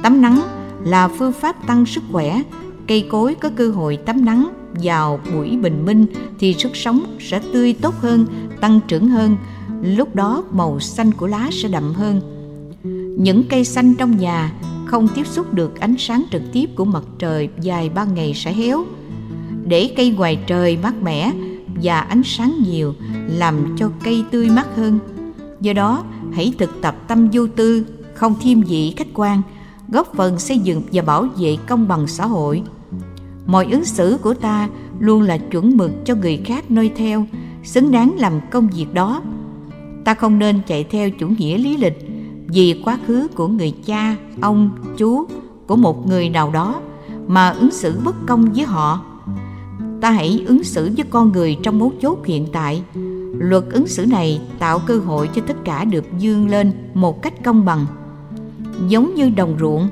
Tắm 0.03 0.21
nắng 0.21 0.41
là 0.83 1.07
phương 1.07 1.33
pháp 1.33 1.67
tăng 1.67 1.85
sức 1.85 2.03
khỏe, 2.11 2.41
cây 2.87 3.07
cối 3.09 3.35
có 3.35 3.49
cơ 3.55 3.71
hội 3.71 3.97
tắm 3.97 4.25
nắng 4.25 4.49
vào 4.83 5.19
buổi 5.33 5.57
bình 5.57 5.85
minh 5.85 6.05
thì 6.39 6.53
sức 6.53 6.75
sống 6.75 7.03
sẽ 7.19 7.41
tươi 7.53 7.73
tốt 7.81 7.95
hơn, 7.99 8.25
tăng 8.61 8.79
trưởng 8.87 9.07
hơn. 9.07 9.37
Lúc 9.81 10.15
đó 10.15 10.43
màu 10.51 10.79
xanh 10.79 11.11
của 11.11 11.27
lá 11.27 11.49
sẽ 11.51 11.69
đậm 11.69 11.93
hơn. 11.93 12.21
Những 13.19 13.43
cây 13.49 13.65
xanh 13.65 13.95
trong 13.95 14.17
nhà 14.17 14.53
không 14.85 15.07
tiếp 15.15 15.27
xúc 15.27 15.53
được 15.53 15.79
ánh 15.79 15.95
sáng 15.97 16.23
trực 16.31 16.41
tiếp 16.53 16.69
của 16.75 16.85
mặt 16.85 17.03
trời 17.19 17.49
dài 17.61 17.89
ba 17.89 18.05
ngày 18.05 18.33
sẽ 18.35 18.53
héo 18.53 18.83
để 19.65 19.93
cây 19.97 20.09
ngoài 20.09 20.39
trời 20.47 20.77
mát 20.83 20.93
mẻ 21.03 21.31
và 21.81 21.99
ánh 21.99 22.23
sáng 22.23 22.53
nhiều 22.67 22.93
làm 23.27 23.75
cho 23.77 23.89
cây 24.03 24.23
tươi 24.31 24.49
mát 24.49 24.75
hơn. 24.75 24.99
Do 25.61 25.73
đó, 25.73 26.03
hãy 26.33 26.53
thực 26.57 26.81
tập 26.81 26.95
tâm 27.07 27.29
vô 27.33 27.47
tư, 27.47 27.85
không 28.13 28.35
thiêm 28.41 28.61
vị 28.61 28.93
khách 28.97 29.07
quan, 29.13 29.41
góp 29.89 30.13
phần 30.15 30.39
xây 30.39 30.59
dựng 30.59 30.81
và 30.91 31.01
bảo 31.01 31.27
vệ 31.37 31.57
công 31.67 31.87
bằng 31.87 32.07
xã 32.07 32.25
hội. 32.25 32.61
Mọi 33.45 33.67
ứng 33.71 33.85
xử 33.85 34.17
của 34.21 34.33
ta 34.33 34.69
luôn 34.99 35.21
là 35.21 35.37
chuẩn 35.37 35.77
mực 35.77 35.91
cho 36.05 36.15
người 36.15 36.41
khác 36.45 36.71
noi 36.71 36.91
theo, 36.95 37.25
xứng 37.63 37.91
đáng 37.91 38.13
làm 38.17 38.33
công 38.51 38.67
việc 38.67 38.93
đó. 38.93 39.21
Ta 40.05 40.13
không 40.13 40.39
nên 40.39 40.59
chạy 40.67 40.83
theo 40.83 41.09
chủ 41.09 41.27
nghĩa 41.27 41.57
lý 41.57 41.77
lịch 41.77 42.09
vì 42.47 42.81
quá 42.85 42.99
khứ 43.07 43.27
của 43.35 43.47
người 43.47 43.73
cha, 43.85 44.15
ông, 44.41 44.69
chú 44.97 45.25
của 45.67 45.75
một 45.75 46.07
người 46.07 46.29
nào 46.29 46.51
đó 46.51 46.81
mà 47.27 47.49
ứng 47.49 47.71
xử 47.71 47.99
bất 48.05 48.15
công 48.25 48.53
với 48.53 48.65
họ 48.65 49.01
ta 50.03 50.11
hãy 50.11 50.43
ứng 50.47 50.63
xử 50.63 50.91
với 50.97 51.05
con 51.09 51.31
người 51.31 51.57
trong 51.63 51.79
mấu 51.79 51.91
chốt 52.01 52.19
hiện 52.25 52.47
tại. 52.51 52.83
Luật 53.37 53.63
ứng 53.71 53.87
xử 53.87 54.05
này 54.05 54.41
tạo 54.59 54.79
cơ 54.79 54.97
hội 54.97 55.29
cho 55.35 55.41
tất 55.47 55.57
cả 55.65 55.85
được 55.85 56.05
dương 56.17 56.49
lên 56.49 56.71
một 56.93 57.21
cách 57.21 57.43
công 57.43 57.65
bằng. 57.65 57.85
Giống 58.87 59.15
như 59.15 59.29
đồng 59.29 59.55
ruộng, 59.59 59.89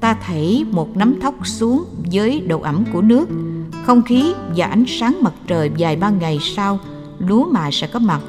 ta 0.00 0.14
thảy 0.14 0.64
một 0.70 0.96
nắm 0.96 1.14
thóc 1.20 1.46
xuống 1.46 1.84
với 2.12 2.40
độ 2.40 2.60
ẩm 2.60 2.84
của 2.92 3.02
nước. 3.02 3.28
Không 3.84 4.02
khí 4.02 4.32
và 4.56 4.66
ánh 4.66 4.84
sáng 4.88 5.18
mặt 5.22 5.32
trời 5.46 5.70
vài 5.78 5.96
ba 5.96 6.10
ngày 6.10 6.38
sau, 6.56 6.78
lúa 7.18 7.46
mà 7.50 7.70
sẽ 7.72 7.86
có 7.86 7.98
mặt. 7.98 8.20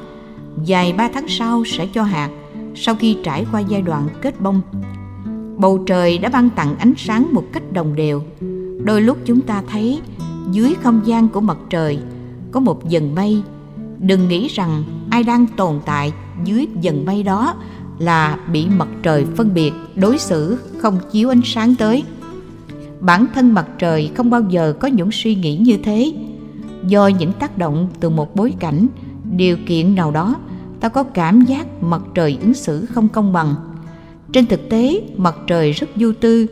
Vài 0.66 0.92
ba 0.92 1.08
tháng 1.14 1.28
sau 1.28 1.64
sẽ 1.64 1.86
cho 1.86 2.02
hạt, 2.02 2.30
sau 2.74 2.94
khi 2.94 3.16
trải 3.22 3.46
qua 3.52 3.60
giai 3.60 3.82
đoạn 3.82 4.08
kết 4.22 4.40
bông. 4.40 4.60
Bầu 5.56 5.82
trời 5.86 6.18
đã 6.18 6.28
ban 6.28 6.50
tặng 6.50 6.78
ánh 6.78 6.92
sáng 6.96 7.28
một 7.32 7.44
cách 7.52 7.72
đồng 7.72 7.96
đều. 7.96 8.22
Đôi 8.84 9.00
lúc 9.00 9.18
chúng 9.24 9.40
ta 9.40 9.62
thấy 9.70 10.00
dưới 10.50 10.74
không 10.82 11.00
gian 11.04 11.28
của 11.28 11.40
mặt 11.40 11.58
trời, 11.70 11.98
có 12.52 12.60
một 12.60 12.88
dần 12.88 13.14
mây. 13.14 13.42
Đừng 13.98 14.28
nghĩ 14.28 14.48
rằng 14.48 14.84
ai 15.10 15.22
đang 15.22 15.46
tồn 15.46 15.80
tại 15.86 16.12
dưới 16.44 16.66
dần 16.80 17.04
mây 17.04 17.22
đó 17.22 17.54
là 17.98 18.38
bị 18.52 18.66
mặt 18.66 18.88
trời 19.02 19.24
phân 19.36 19.54
biệt, 19.54 19.72
đối 19.94 20.18
xử, 20.18 20.58
không 20.78 20.98
chiếu 21.12 21.28
ánh 21.28 21.40
sáng 21.44 21.74
tới. 21.74 22.04
Bản 23.00 23.26
thân 23.34 23.54
mặt 23.54 23.66
trời 23.78 24.10
không 24.14 24.30
bao 24.30 24.42
giờ 24.48 24.74
có 24.80 24.88
những 24.88 25.12
suy 25.12 25.34
nghĩ 25.34 25.56
như 25.56 25.76
thế. 25.76 26.12
Do 26.86 27.06
những 27.06 27.32
tác 27.32 27.58
động 27.58 27.88
từ 28.00 28.10
một 28.10 28.36
bối 28.36 28.54
cảnh, 28.60 28.86
điều 29.36 29.56
kiện 29.66 29.94
nào 29.94 30.10
đó, 30.10 30.36
ta 30.80 30.88
có 30.88 31.02
cảm 31.02 31.40
giác 31.40 31.82
mặt 31.82 32.02
trời 32.14 32.38
ứng 32.40 32.54
xử 32.54 32.86
không 32.86 33.08
công 33.08 33.32
bằng. 33.32 33.54
Trên 34.32 34.46
thực 34.46 34.68
tế, 34.68 35.02
mặt 35.16 35.34
trời 35.46 35.72
rất 35.72 35.86
vô 35.96 36.12
tư 36.20 36.46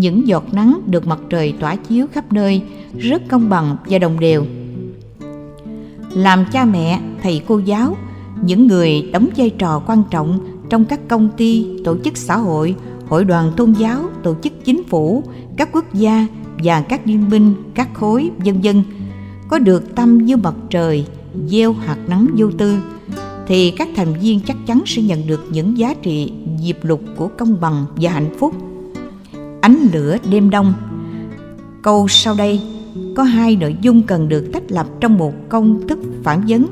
những 0.00 0.28
giọt 0.28 0.54
nắng 0.54 0.80
được 0.86 1.06
mặt 1.06 1.18
trời 1.30 1.54
tỏa 1.60 1.76
chiếu 1.76 2.06
khắp 2.12 2.32
nơi 2.32 2.62
rất 2.98 3.22
công 3.28 3.48
bằng 3.48 3.76
và 3.86 3.98
đồng 3.98 4.20
đều. 4.20 4.46
Làm 6.12 6.44
cha 6.52 6.64
mẹ, 6.64 7.00
thầy 7.22 7.42
cô 7.48 7.58
giáo, 7.58 7.96
những 8.42 8.66
người 8.66 9.10
đóng 9.12 9.28
vai 9.36 9.50
trò 9.50 9.82
quan 9.86 10.02
trọng 10.10 10.38
trong 10.70 10.84
các 10.84 11.00
công 11.08 11.28
ty, 11.36 11.66
tổ 11.84 11.96
chức 12.04 12.16
xã 12.16 12.36
hội 12.36 12.74
hội 13.08 13.24
đoàn 13.24 13.52
tôn 13.56 13.72
giáo, 13.72 14.00
tổ 14.22 14.34
chức 14.42 14.52
chính 14.64 14.84
phủ, 14.84 15.22
các 15.56 15.68
quốc 15.72 15.94
gia 15.94 16.26
và 16.64 16.80
các 16.80 17.06
liên 17.06 17.30
minh, 17.30 17.54
các 17.74 17.94
khối, 17.94 18.30
vân 18.44 18.60
vân, 18.60 18.82
có 19.48 19.58
được 19.58 19.94
tâm 19.94 20.18
như 20.18 20.36
mặt 20.36 20.54
trời, 20.70 21.06
gieo 21.46 21.72
hạt 21.72 21.98
nắng 22.08 22.26
vô 22.36 22.50
tư, 22.58 22.78
thì 23.46 23.70
các 23.70 23.88
thành 23.96 24.12
viên 24.20 24.40
chắc 24.40 24.56
chắn 24.66 24.82
sẽ 24.86 25.02
nhận 25.02 25.26
được 25.26 25.44
những 25.50 25.78
giá 25.78 25.94
trị 25.94 26.32
diệp 26.64 26.84
lục 26.84 27.00
của 27.16 27.28
công 27.38 27.60
bằng 27.60 27.84
và 27.96 28.10
hạnh 28.10 28.34
phúc 28.38 28.54
ánh 29.66 29.88
lửa 29.92 30.16
đêm 30.30 30.50
đông. 30.50 30.72
Câu 31.82 32.08
sau 32.08 32.34
đây 32.38 32.60
có 33.16 33.22
hai 33.22 33.56
nội 33.56 33.76
dung 33.80 34.02
cần 34.02 34.28
được 34.28 34.50
tách 34.52 34.72
lập 34.72 34.86
trong 35.00 35.18
một 35.18 35.32
công 35.48 35.88
thức 35.88 35.98
phản 36.22 36.42
vấn. 36.48 36.66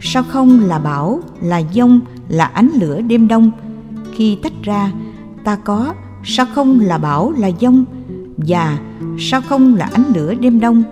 Sao 0.00 0.22
không 0.22 0.60
là 0.66 0.78
bảo, 0.78 1.20
là 1.40 1.62
dông, 1.74 2.00
là 2.28 2.44
ánh 2.44 2.70
lửa 2.80 3.00
đêm 3.00 3.28
đông? 3.28 3.50
Khi 4.12 4.38
tách 4.42 4.52
ra, 4.62 4.92
ta 5.44 5.56
có 5.56 5.94
sao 6.24 6.46
không 6.54 6.80
là 6.80 6.98
bảo, 6.98 7.32
là 7.38 7.50
dông? 7.60 7.84
Và 8.36 8.78
sao 9.18 9.40
không 9.40 9.76
là 9.76 9.88
ánh 9.92 10.04
lửa 10.14 10.34
đêm 10.34 10.60
đông? 10.60 10.82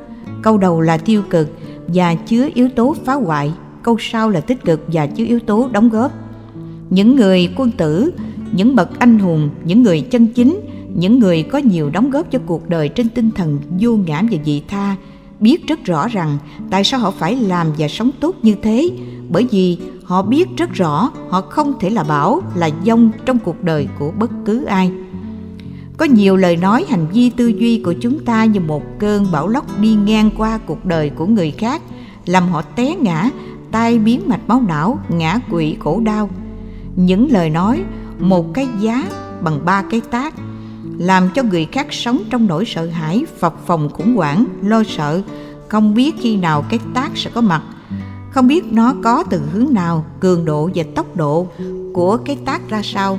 Câu 0.43 0.59
đầu 0.59 0.81
là 0.81 0.97
tiêu 0.97 1.23
cực 1.31 1.49
và 1.87 2.15
chứa 2.15 2.49
yếu 2.55 2.69
tố 2.69 2.97
phá 3.05 3.15
hoại. 3.15 3.53
Câu 3.83 3.97
sau 4.01 4.31
là 4.31 4.41
tích 4.41 4.65
cực 4.65 4.85
và 4.87 5.07
chứa 5.07 5.25
yếu 5.25 5.41
tố 5.41 5.69
đóng 5.73 5.89
góp. 5.89 6.13
Những 6.91 7.17
người 7.17 7.53
quân 7.57 7.71
tử, 7.71 8.13
những 8.53 8.77
bậc 8.77 8.99
anh 8.99 9.19
hùng, 9.19 9.49
những 9.65 9.83
người 9.83 10.01
chân 10.01 10.27
chính 10.27 10.61
những 10.97 11.19
người 11.19 11.43
có 11.43 11.59
nhiều 11.59 11.91
đóng 11.91 12.11
góp 12.11 12.31
cho 12.31 12.39
cuộc 12.47 12.69
đời 12.69 12.89
trên 12.89 13.09
tinh 13.09 13.31
thần 13.31 13.59
vô 13.81 13.97
ngã 13.97 14.23
và 14.31 14.39
vị 14.45 14.63
tha, 14.69 14.97
biết 15.41 15.67
rất 15.67 15.85
rõ 15.85 16.09
rằng 16.09 16.39
tại 16.71 16.85
sao 16.85 17.01
họ 17.01 17.11
phải 17.11 17.37
làm 17.37 17.67
và 17.79 17.89
sống 17.89 18.11
tốt 18.21 18.37
như 18.43 18.55
thế. 18.63 18.91
Bởi 19.29 19.47
vì 19.51 19.79
họ 20.05 20.23
biết 20.23 20.49
rất 20.57 20.73
rõ 20.73 21.11
họ 21.29 21.41
không 21.41 21.73
thể 21.81 21.91
là 21.91 22.05
bảo 22.05 22.43
là 22.55 22.71
dông 22.85 23.11
trong 23.25 23.39
cuộc 23.39 23.65
đời 23.65 23.89
của 23.99 24.13
bất 24.19 24.31
cứ 24.45 24.65
ai. 24.65 24.93
Có 25.97 26.05
nhiều 26.05 26.37
lời 26.37 26.57
nói 26.57 26.85
hành 26.89 27.07
vi 27.13 27.31
tư 27.31 27.47
duy 27.47 27.83
của 27.85 27.95
chúng 28.01 28.25
ta 28.25 28.45
như 28.45 28.61
một 28.61 28.83
cơn 28.99 29.27
bão 29.33 29.49
lốc 29.49 29.81
đi 29.81 29.95
ngang 29.95 30.31
qua 30.37 30.59
cuộc 30.59 30.85
đời 30.85 31.11
của 31.11 31.27
người 31.27 31.51
khác, 31.51 31.83
làm 32.27 32.49
họ 32.49 32.63
té 32.63 32.97
ngã, 32.97 33.31
tai 33.71 33.99
biến 33.99 34.21
mạch 34.27 34.49
máu 34.49 34.63
não, 34.69 34.99
ngã 35.09 35.39
quỵ 35.51 35.77
khổ 35.81 36.01
đau. 36.01 36.31
Những 36.97 37.29
lời 37.31 37.51
nói, 37.51 37.83
một 38.19 38.55
cái 38.55 38.69
giá 38.81 39.05
bằng 39.43 39.65
ba 39.65 39.83
cái 39.91 40.01
tác 40.11 40.35
làm 40.99 41.29
cho 41.35 41.43
người 41.43 41.67
khác 41.73 41.87
sống 41.91 42.23
trong 42.31 42.47
nỗi 42.47 42.65
sợ 42.65 42.87
hãi, 42.87 43.25
phập 43.39 43.67
phòng 43.67 43.89
khủng 43.89 44.17
hoảng, 44.17 44.45
lo 44.63 44.83
sợ. 44.89 45.23
Không 45.69 45.95
biết 45.95 46.15
khi 46.21 46.37
nào 46.37 46.65
cái 46.69 46.81
tác 46.95 47.11
sẽ 47.15 47.31
có 47.35 47.41
mặt. 47.41 47.63
Không 48.31 48.49
biết 48.49 48.73
nó 48.73 48.95
có 49.03 49.25
từ 49.31 49.43
hướng 49.53 49.75
nào, 49.75 50.05
cường 50.21 50.45
độ 50.45 50.71
và 50.75 50.85
tốc 50.95 51.17
độ 51.17 51.47
của 51.95 52.17
cái 52.17 52.39
tác 52.45 52.69
ra 52.69 52.81
sao. 52.85 53.19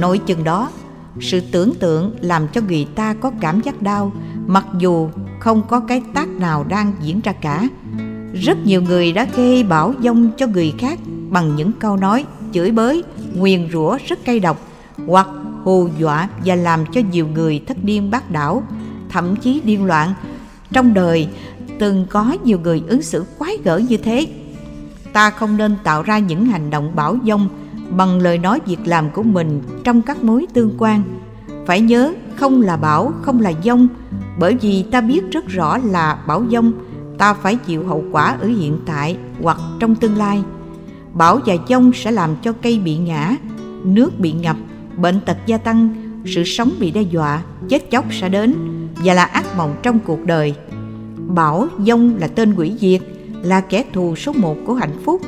Nội 0.00 0.18
chừng 0.18 0.44
đó, 0.44 0.70
sự 1.20 1.40
tưởng 1.52 1.74
tượng 1.74 2.16
làm 2.20 2.48
cho 2.48 2.60
người 2.68 2.86
ta 2.94 3.14
có 3.14 3.32
cảm 3.40 3.60
giác 3.60 3.82
đau, 3.82 4.12
mặc 4.46 4.66
dù 4.78 5.08
không 5.40 5.62
có 5.68 5.80
cái 5.80 6.02
tác 6.14 6.28
nào 6.28 6.64
đang 6.68 6.92
diễn 7.02 7.20
ra 7.20 7.32
cả. 7.32 7.68
Rất 8.32 8.66
nhiều 8.66 8.82
người 8.82 9.12
đã 9.12 9.26
gây 9.36 9.62
bảo 9.62 9.94
dông 10.02 10.30
cho 10.36 10.46
người 10.46 10.74
khác 10.78 10.98
bằng 11.30 11.56
những 11.56 11.72
câu 11.72 11.96
nói 11.96 12.24
chửi 12.52 12.70
bới, 12.70 13.04
nguyền 13.34 13.68
rủa, 13.72 13.98
rất 14.06 14.24
cay 14.24 14.40
độc, 14.40 14.60
hoặc 15.06 15.28
hù 15.66 15.88
dọa 15.98 16.28
và 16.44 16.54
làm 16.54 16.84
cho 16.92 17.00
nhiều 17.10 17.26
người 17.34 17.62
thất 17.66 17.76
điên 17.84 18.10
bác 18.10 18.30
đảo, 18.30 18.62
thậm 19.08 19.36
chí 19.36 19.60
điên 19.64 19.84
loạn. 19.84 20.14
Trong 20.72 20.94
đời, 20.94 21.28
từng 21.78 22.06
có 22.10 22.36
nhiều 22.44 22.58
người 22.60 22.82
ứng 22.88 23.02
xử 23.02 23.24
quái 23.38 23.58
gở 23.64 23.78
như 23.88 23.96
thế. 23.96 24.26
Ta 25.12 25.30
không 25.30 25.56
nên 25.56 25.76
tạo 25.84 26.02
ra 26.02 26.18
những 26.18 26.46
hành 26.46 26.70
động 26.70 26.96
bảo 26.96 27.16
dông 27.26 27.48
bằng 27.90 28.18
lời 28.18 28.38
nói 28.38 28.60
việc 28.66 28.78
làm 28.84 29.10
của 29.10 29.22
mình 29.22 29.62
trong 29.84 30.02
các 30.02 30.24
mối 30.24 30.46
tương 30.54 30.74
quan. 30.78 31.02
Phải 31.66 31.80
nhớ, 31.80 32.12
không 32.36 32.62
là 32.62 32.76
bảo 32.76 33.12
không 33.22 33.40
là 33.40 33.52
dông. 33.64 33.88
Bởi 34.38 34.54
vì 34.54 34.82
ta 34.82 35.00
biết 35.00 35.30
rất 35.32 35.48
rõ 35.48 35.78
là 35.78 36.18
bảo 36.26 36.44
dông, 36.50 36.72
ta 37.18 37.34
phải 37.34 37.56
chịu 37.56 37.86
hậu 37.86 38.04
quả 38.12 38.36
ở 38.40 38.46
hiện 38.46 38.78
tại 38.86 39.16
hoặc 39.42 39.58
trong 39.80 39.94
tương 39.94 40.16
lai. 40.16 40.42
Bảo 41.12 41.40
và 41.46 41.54
dông 41.68 41.92
sẽ 41.92 42.10
làm 42.10 42.30
cho 42.42 42.52
cây 42.52 42.78
bị 42.78 42.96
ngã, 42.96 43.36
nước 43.84 44.20
bị 44.20 44.32
ngập 44.32 44.56
bệnh 44.96 45.20
tật 45.20 45.36
gia 45.46 45.58
tăng, 45.58 45.94
sự 46.24 46.44
sống 46.44 46.72
bị 46.80 46.90
đe 46.90 47.02
dọa, 47.02 47.42
chết 47.68 47.90
chóc 47.90 48.04
sẽ 48.10 48.28
đến 48.28 48.54
và 49.04 49.14
là 49.14 49.24
ác 49.24 49.56
mộng 49.56 49.76
trong 49.82 49.98
cuộc 49.98 50.24
đời. 50.24 50.54
Bảo 51.16 51.68
dông 51.86 52.16
là 52.16 52.26
tên 52.26 52.54
quỷ 52.56 52.72
diệt, 52.80 53.00
Là 53.42 53.60
kẻ 53.60 53.84
thù 53.92 54.16
số 54.16 54.32
một 54.32 54.56
của 54.66 54.74
hạnh 54.74 54.98
phúc. 55.04 55.20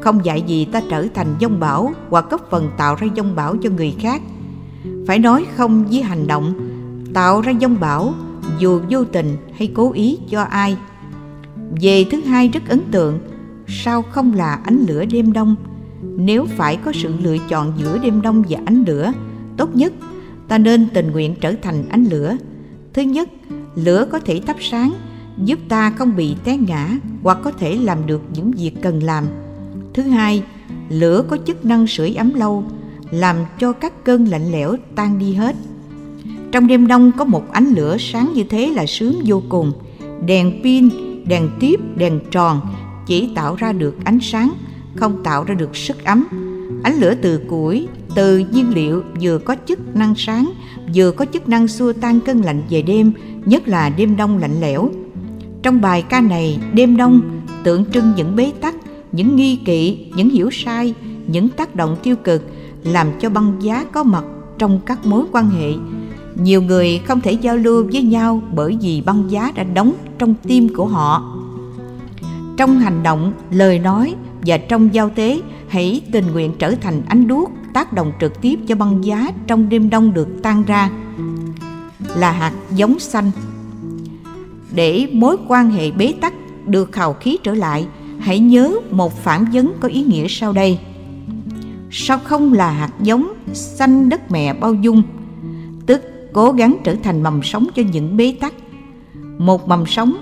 Không 0.00 0.24
dạy 0.24 0.42
gì 0.42 0.64
ta 0.64 0.82
trở 0.90 1.06
thành 1.14 1.36
dông 1.40 1.60
bảo 1.60 1.92
Hoặc 2.10 2.24
cấp 2.30 2.40
phần 2.50 2.70
tạo 2.76 2.94
ra 2.94 3.06
dông 3.16 3.34
bảo 3.34 3.56
cho 3.56 3.70
người 3.70 3.94
khác. 4.00 4.22
Phải 5.06 5.18
nói 5.18 5.46
không 5.56 5.84
với 5.90 6.02
hành 6.02 6.26
động, 6.26 6.54
Tạo 7.14 7.40
ra 7.40 7.52
dông 7.60 7.80
bảo 7.80 8.14
Dù 8.58 8.80
vô 8.90 9.04
tình 9.04 9.36
hay 9.58 9.72
cố 9.74 9.92
ý 9.92 10.18
cho 10.30 10.42
ai. 10.42 10.76
Về 11.80 12.04
thứ 12.10 12.20
hai 12.20 12.48
rất 12.48 12.62
ấn 12.68 12.80
tượng, 12.90 13.18
Sao 13.68 14.02
không 14.02 14.34
là 14.34 14.60
ánh 14.64 14.84
lửa 14.88 15.04
đêm 15.04 15.32
đông? 15.32 15.56
Nếu 16.16 16.46
phải 16.56 16.76
có 16.76 16.92
sự 16.94 17.14
lựa 17.22 17.36
chọn 17.48 17.72
giữa 17.76 17.98
đêm 17.98 18.22
đông 18.22 18.42
và 18.48 18.60
ánh 18.64 18.84
lửa 18.86 19.12
Tốt 19.56 19.76
nhất 19.76 19.92
ta 20.48 20.58
nên 20.58 20.86
tình 20.94 21.10
nguyện 21.10 21.34
trở 21.40 21.54
thành 21.62 21.88
ánh 21.88 22.04
lửa 22.04 22.36
Thứ 22.92 23.02
nhất, 23.02 23.28
lửa 23.74 24.06
có 24.12 24.18
thể 24.18 24.40
thắp 24.46 24.56
sáng 24.60 24.92
giúp 25.38 25.58
ta 25.68 25.90
không 25.90 26.16
bị 26.16 26.34
té 26.44 26.56
ngã 26.56 26.90
hoặc 27.22 27.38
có 27.44 27.50
thể 27.50 27.76
làm 27.76 28.06
được 28.06 28.22
những 28.34 28.50
việc 28.50 28.72
cần 28.82 29.02
làm. 29.02 29.24
Thứ 29.94 30.02
hai, 30.02 30.42
lửa 30.88 31.24
có 31.28 31.38
chức 31.46 31.64
năng 31.64 31.86
sưởi 31.86 32.14
ấm 32.14 32.34
lâu, 32.34 32.64
làm 33.10 33.36
cho 33.58 33.72
các 33.72 34.04
cơn 34.04 34.24
lạnh 34.24 34.52
lẽo 34.52 34.76
tan 34.94 35.18
đi 35.18 35.34
hết. 35.34 35.56
Trong 36.52 36.66
đêm 36.66 36.86
đông 36.86 37.12
có 37.18 37.24
một 37.24 37.52
ánh 37.52 37.66
lửa 37.66 37.96
sáng 37.98 38.32
như 38.34 38.44
thế 38.44 38.70
là 38.70 38.86
sướng 38.86 39.20
vô 39.24 39.42
cùng. 39.48 39.72
Đèn 40.26 40.62
pin, 40.62 40.88
đèn 41.26 41.48
tiếp, 41.60 41.80
đèn 41.96 42.20
tròn 42.30 42.60
chỉ 43.06 43.28
tạo 43.34 43.54
ra 43.54 43.72
được 43.72 43.96
ánh 44.04 44.18
sáng, 44.22 44.52
không 44.96 45.22
tạo 45.24 45.44
ra 45.44 45.54
được 45.54 45.76
sức 45.76 46.04
ấm. 46.04 46.26
Ánh 46.82 46.94
lửa 46.94 47.14
từ 47.22 47.40
củi, 47.48 47.88
từ 48.14 48.38
nhiên 48.38 48.74
liệu 48.74 49.02
vừa 49.20 49.38
có 49.38 49.56
chức 49.66 49.96
năng 49.96 50.14
sáng, 50.16 50.52
vừa 50.94 51.10
có 51.10 51.26
chức 51.32 51.48
năng 51.48 51.68
xua 51.68 51.92
tan 51.92 52.20
cơn 52.20 52.40
lạnh 52.40 52.62
về 52.70 52.82
đêm, 52.82 53.12
nhất 53.44 53.68
là 53.68 53.88
đêm 53.88 54.16
đông 54.16 54.38
lạnh 54.38 54.60
lẽo 54.60 54.90
trong 55.64 55.80
bài 55.80 56.02
ca 56.02 56.20
này, 56.20 56.58
đêm 56.72 56.96
đông 56.96 57.20
tượng 57.64 57.84
trưng 57.92 58.12
những 58.16 58.36
bế 58.36 58.52
tắc, 58.60 58.74
những 59.12 59.36
nghi 59.36 59.56
kỵ, 59.56 60.06
những 60.16 60.30
hiểu 60.30 60.50
sai, 60.52 60.94
những 61.26 61.48
tác 61.48 61.74
động 61.74 61.96
tiêu 62.02 62.16
cực 62.16 62.42
làm 62.84 63.06
cho 63.20 63.30
băng 63.30 63.52
giá 63.60 63.84
có 63.92 64.02
mặt 64.02 64.24
trong 64.58 64.80
các 64.86 65.06
mối 65.06 65.24
quan 65.32 65.50
hệ. 65.50 65.72
Nhiều 66.34 66.62
người 66.62 67.00
không 67.06 67.20
thể 67.20 67.32
giao 67.32 67.56
lưu 67.56 67.88
với 67.92 68.02
nhau 68.02 68.42
bởi 68.54 68.78
vì 68.80 69.00
băng 69.00 69.30
giá 69.30 69.52
đã 69.54 69.64
đóng 69.64 69.92
trong 70.18 70.34
tim 70.42 70.74
của 70.74 70.86
họ. 70.86 71.38
Trong 72.56 72.78
hành 72.78 73.02
động, 73.02 73.32
lời 73.50 73.78
nói 73.78 74.14
và 74.46 74.58
trong 74.58 74.94
giao 74.94 75.10
tế, 75.10 75.40
hãy 75.68 76.02
tình 76.12 76.26
nguyện 76.32 76.52
trở 76.58 76.74
thành 76.74 77.02
ánh 77.08 77.28
đuốc 77.28 77.50
tác 77.74 77.92
động 77.92 78.12
trực 78.20 78.40
tiếp 78.40 78.58
cho 78.66 78.74
băng 78.74 79.04
giá 79.04 79.30
trong 79.46 79.68
đêm 79.68 79.90
đông 79.90 80.14
được 80.14 80.28
tan 80.42 80.64
ra. 80.64 80.90
Là 82.16 82.32
hạt 82.32 82.52
giống 82.74 82.98
xanh. 82.98 83.30
Để 84.74 85.06
mối 85.12 85.36
quan 85.48 85.70
hệ 85.70 85.90
bế 85.90 86.14
tắc 86.20 86.34
được 86.66 86.92
khào 86.92 87.12
khí 87.12 87.38
trở 87.42 87.54
lại 87.54 87.86
hãy 88.18 88.38
nhớ 88.38 88.74
một 88.90 89.22
phản 89.22 89.44
vấn 89.52 89.72
có 89.80 89.88
ý 89.88 90.02
nghĩa 90.02 90.26
sau 90.28 90.52
đây. 90.52 90.78
Sao 91.90 92.18
không 92.24 92.52
là 92.52 92.70
hạt 92.70 92.90
giống 93.00 93.32
xanh 93.52 94.08
đất 94.08 94.30
mẹ 94.30 94.54
bao 94.54 94.74
dung? 94.74 95.02
Tức 95.86 96.02
cố 96.32 96.52
gắng 96.52 96.76
trở 96.84 96.94
thành 97.02 97.22
mầm 97.22 97.42
sống 97.42 97.66
cho 97.74 97.82
những 97.92 98.16
bế 98.16 98.36
tắc. 98.40 98.54
Một 99.38 99.68
mầm 99.68 99.86
sống 99.86 100.16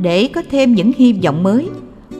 để 0.00 0.28
có 0.28 0.42
thêm 0.50 0.74
những 0.74 0.92
hy 0.96 1.12
vọng 1.12 1.42
mới 1.42 1.68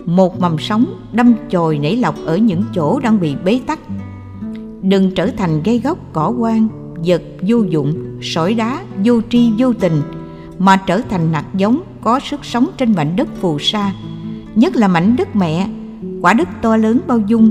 một 0.07 0.41
mầm 0.41 0.59
sống 0.59 0.87
đâm 1.13 1.35
chồi 1.51 1.79
nảy 1.79 1.97
lọc 1.97 2.15
ở 2.25 2.37
những 2.37 2.63
chỗ 2.75 3.01
đang 3.01 3.21
bị 3.21 3.35
bế 3.45 3.61
tắc. 3.67 3.79
Đừng 4.83 5.11
trở 5.15 5.31
thành 5.37 5.63
gây 5.63 5.79
gốc 5.79 5.99
cỏ 6.13 6.33
quan 6.39 6.69
vật 7.07 7.23
vô 7.49 7.63
dụng, 7.63 8.19
sỏi 8.23 8.55
đá, 8.55 8.81
vô 9.05 9.21
tri, 9.31 9.53
vô 9.59 9.73
tình, 9.73 10.03
mà 10.59 10.77
trở 10.77 11.01
thành 11.01 11.33
hạt 11.33 11.45
giống, 11.55 11.81
có 12.03 12.21
sức 12.21 12.45
sống 12.45 12.67
trên 12.79 12.95
mảnh 12.95 13.17
đất 13.17 13.29
phù 13.41 13.59
sa. 13.59 13.93
Nhất 14.55 14.77
là 14.77 14.89
mảnh 14.89 15.17
đất 15.17 15.37
mẹ, 15.37 15.69
quả 16.23 16.33
đất 16.33 16.49
to 16.63 16.77
lớn 16.77 17.01
bao 17.07 17.19
dung. 17.19 17.51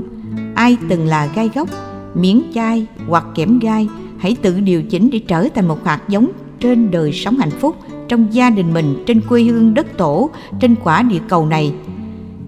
Ai 0.54 0.76
từng 0.88 1.06
là 1.06 1.28
gai 1.34 1.50
gốc 1.54 1.68
miếng 2.14 2.42
chai 2.54 2.86
hoặc 3.08 3.24
kẽm 3.34 3.58
gai, 3.58 3.88
hãy 4.18 4.36
tự 4.42 4.60
điều 4.60 4.82
chỉnh 4.82 5.10
để 5.12 5.18
trở 5.18 5.48
thành 5.54 5.68
một 5.68 5.84
hạt 5.84 6.00
giống 6.08 6.30
trên 6.60 6.90
đời 6.90 7.12
sống 7.12 7.38
hạnh 7.38 7.50
phúc 7.50 7.76
trong 8.08 8.26
gia 8.30 8.50
đình 8.50 8.74
mình, 8.74 9.04
trên 9.06 9.20
quê 9.28 9.42
hương 9.42 9.74
đất 9.74 9.86
tổ, 9.98 10.30
trên 10.60 10.74
quả 10.84 11.02
địa 11.02 11.20
cầu 11.28 11.46
này 11.46 11.74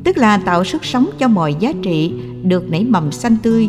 tức 0.05 0.17
là 0.17 0.37
tạo 0.37 0.65
sức 0.65 0.85
sống 0.85 1.11
cho 1.19 1.29
mọi 1.29 1.55
giá 1.61 1.73
trị 1.83 2.13
được 2.43 2.71
nảy 2.71 2.85
mầm 2.85 3.13
xanh 3.13 3.37
tươi 3.43 3.69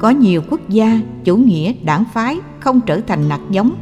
có 0.00 0.10
nhiều 0.10 0.42
quốc 0.50 0.68
gia 0.68 1.00
chủ 1.24 1.36
nghĩa 1.36 1.72
đảng 1.82 2.04
phái 2.12 2.38
không 2.60 2.80
trở 2.80 3.00
thành 3.00 3.30
hạt 3.30 3.40
giống 3.50 3.74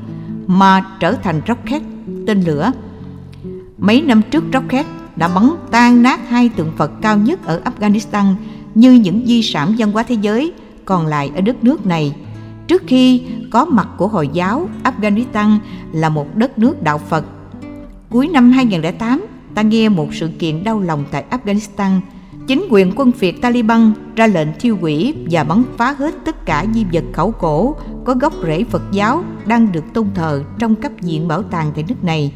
mà 0.46 0.84
trở 1.00 1.12
thành 1.12 1.40
rocket 1.48 1.82
tên 2.26 2.40
lửa. 2.40 2.72
Mấy 3.78 4.02
năm 4.02 4.22
trước 4.30 4.44
rocket 4.52 4.86
đã 5.16 5.28
bắn 5.28 5.50
tan 5.70 6.02
nát 6.02 6.28
hai 6.28 6.48
tượng 6.48 6.72
Phật 6.76 6.90
cao 7.02 7.18
nhất 7.18 7.44
ở 7.44 7.60
Afghanistan 7.64 8.34
như 8.74 8.92
những 8.92 9.26
di 9.26 9.42
sản 9.42 9.74
văn 9.78 9.92
hóa 9.92 10.02
thế 10.02 10.14
giới 10.14 10.52
còn 10.84 11.06
lại 11.06 11.30
ở 11.34 11.40
đất 11.40 11.64
nước 11.64 11.86
này. 11.86 12.14
Trước 12.66 12.82
khi 12.86 13.22
có 13.50 13.64
mặt 13.64 13.88
của 13.96 14.08
Hồi 14.08 14.28
giáo, 14.32 14.68
Afghanistan 14.84 15.58
là 15.92 16.08
một 16.08 16.36
đất 16.36 16.58
nước 16.58 16.82
đạo 16.82 16.98
Phật. 16.98 17.24
Cuối 18.10 18.28
năm 18.28 18.50
2008, 18.50 19.26
ta 19.58 19.62
nghe 19.62 19.88
một 19.88 20.14
sự 20.14 20.28
kiện 20.38 20.64
đau 20.64 20.80
lòng 20.80 21.04
tại 21.10 21.24
Afghanistan. 21.30 22.00
Chính 22.46 22.66
quyền 22.70 22.92
quân 22.96 23.10
Việt 23.18 23.42
Taliban 23.42 23.92
ra 24.16 24.26
lệnh 24.26 24.48
thiêu 24.60 24.76
hủy 24.80 25.14
và 25.30 25.44
bắn 25.44 25.62
phá 25.76 25.94
hết 25.98 26.14
tất 26.24 26.46
cả 26.46 26.64
di 26.74 26.84
vật 26.92 27.04
khảo 27.12 27.30
cổ 27.30 27.76
có 28.04 28.14
gốc 28.14 28.32
rễ 28.46 28.64
Phật 28.64 28.82
giáo 28.92 29.24
đang 29.46 29.72
được 29.72 29.84
tôn 29.94 30.06
thờ 30.14 30.42
trong 30.58 30.74
cấp 30.74 30.92
viện 31.02 31.28
bảo 31.28 31.42
tàng 31.42 31.72
tại 31.74 31.84
nước 31.88 32.04
này. 32.04 32.32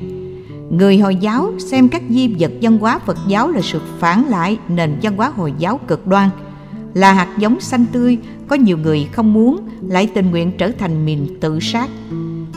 Người 0.70 0.98
Hồi 0.98 1.16
giáo 1.16 1.52
xem 1.58 1.88
các 1.88 2.02
di 2.08 2.34
vật 2.38 2.52
văn 2.62 2.78
hóa 2.78 2.98
Phật 2.98 3.18
giáo 3.26 3.50
là 3.50 3.60
sự 3.60 3.80
phản 3.98 4.28
lại 4.28 4.58
nền 4.68 4.98
văn 5.02 5.16
hóa 5.16 5.32
Hồi 5.36 5.52
giáo 5.58 5.80
cực 5.88 6.06
đoan, 6.06 6.28
là 6.94 7.12
hạt 7.12 7.28
giống 7.38 7.60
xanh 7.60 7.86
tươi 7.92 8.18
có 8.48 8.56
nhiều 8.56 8.78
người 8.78 9.08
không 9.12 9.32
muốn 9.32 9.60
lại 9.88 10.08
tình 10.14 10.30
nguyện 10.30 10.52
trở 10.58 10.70
thành 10.78 11.06
miền 11.06 11.40
tự 11.40 11.60
sát. 11.60 11.90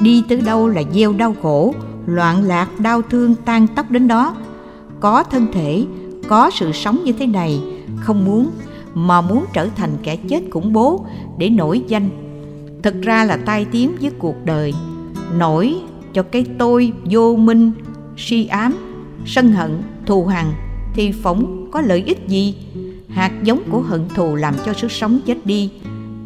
Đi 0.01 0.23
tới 0.29 0.41
đâu 0.41 0.67
là 0.67 0.81
gieo 0.93 1.13
đau 1.13 1.35
khổ, 1.41 1.73
loạn 2.05 2.43
lạc, 2.43 2.79
đau 2.79 3.01
thương 3.01 3.35
tan 3.45 3.67
tóc 3.67 3.91
đến 3.91 4.07
đó. 4.07 4.35
Có 5.05 5.23
thân 5.23 5.47
thể, 5.51 5.85
có 6.27 6.49
sự 6.53 6.71
sống 6.71 7.03
như 7.03 7.11
thế 7.11 7.27
này, 7.27 7.59
không 7.99 8.25
muốn 8.25 8.49
mà 8.93 9.21
muốn 9.21 9.45
trở 9.53 9.67
thành 9.75 9.89
kẻ 10.03 10.15
chết 10.15 10.41
khủng 10.51 10.73
bố 10.73 11.05
để 11.37 11.49
nổi 11.49 11.81
danh. 11.87 12.09
Thực 12.83 13.01
ra 13.01 13.25
là 13.25 13.37
tai 13.37 13.65
tiếng 13.65 13.91
với 14.01 14.11
cuộc 14.19 14.35
đời 14.45 14.73
nổi 15.37 15.75
cho 16.13 16.23
cái 16.23 16.45
tôi 16.57 16.91
vô 17.11 17.35
minh 17.35 17.71
si 18.17 18.45
ám 18.45 18.75
sân 19.25 19.51
hận 19.51 19.81
thù 20.05 20.25
hằn 20.25 20.45
thì 20.93 21.11
phỏng 21.11 21.71
có 21.71 21.81
lợi 21.81 22.03
ích 22.05 22.27
gì? 22.27 22.55
Hạt 23.09 23.31
giống 23.43 23.59
của 23.71 23.81
hận 23.81 24.07
thù 24.15 24.35
làm 24.35 24.53
cho 24.65 24.73
sức 24.73 24.91
sống 24.91 25.19
chết 25.25 25.45
đi. 25.45 25.71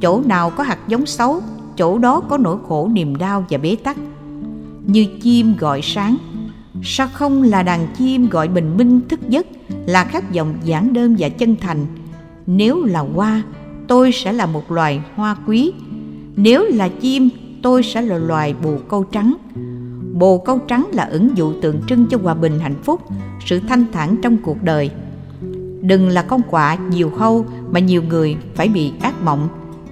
Chỗ 0.01 0.21
nào 0.25 0.49
có 0.49 0.63
hạt 0.63 0.79
giống 0.87 1.05
xấu 1.05 1.41
chỗ 1.77 1.97
đó 1.97 2.19
có 2.19 2.37
nỗi 2.37 2.57
khổ 2.67 2.89
niềm 2.93 3.15
đau 3.15 3.45
và 3.49 3.57
bế 3.57 3.75
tắc. 3.83 3.97
Như 4.85 5.05
chim 5.21 5.55
gọi 5.59 5.81
sáng 5.83 6.17
sao 6.83 7.07
không 7.13 7.43
là 7.43 7.63
đàn 7.63 7.87
chim 7.97 8.29
gọi 8.29 8.47
bình 8.47 8.77
minh 8.77 9.01
thức 9.09 9.29
giấc, 9.29 9.47
là 9.85 10.03
khát 10.03 10.35
vọng 10.35 10.53
giản 10.63 10.93
đơn 10.93 11.15
và 11.19 11.29
chân 11.29 11.55
thành? 11.61 11.85
Nếu 12.47 12.83
là 12.83 12.99
hoa, 12.99 13.43
tôi 13.87 14.11
sẽ 14.11 14.33
là 14.33 14.45
một 14.45 14.71
loài 14.71 15.01
hoa 15.15 15.35
quý. 15.47 15.71
Nếu 16.35 16.63
là 16.63 16.89
chim, 16.89 17.29
tôi 17.61 17.83
sẽ 17.83 18.01
là 18.01 18.17
loài 18.17 18.55
bồ 18.63 18.77
câu 18.89 19.03
trắng. 19.03 19.33
Bồ 20.13 20.37
câu 20.37 20.59
trắng 20.59 20.87
là 20.91 21.03
ứng 21.03 21.37
dụ 21.37 21.53
tượng 21.61 21.81
trưng 21.87 22.05
cho 22.09 22.17
hòa 22.23 22.33
bình, 22.33 22.59
hạnh 22.59 22.75
phúc, 22.83 23.01
sự 23.45 23.59
thanh 23.59 23.85
thản 23.91 24.15
trong 24.21 24.37
cuộc 24.37 24.63
đời. 24.63 24.91
Đừng 25.81 26.07
là 26.07 26.21
con 26.21 26.41
quạ 26.49 26.77
nhiều 26.89 27.11
hâu 27.17 27.45
mà 27.71 27.79
nhiều 27.79 28.03
người 28.03 28.37
phải 28.55 28.67
bị 28.67 28.91
ác 29.01 29.23
mộng. 29.23 29.47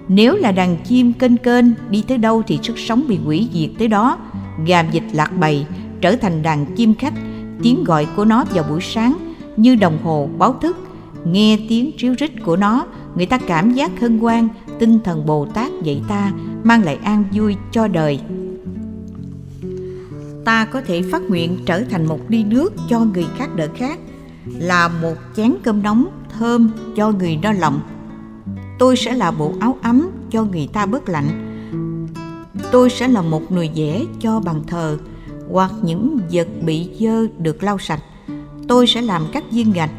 Nếu 0.08 0.36
là 0.36 0.52
đàn 0.52 0.78
chim 0.78 1.14
kênh 1.14 1.38
kênh 1.38 1.66
đi 1.90 2.04
tới 2.08 2.18
đâu 2.18 2.44
thì 2.48 2.60
sức 2.64 2.80
sống 2.80 3.04
bị 3.08 3.18
hủy 3.18 3.50
diệt 3.54 3.70
tới 3.80 3.88
đó. 3.88 4.18
Gà 4.66 4.82
dịch 4.82 5.04
lạc 5.14 5.38
bầy 5.40 5.66
trở 6.02 6.16
thành 6.16 6.42
đàn 6.42 6.66
chim 6.76 6.94
khách. 6.96 7.14
Tiếng 7.64 7.84
gọi 7.84 8.08
của 8.16 8.26
nó 8.26 8.44
vào 8.54 8.64
buổi 8.70 8.82
sáng 8.82 9.36
như 9.58 9.76
đồng 9.76 9.98
hồ 10.04 10.30
báo 10.38 10.56
thức. 10.62 10.78
Nghe 11.26 11.60
tiếng 11.70 11.92
ríu 11.98 12.14
rít 12.18 12.32
của 12.46 12.56
nó, 12.56 12.86
người 13.16 13.26
ta 13.26 13.38
cảm 13.38 13.74
giác 13.74 14.00
hân 14.00 14.20
hoan, 14.20 14.48
tinh 14.80 15.00
thần 15.04 15.26
bồ 15.26 15.46
tát 15.46 15.72
dạy 15.84 16.02
ta, 16.08 16.32
mang 16.64 16.84
lại 16.84 17.00
an 17.04 17.24
vui 17.34 17.56
cho 17.72 17.88
đời. 17.88 18.20
Ta 20.46 20.66
có 20.66 20.82
thể 20.82 21.02
phát 21.02 21.22
nguyện 21.22 21.58
trở 21.66 21.84
thành 21.84 22.06
một 22.06 22.20
ly 22.28 22.44
nước 22.44 22.74
cho 22.90 23.00
người 23.00 23.26
khác 23.38 23.56
đỡ 23.56 23.68
khác 23.76 24.00
là 24.46 24.88
một 24.88 25.16
chén 25.36 25.54
cơm 25.64 25.84
nóng 25.84 26.08
thơm 26.38 26.70
cho 26.96 27.12
người 27.12 27.40
no 27.42 27.52
lòng. 27.52 27.80
Tôi 28.80 28.96
sẽ 28.96 29.14
là 29.14 29.32
bộ 29.32 29.54
áo 29.60 29.78
ấm 29.82 30.10
cho 30.30 30.44
người 30.44 30.70
ta 30.74 30.86
bớt 30.86 31.10
lạnh. 31.10 31.28
Tôi 32.72 32.90
sẽ 32.90 33.08
là 33.08 33.22
một 33.22 33.52
nồi 33.52 33.70
dẻ 33.76 34.04
cho 34.20 34.40
bàn 34.40 34.62
thờ 34.68 34.98
hoặc 35.52 35.72
những 35.82 36.20
vật 36.32 36.48
bị 36.62 36.90
dơ 37.00 37.28
được 37.40 37.64
lau 37.64 37.78
sạch. 37.80 38.04
Tôi 38.68 38.88
sẽ 38.88 39.02
làm 39.02 39.26
các 39.34 39.44
viên 39.52 39.72
gạch 39.72 39.92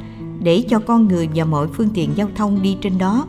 để 0.43 0.65
cho 0.69 0.79
con 0.79 1.09
người 1.09 1.29
và 1.35 1.45
mọi 1.45 1.69
phương 1.69 1.89
tiện 1.95 2.11
giao 2.15 2.29
thông 2.37 2.63
đi 2.63 2.77
trên 2.81 2.99
đó. 2.99 3.27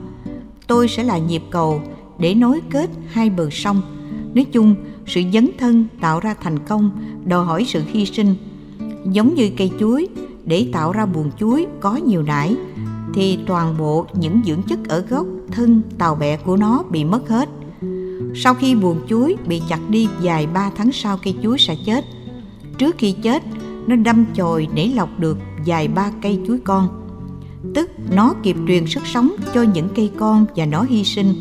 Tôi 0.68 0.88
sẽ 0.88 1.04
là 1.04 1.18
nhịp 1.18 1.44
cầu 1.50 1.82
để 2.20 2.36
nối 2.36 2.62
kết 2.70 2.90
hai 3.08 3.30
bờ 3.30 3.50
sông. 3.52 3.82
Nói 4.34 4.46
chung, 4.46 4.76
sự 5.08 5.22
dấn 5.34 5.50
thân 5.60 5.86
tạo 6.02 6.20
ra 6.20 6.36
thành 6.42 6.60
công, 6.60 6.92
đòi 7.26 7.46
hỏi 7.46 7.66
sự 7.68 7.84
hy 7.88 8.06
sinh. 8.06 8.36
Giống 9.12 9.36
như 9.36 9.50
cây 9.58 9.72
chuối, 9.80 10.08
để 10.46 10.70
tạo 10.74 10.92
ra 10.92 11.06
buồng 11.06 11.32
chuối 11.40 11.66
có 11.80 11.96
nhiều 11.96 12.22
nải, 12.24 12.56
thì 13.14 13.40
toàn 13.46 13.78
bộ 13.78 14.06
những 14.14 14.42
dưỡng 14.46 14.62
chất 14.62 14.80
ở 14.88 15.00
gốc 15.10 15.26
thân 15.52 15.82
tàu 15.98 16.16
bẹ 16.16 16.38
của 16.38 16.58
nó 16.58 16.84
bị 16.92 17.04
mất 17.04 17.30
hết 17.30 17.50
sau 18.36 18.54
khi 18.54 18.76
buồn 18.76 19.02
chuối 19.08 19.36
bị 19.48 19.62
chặt 19.70 19.80
đi 19.90 20.08
dài 20.22 20.48
3 20.48 20.72
tháng 20.76 20.92
sau 20.92 21.18
cây 21.24 21.36
chuối 21.44 21.60
sẽ 21.60 21.76
chết, 21.86 22.06
trước 22.78 22.96
khi 22.98 23.12
chết, 23.12 23.44
nó 23.88 23.96
đâm 23.96 24.26
chồi 24.36 24.68
để 24.74 24.88
lọc 24.96 25.20
được 25.20 25.38
dài 25.66 25.88
ba 25.88 26.12
cây 26.22 26.40
chuối 26.48 26.60
con. 26.64 26.88
Tức 27.76 27.90
nó 28.12 28.34
kịp 28.44 28.56
truyền 28.68 28.88
sức 28.88 29.08
sống 29.08 29.32
cho 29.54 29.64
những 29.64 29.88
cây 29.96 30.12
con 30.18 30.46
và 30.56 30.66
nó 30.66 30.84
hy 30.90 31.04
sinh. 31.04 31.34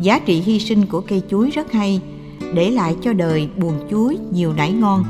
Giá 0.00 0.18
trị 0.18 0.40
hy 0.40 0.58
sinh 0.58 0.86
của 0.86 1.00
cây 1.00 1.22
chuối 1.30 1.50
rất 1.50 1.72
hay, 1.72 2.00
để 2.54 2.70
lại 2.70 2.96
cho 3.02 3.12
đời 3.12 3.48
buồn 3.56 3.74
chuối 3.90 4.18
nhiều 4.32 4.52
nải 4.52 4.72
ngon. 4.72 5.04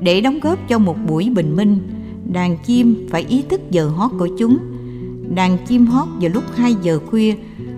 Để 0.00 0.20
đóng 0.20 0.40
góp 0.40 0.58
cho 0.68 0.78
một 0.78 0.96
buổi 1.08 1.30
bình 1.30 1.56
minh, 1.56 1.78
đàn 2.32 2.58
chim 2.58 3.08
phải 3.10 3.24
ý 3.28 3.42
thức 3.48 3.60
giờ 3.70 3.88
hót 3.88 4.10
của 4.18 4.28
chúng. 4.38 4.58
Đàn 5.34 5.58
chim 5.66 5.86
hót 5.86 6.08
vào 6.20 6.30
lúc 6.34 6.44
2 6.54 6.76
giờ 6.82 7.00
khuya 7.10 7.34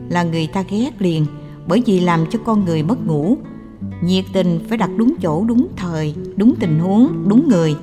là 0.09 0.23
người 0.23 0.47
ta 0.47 0.64
ghét 0.71 0.91
liền 0.99 1.27
bởi 1.69 1.83
vì 1.87 2.01
làm 2.01 2.25
cho 2.31 2.39
con 2.45 2.64
người 2.64 2.83
mất 2.83 3.07
ngủ. 3.07 3.39
Nhiệt 4.03 4.25
tình 4.33 4.61
phải 4.69 4.79
đặt 4.79 4.91
đúng 4.97 5.14
chỗ, 5.23 5.45
đúng 5.45 5.69
thời, 5.77 6.14
đúng 6.37 6.55
tình 6.61 6.79
huống, 6.79 7.29
đúng 7.29 7.49
người. 7.49 7.77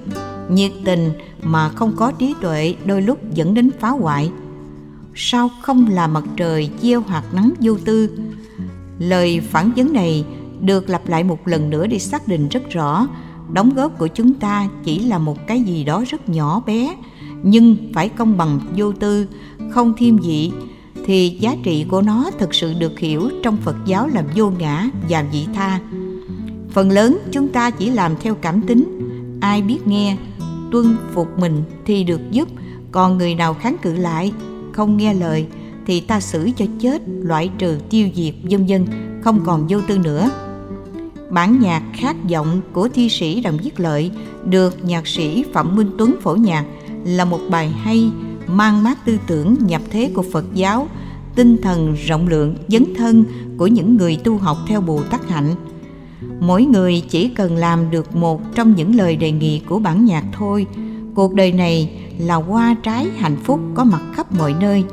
Nhiệt 0.50 0.72
tình 0.86 1.10
mà 1.44 1.70
không 1.70 1.94
có 1.96 2.12
trí 2.12 2.34
tuệ 2.42 2.76
đôi 2.86 3.02
lúc 3.02 3.20
dẫn 3.34 3.54
đến 3.54 3.70
phá 3.80 3.90
hoại. 3.90 4.32
Sao 5.16 5.50
không 5.62 5.88
là 5.90 6.08
mặt 6.08 6.24
trời 6.38 6.70
gieo 6.82 7.02
hạt 7.02 7.24
nắng 7.34 7.54
vô 7.60 7.78
tư? 7.86 8.10
Lời 9.00 9.40
phản 9.40 9.72
vấn 9.76 9.94
này 9.94 10.26
được 10.62 10.90
lặp 10.90 11.08
lại 11.08 11.24
một 11.24 11.48
lần 11.48 11.70
nữa 11.70 11.88
để 11.88 12.00
xác 12.00 12.28
định 12.28 12.50
rất 12.50 12.70
rõ. 12.70 13.08
Đóng 13.54 13.74
góp 13.76 13.98
của 13.98 14.08
chúng 14.08 14.34
ta 14.34 14.68
chỉ 14.84 15.00
là 15.00 15.18
một 15.18 15.48
cái 15.48 15.62
gì 15.62 15.84
đó 15.84 16.04
rất 16.08 16.30
nhỏ 16.30 16.62
bé, 16.66 16.96
nhưng 17.44 17.78
phải 17.94 18.10
công 18.10 18.38
bằng, 18.38 18.60
vô 18.76 18.92
tư, 18.92 19.28
không 19.72 19.94
thêm 19.98 20.20
dị 20.24 20.52
thì 21.06 21.38
giá 21.40 21.56
trị 21.64 21.86
của 21.90 22.02
nó 22.02 22.30
thực 22.40 22.54
sự 22.54 22.74
được 22.74 23.00
hiểu 23.00 23.30
trong 23.44 23.58
phật 23.58 23.76
giáo 23.86 24.08
là 24.08 24.24
vô 24.36 24.50
ngã 24.50 24.90
và 25.10 25.26
vị 25.32 25.46
tha. 25.54 25.80
Phần 26.72 26.92
lớn 26.92 27.20
chúng 27.32 27.48
ta 27.48 27.70
chỉ 27.70 27.90
làm 27.90 28.16
theo 28.22 28.36
cảm 28.36 28.62
tính. 28.62 29.00
Ai 29.42 29.62
biết 29.62 29.88
nghe, 29.88 30.18
tuân 30.72 30.96
phục 31.14 31.40
mình 31.40 31.64
thì 31.86 32.04
được 32.04 32.22
giúp. 32.32 32.48
Còn 32.92 33.18
người 33.18 33.36
nào 33.36 33.54
kháng 33.54 33.76
cự 33.82 33.94
lại, 33.94 34.34
không 34.72 34.98
nghe 34.98 35.14
lời, 35.14 35.46
thì 35.86 36.02
ta 36.02 36.20
xử 36.20 36.50
cho 36.58 36.66
chết, 36.80 37.02
loại 37.08 37.50
trừ 37.58 37.78
tiêu 37.90 38.10
diệt, 38.16 38.34
vân 38.44 38.66
vân, 38.66 38.86
không 39.24 39.40
còn 39.46 39.68
vô 39.70 39.80
tư 39.88 39.98
nữa. 39.98 40.30
Bản 41.30 41.60
nhạc 41.60 41.84
khát 41.94 42.16
vọng 42.30 42.62
của 42.74 42.90
thi 42.90 43.10
sĩ 43.10 43.42
đặng 43.42 43.58
viết 43.58 43.80
lợi 43.80 44.12
được 44.46 44.86
nhạc 44.86 45.08
sĩ 45.08 45.46
phạm 45.54 45.76
minh 45.76 45.92
tuấn 45.98 46.16
phổ 46.22 46.36
nhạc 46.36 46.66
là 47.06 47.26
một 47.26 47.40
bài 47.50 47.70
hay 47.70 48.12
mang 48.48 48.84
mát 48.84 49.06
tư 49.06 49.18
tưởng 49.28 49.56
nhập 49.68 49.82
thế 49.90 50.12
của 50.14 50.24
phật 50.32 50.46
giáo, 50.54 50.88
tinh 51.36 51.58
thần 51.62 51.94
rộng 51.94 52.28
lượng, 52.28 52.56
dấn 52.68 52.86
thân 52.98 53.24
của 53.58 53.68
những 53.68 53.98
người 53.98 54.18
tu 54.24 54.38
học 54.38 54.58
theo 54.68 54.82
bồ 54.82 55.02
tát 55.04 55.30
hạnh. 55.30 55.56
Mỗi 56.40 56.66
người 56.66 57.04
chỉ 57.10 57.28
cần 57.28 57.56
làm 57.56 57.92
được 57.92 58.16
một 58.16 58.42
trong 58.56 58.76
những 58.76 58.96
lời 58.96 59.16
đề 59.16 59.32
nghị 59.32 59.60
của 59.60 59.80
bản 59.80 60.06
nhạc 60.06 60.24
thôi. 60.34 60.68
Cuộc 61.16 61.34
đời 61.34 61.52
này 61.52 62.02
là 62.20 62.36
hoa 62.36 62.76
trái 62.84 63.08
hạnh 63.18 63.38
phúc 63.44 63.60
có 63.76 63.84
mặt 63.84 64.02
khắp 64.14 64.32
mọi 64.32 64.56
nơi. 64.62 64.84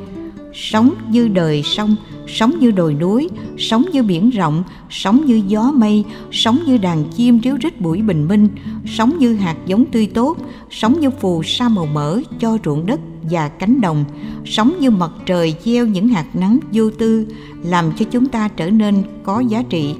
Sống 0.53 0.93
như 1.09 1.27
đời 1.27 1.63
sông, 1.63 1.95
sống 2.27 2.59
như 2.59 2.71
đồi 2.71 2.93
núi, 2.93 3.29
sống 3.57 3.85
như 3.91 4.03
biển 4.03 4.29
rộng, 4.29 4.63
sống 4.89 5.25
như 5.25 5.41
gió 5.47 5.71
mây, 5.71 6.03
sống 6.31 6.59
như 6.65 6.77
đàn 6.77 7.03
chim 7.15 7.39
ríu 7.43 7.55
rít 7.61 7.81
buổi 7.81 8.01
bình 8.01 8.27
minh, 8.27 8.47
sống 8.85 9.17
như 9.19 9.35
hạt 9.35 9.55
giống 9.65 9.85
tươi 9.85 10.07
tốt, 10.13 10.37
sống 10.71 10.99
như 10.99 11.09
phù 11.09 11.43
sa 11.43 11.69
màu 11.69 11.85
mỡ 11.85 12.19
cho 12.39 12.57
ruộng 12.65 12.85
đất 12.85 12.99
và 13.29 13.47
cánh 13.47 13.81
đồng, 13.81 14.05
sống 14.45 14.73
như 14.79 14.91
mặt 14.91 15.11
trời 15.25 15.55
gieo 15.65 15.87
những 15.87 16.07
hạt 16.07 16.35
nắng 16.35 16.59
vô 16.73 16.89
tư, 16.89 17.27
làm 17.63 17.91
cho 17.97 18.05
chúng 18.11 18.25
ta 18.25 18.47
trở 18.47 18.69
nên 18.69 19.03
có 19.23 19.39
giá 19.39 19.63
trị. 19.69 19.95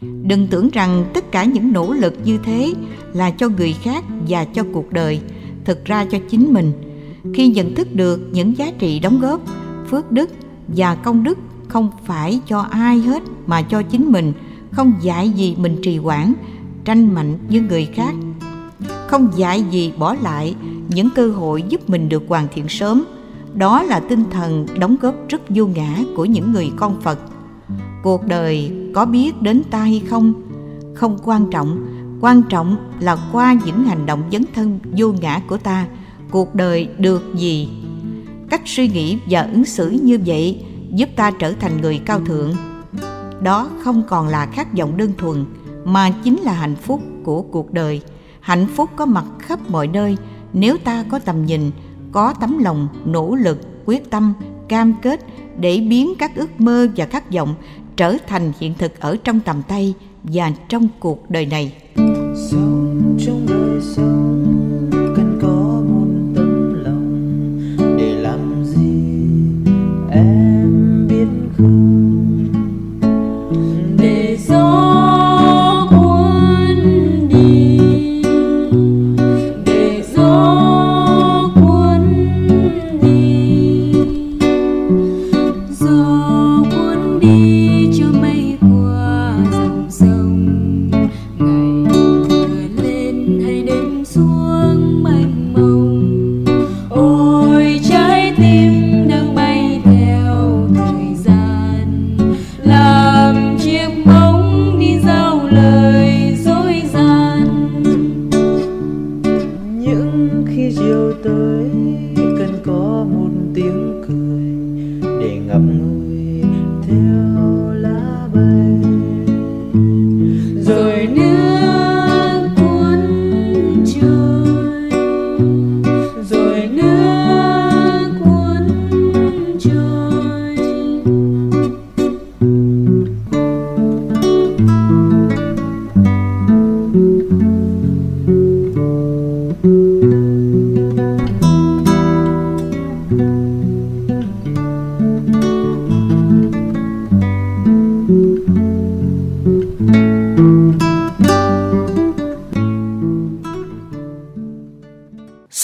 Đừng 0.00 0.46
tưởng 0.46 0.68
rằng 0.72 1.04
tất 1.14 1.32
cả 1.32 1.44
những 1.44 1.72
nỗ 1.72 1.92
lực 1.92 2.14
như 2.24 2.38
thế 2.44 2.72
là 3.12 3.30
cho 3.30 3.48
người 3.48 3.72
khác 3.82 4.04
và 4.28 4.44
cho 4.44 4.64
cuộc 4.72 4.92
đời, 4.92 5.20
thực 5.64 5.84
ra 5.84 6.04
cho 6.04 6.18
chính 6.30 6.52
mình. 6.52 6.72
Khi 7.34 7.48
nhận 7.48 7.74
thức 7.74 7.94
được 7.94 8.28
những 8.32 8.56
giá 8.56 8.70
trị 8.78 8.98
đóng 8.98 9.20
góp, 9.20 9.40
phước 9.90 10.12
đức 10.12 10.30
và 10.68 10.94
công 10.94 11.24
đức 11.24 11.38
không 11.68 11.90
phải 12.06 12.40
cho 12.46 12.60
ai 12.60 12.98
hết 12.98 13.22
mà 13.46 13.62
cho 13.62 13.82
chính 13.82 14.12
mình, 14.12 14.32
không 14.70 14.92
dạy 15.02 15.30
gì 15.30 15.56
mình 15.58 15.76
trì 15.82 15.96
hoãn, 15.96 16.32
tranh 16.84 17.14
mạnh 17.14 17.38
với 17.50 17.60
người 17.60 17.88
khác. 17.94 18.14
Không 19.08 19.28
dạy 19.36 19.64
gì 19.70 19.92
bỏ 19.98 20.16
lại 20.22 20.54
những 20.88 21.08
cơ 21.14 21.30
hội 21.30 21.62
giúp 21.68 21.90
mình 21.90 22.08
được 22.08 22.22
hoàn 22.28 22.48
thiện 22.54 22.68
sớm. 22.68 23.04
Đó 23.54 23.82
là 23.82 24.00
tinh 24.00 24.24
thần 24.30 24.66
đóng 24.78 24.96
góp 25.00 25.14
rất 25.28 25.40
vô 25.48 25.66
ngã 25.66 25.98
của 26.16 26.24
những 26.24 26.52
người 26.52 26.70
con 26.76 27.00
phật. 27.00 27.18
Cuộc 28.02 28.26
đời 28.26 28.72
có 28.94 29.04
biết 29.04 29.42
đến 29.42 29.62
ta 29.70 29.78
hay 29.78 30.02
không? 30.10 30.34
Không 30.94 31.18
quan 31.24 31.50
trọng. 31.50 31.86
Quan 32.20 32.42
trọng 32.42 32.76
là 33.00 33.16
qua 33.32 33.56
những 33.64 33.84
hành 33.84 34.06
động 34.06 34.22
dấn 34.32 34.44
thân 34.54 34.78
vô 34.96 35.12
ngã 35.20 35.40
của 35.48 35.56
ta, 35.56 35.86
cuộc 36.30 36.54
đời 36.54 36.88
được 36.98 37.34
gì? 37.34 37.68
Cách 38.50 38.62
suy 38.64 38.88
nghĩ 38.88 39.18
và 39.30 39.42
ứng 39.42 39.64
xử 39.64 39.90
như 39.90 40.18
vậy 40.26 40.64
giúp 40.94 41.08
ta 41.16 41.30
trở 41.30 41.52
thành 41.52 41.80
người 41.80 42.00
cao 42.06 42.20
thượng. 42.20 42.52
Đó 43.42 43.68
không 43.82 44.02
còn 44.08 44.28
là 44.28 44.46
khát 44.46 44.78
vọng 44.78 44.96
đơn 44.96 45.12
thuần, 45.18 45.44
mà 45.84 46.10
chính 46.10 46.40
là 46.40 46.52
hạnh 46.52 46.76
phúc 46.76 47.02
của 47.24 47.42
cuộc 47.42 47.72
đời. 47.72 48.02
Hạnh 48.40 48.66
phúc 48.74 48.90
có 48.96 49.06
mặt 49.06 49.24
khắp 49.38 49.58
mọi 49.70 49.86
nơi 49.86 50.16
nếu 50.54 50.76
ta 50.76 51.04
có 51.08 51.18
tầm 51.18 51.46
nhìn, 51.46 51.70
có 52.12 52.34
tấm 52.40 52.58
lòng, 52.58 52.88
nỗ 53.04 53.34
lực, 53.34 53.60
quyết 53.84 54.10
tâm, 54.10 54.34
cam 54.68 54.94
kết 55.02 55.20
để 55.58 55.80
biến 55.88 56.14
các 56.18 56.36
ước 56.36 56.60
mơ 56.60 56.88
và 56.96 57.06
khát 57.06 57.32
vọng 57.32 57.54
trở 57.96 58.16
thành 58.26 58.52
hiện 58.60 58.74
thực 58.78 59.00
ở 59.00 59.16
trong 59.24 59.40
tầm 59.40 59.62
tay 59.68 59.94
và 60.22 60.52
trong 60.68 60.88
cuộc 61.00 61.30
đời 61.30 61.46
này. 61.46 61.72
Sống 62.50 63.16
trong 63.26 63.46
đời 63.48 63.80
sống 63.96 64.23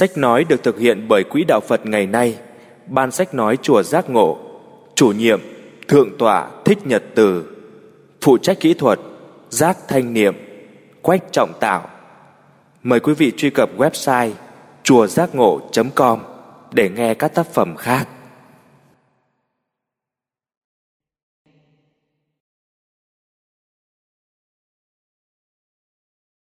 Sách 0.01 0.18
nói 0.18 0.44
được 0.44 0.62
thực 0.62 0.78
hiện 0.78 1.07
bởi 1.09 1.24
Quỹ 1.24 1.44
Đạo 1.44 1.61
Phật 1.61 1.86
ngày 1.86 2.07
nay, 2.07 2.38
Ban 2.86 3.11
sách 3.11 3.34
nói 3.34 3.57
Chùa 3.62 3.82
Giác 3.82 4.11
Ngộ, 4.11 4.38
chủ 4.94 5.12
nhiệm 5.12 5.40
Thượng 5.88 6.18
tọa 6.18 6.51
Thích 6.64 6.86
Nhật 6.86 7.03
Từ, 7.14 7.44
phụ 8.20 8.38
trách 8.38 8.61
kỹ 8.61 8.74
thuật 8.74 8.98
Giác 9.51 9.78
Thanh 9.88 10.14
Niệm, 10.14 10.34
Quách 11.03 11.32
Trọng 11.32 11.53
Tạo. 11.61 11.88
Mời 12.82 13.01
quý 13.01 13.14
vị 13.14 13.32
truy 13.36 13.51
cập 13.51 13.70
website 13.78 14.30
chùa 14.82 15.07
giác 15.07 15.34
ngộ.com 15.34 16.18
để 16.72 16.88
nghe 16.88 17.14
các 17.14 17.34
tác 17.34 17.46
phẩm 17.46 17.76
khác. 17.76 18.09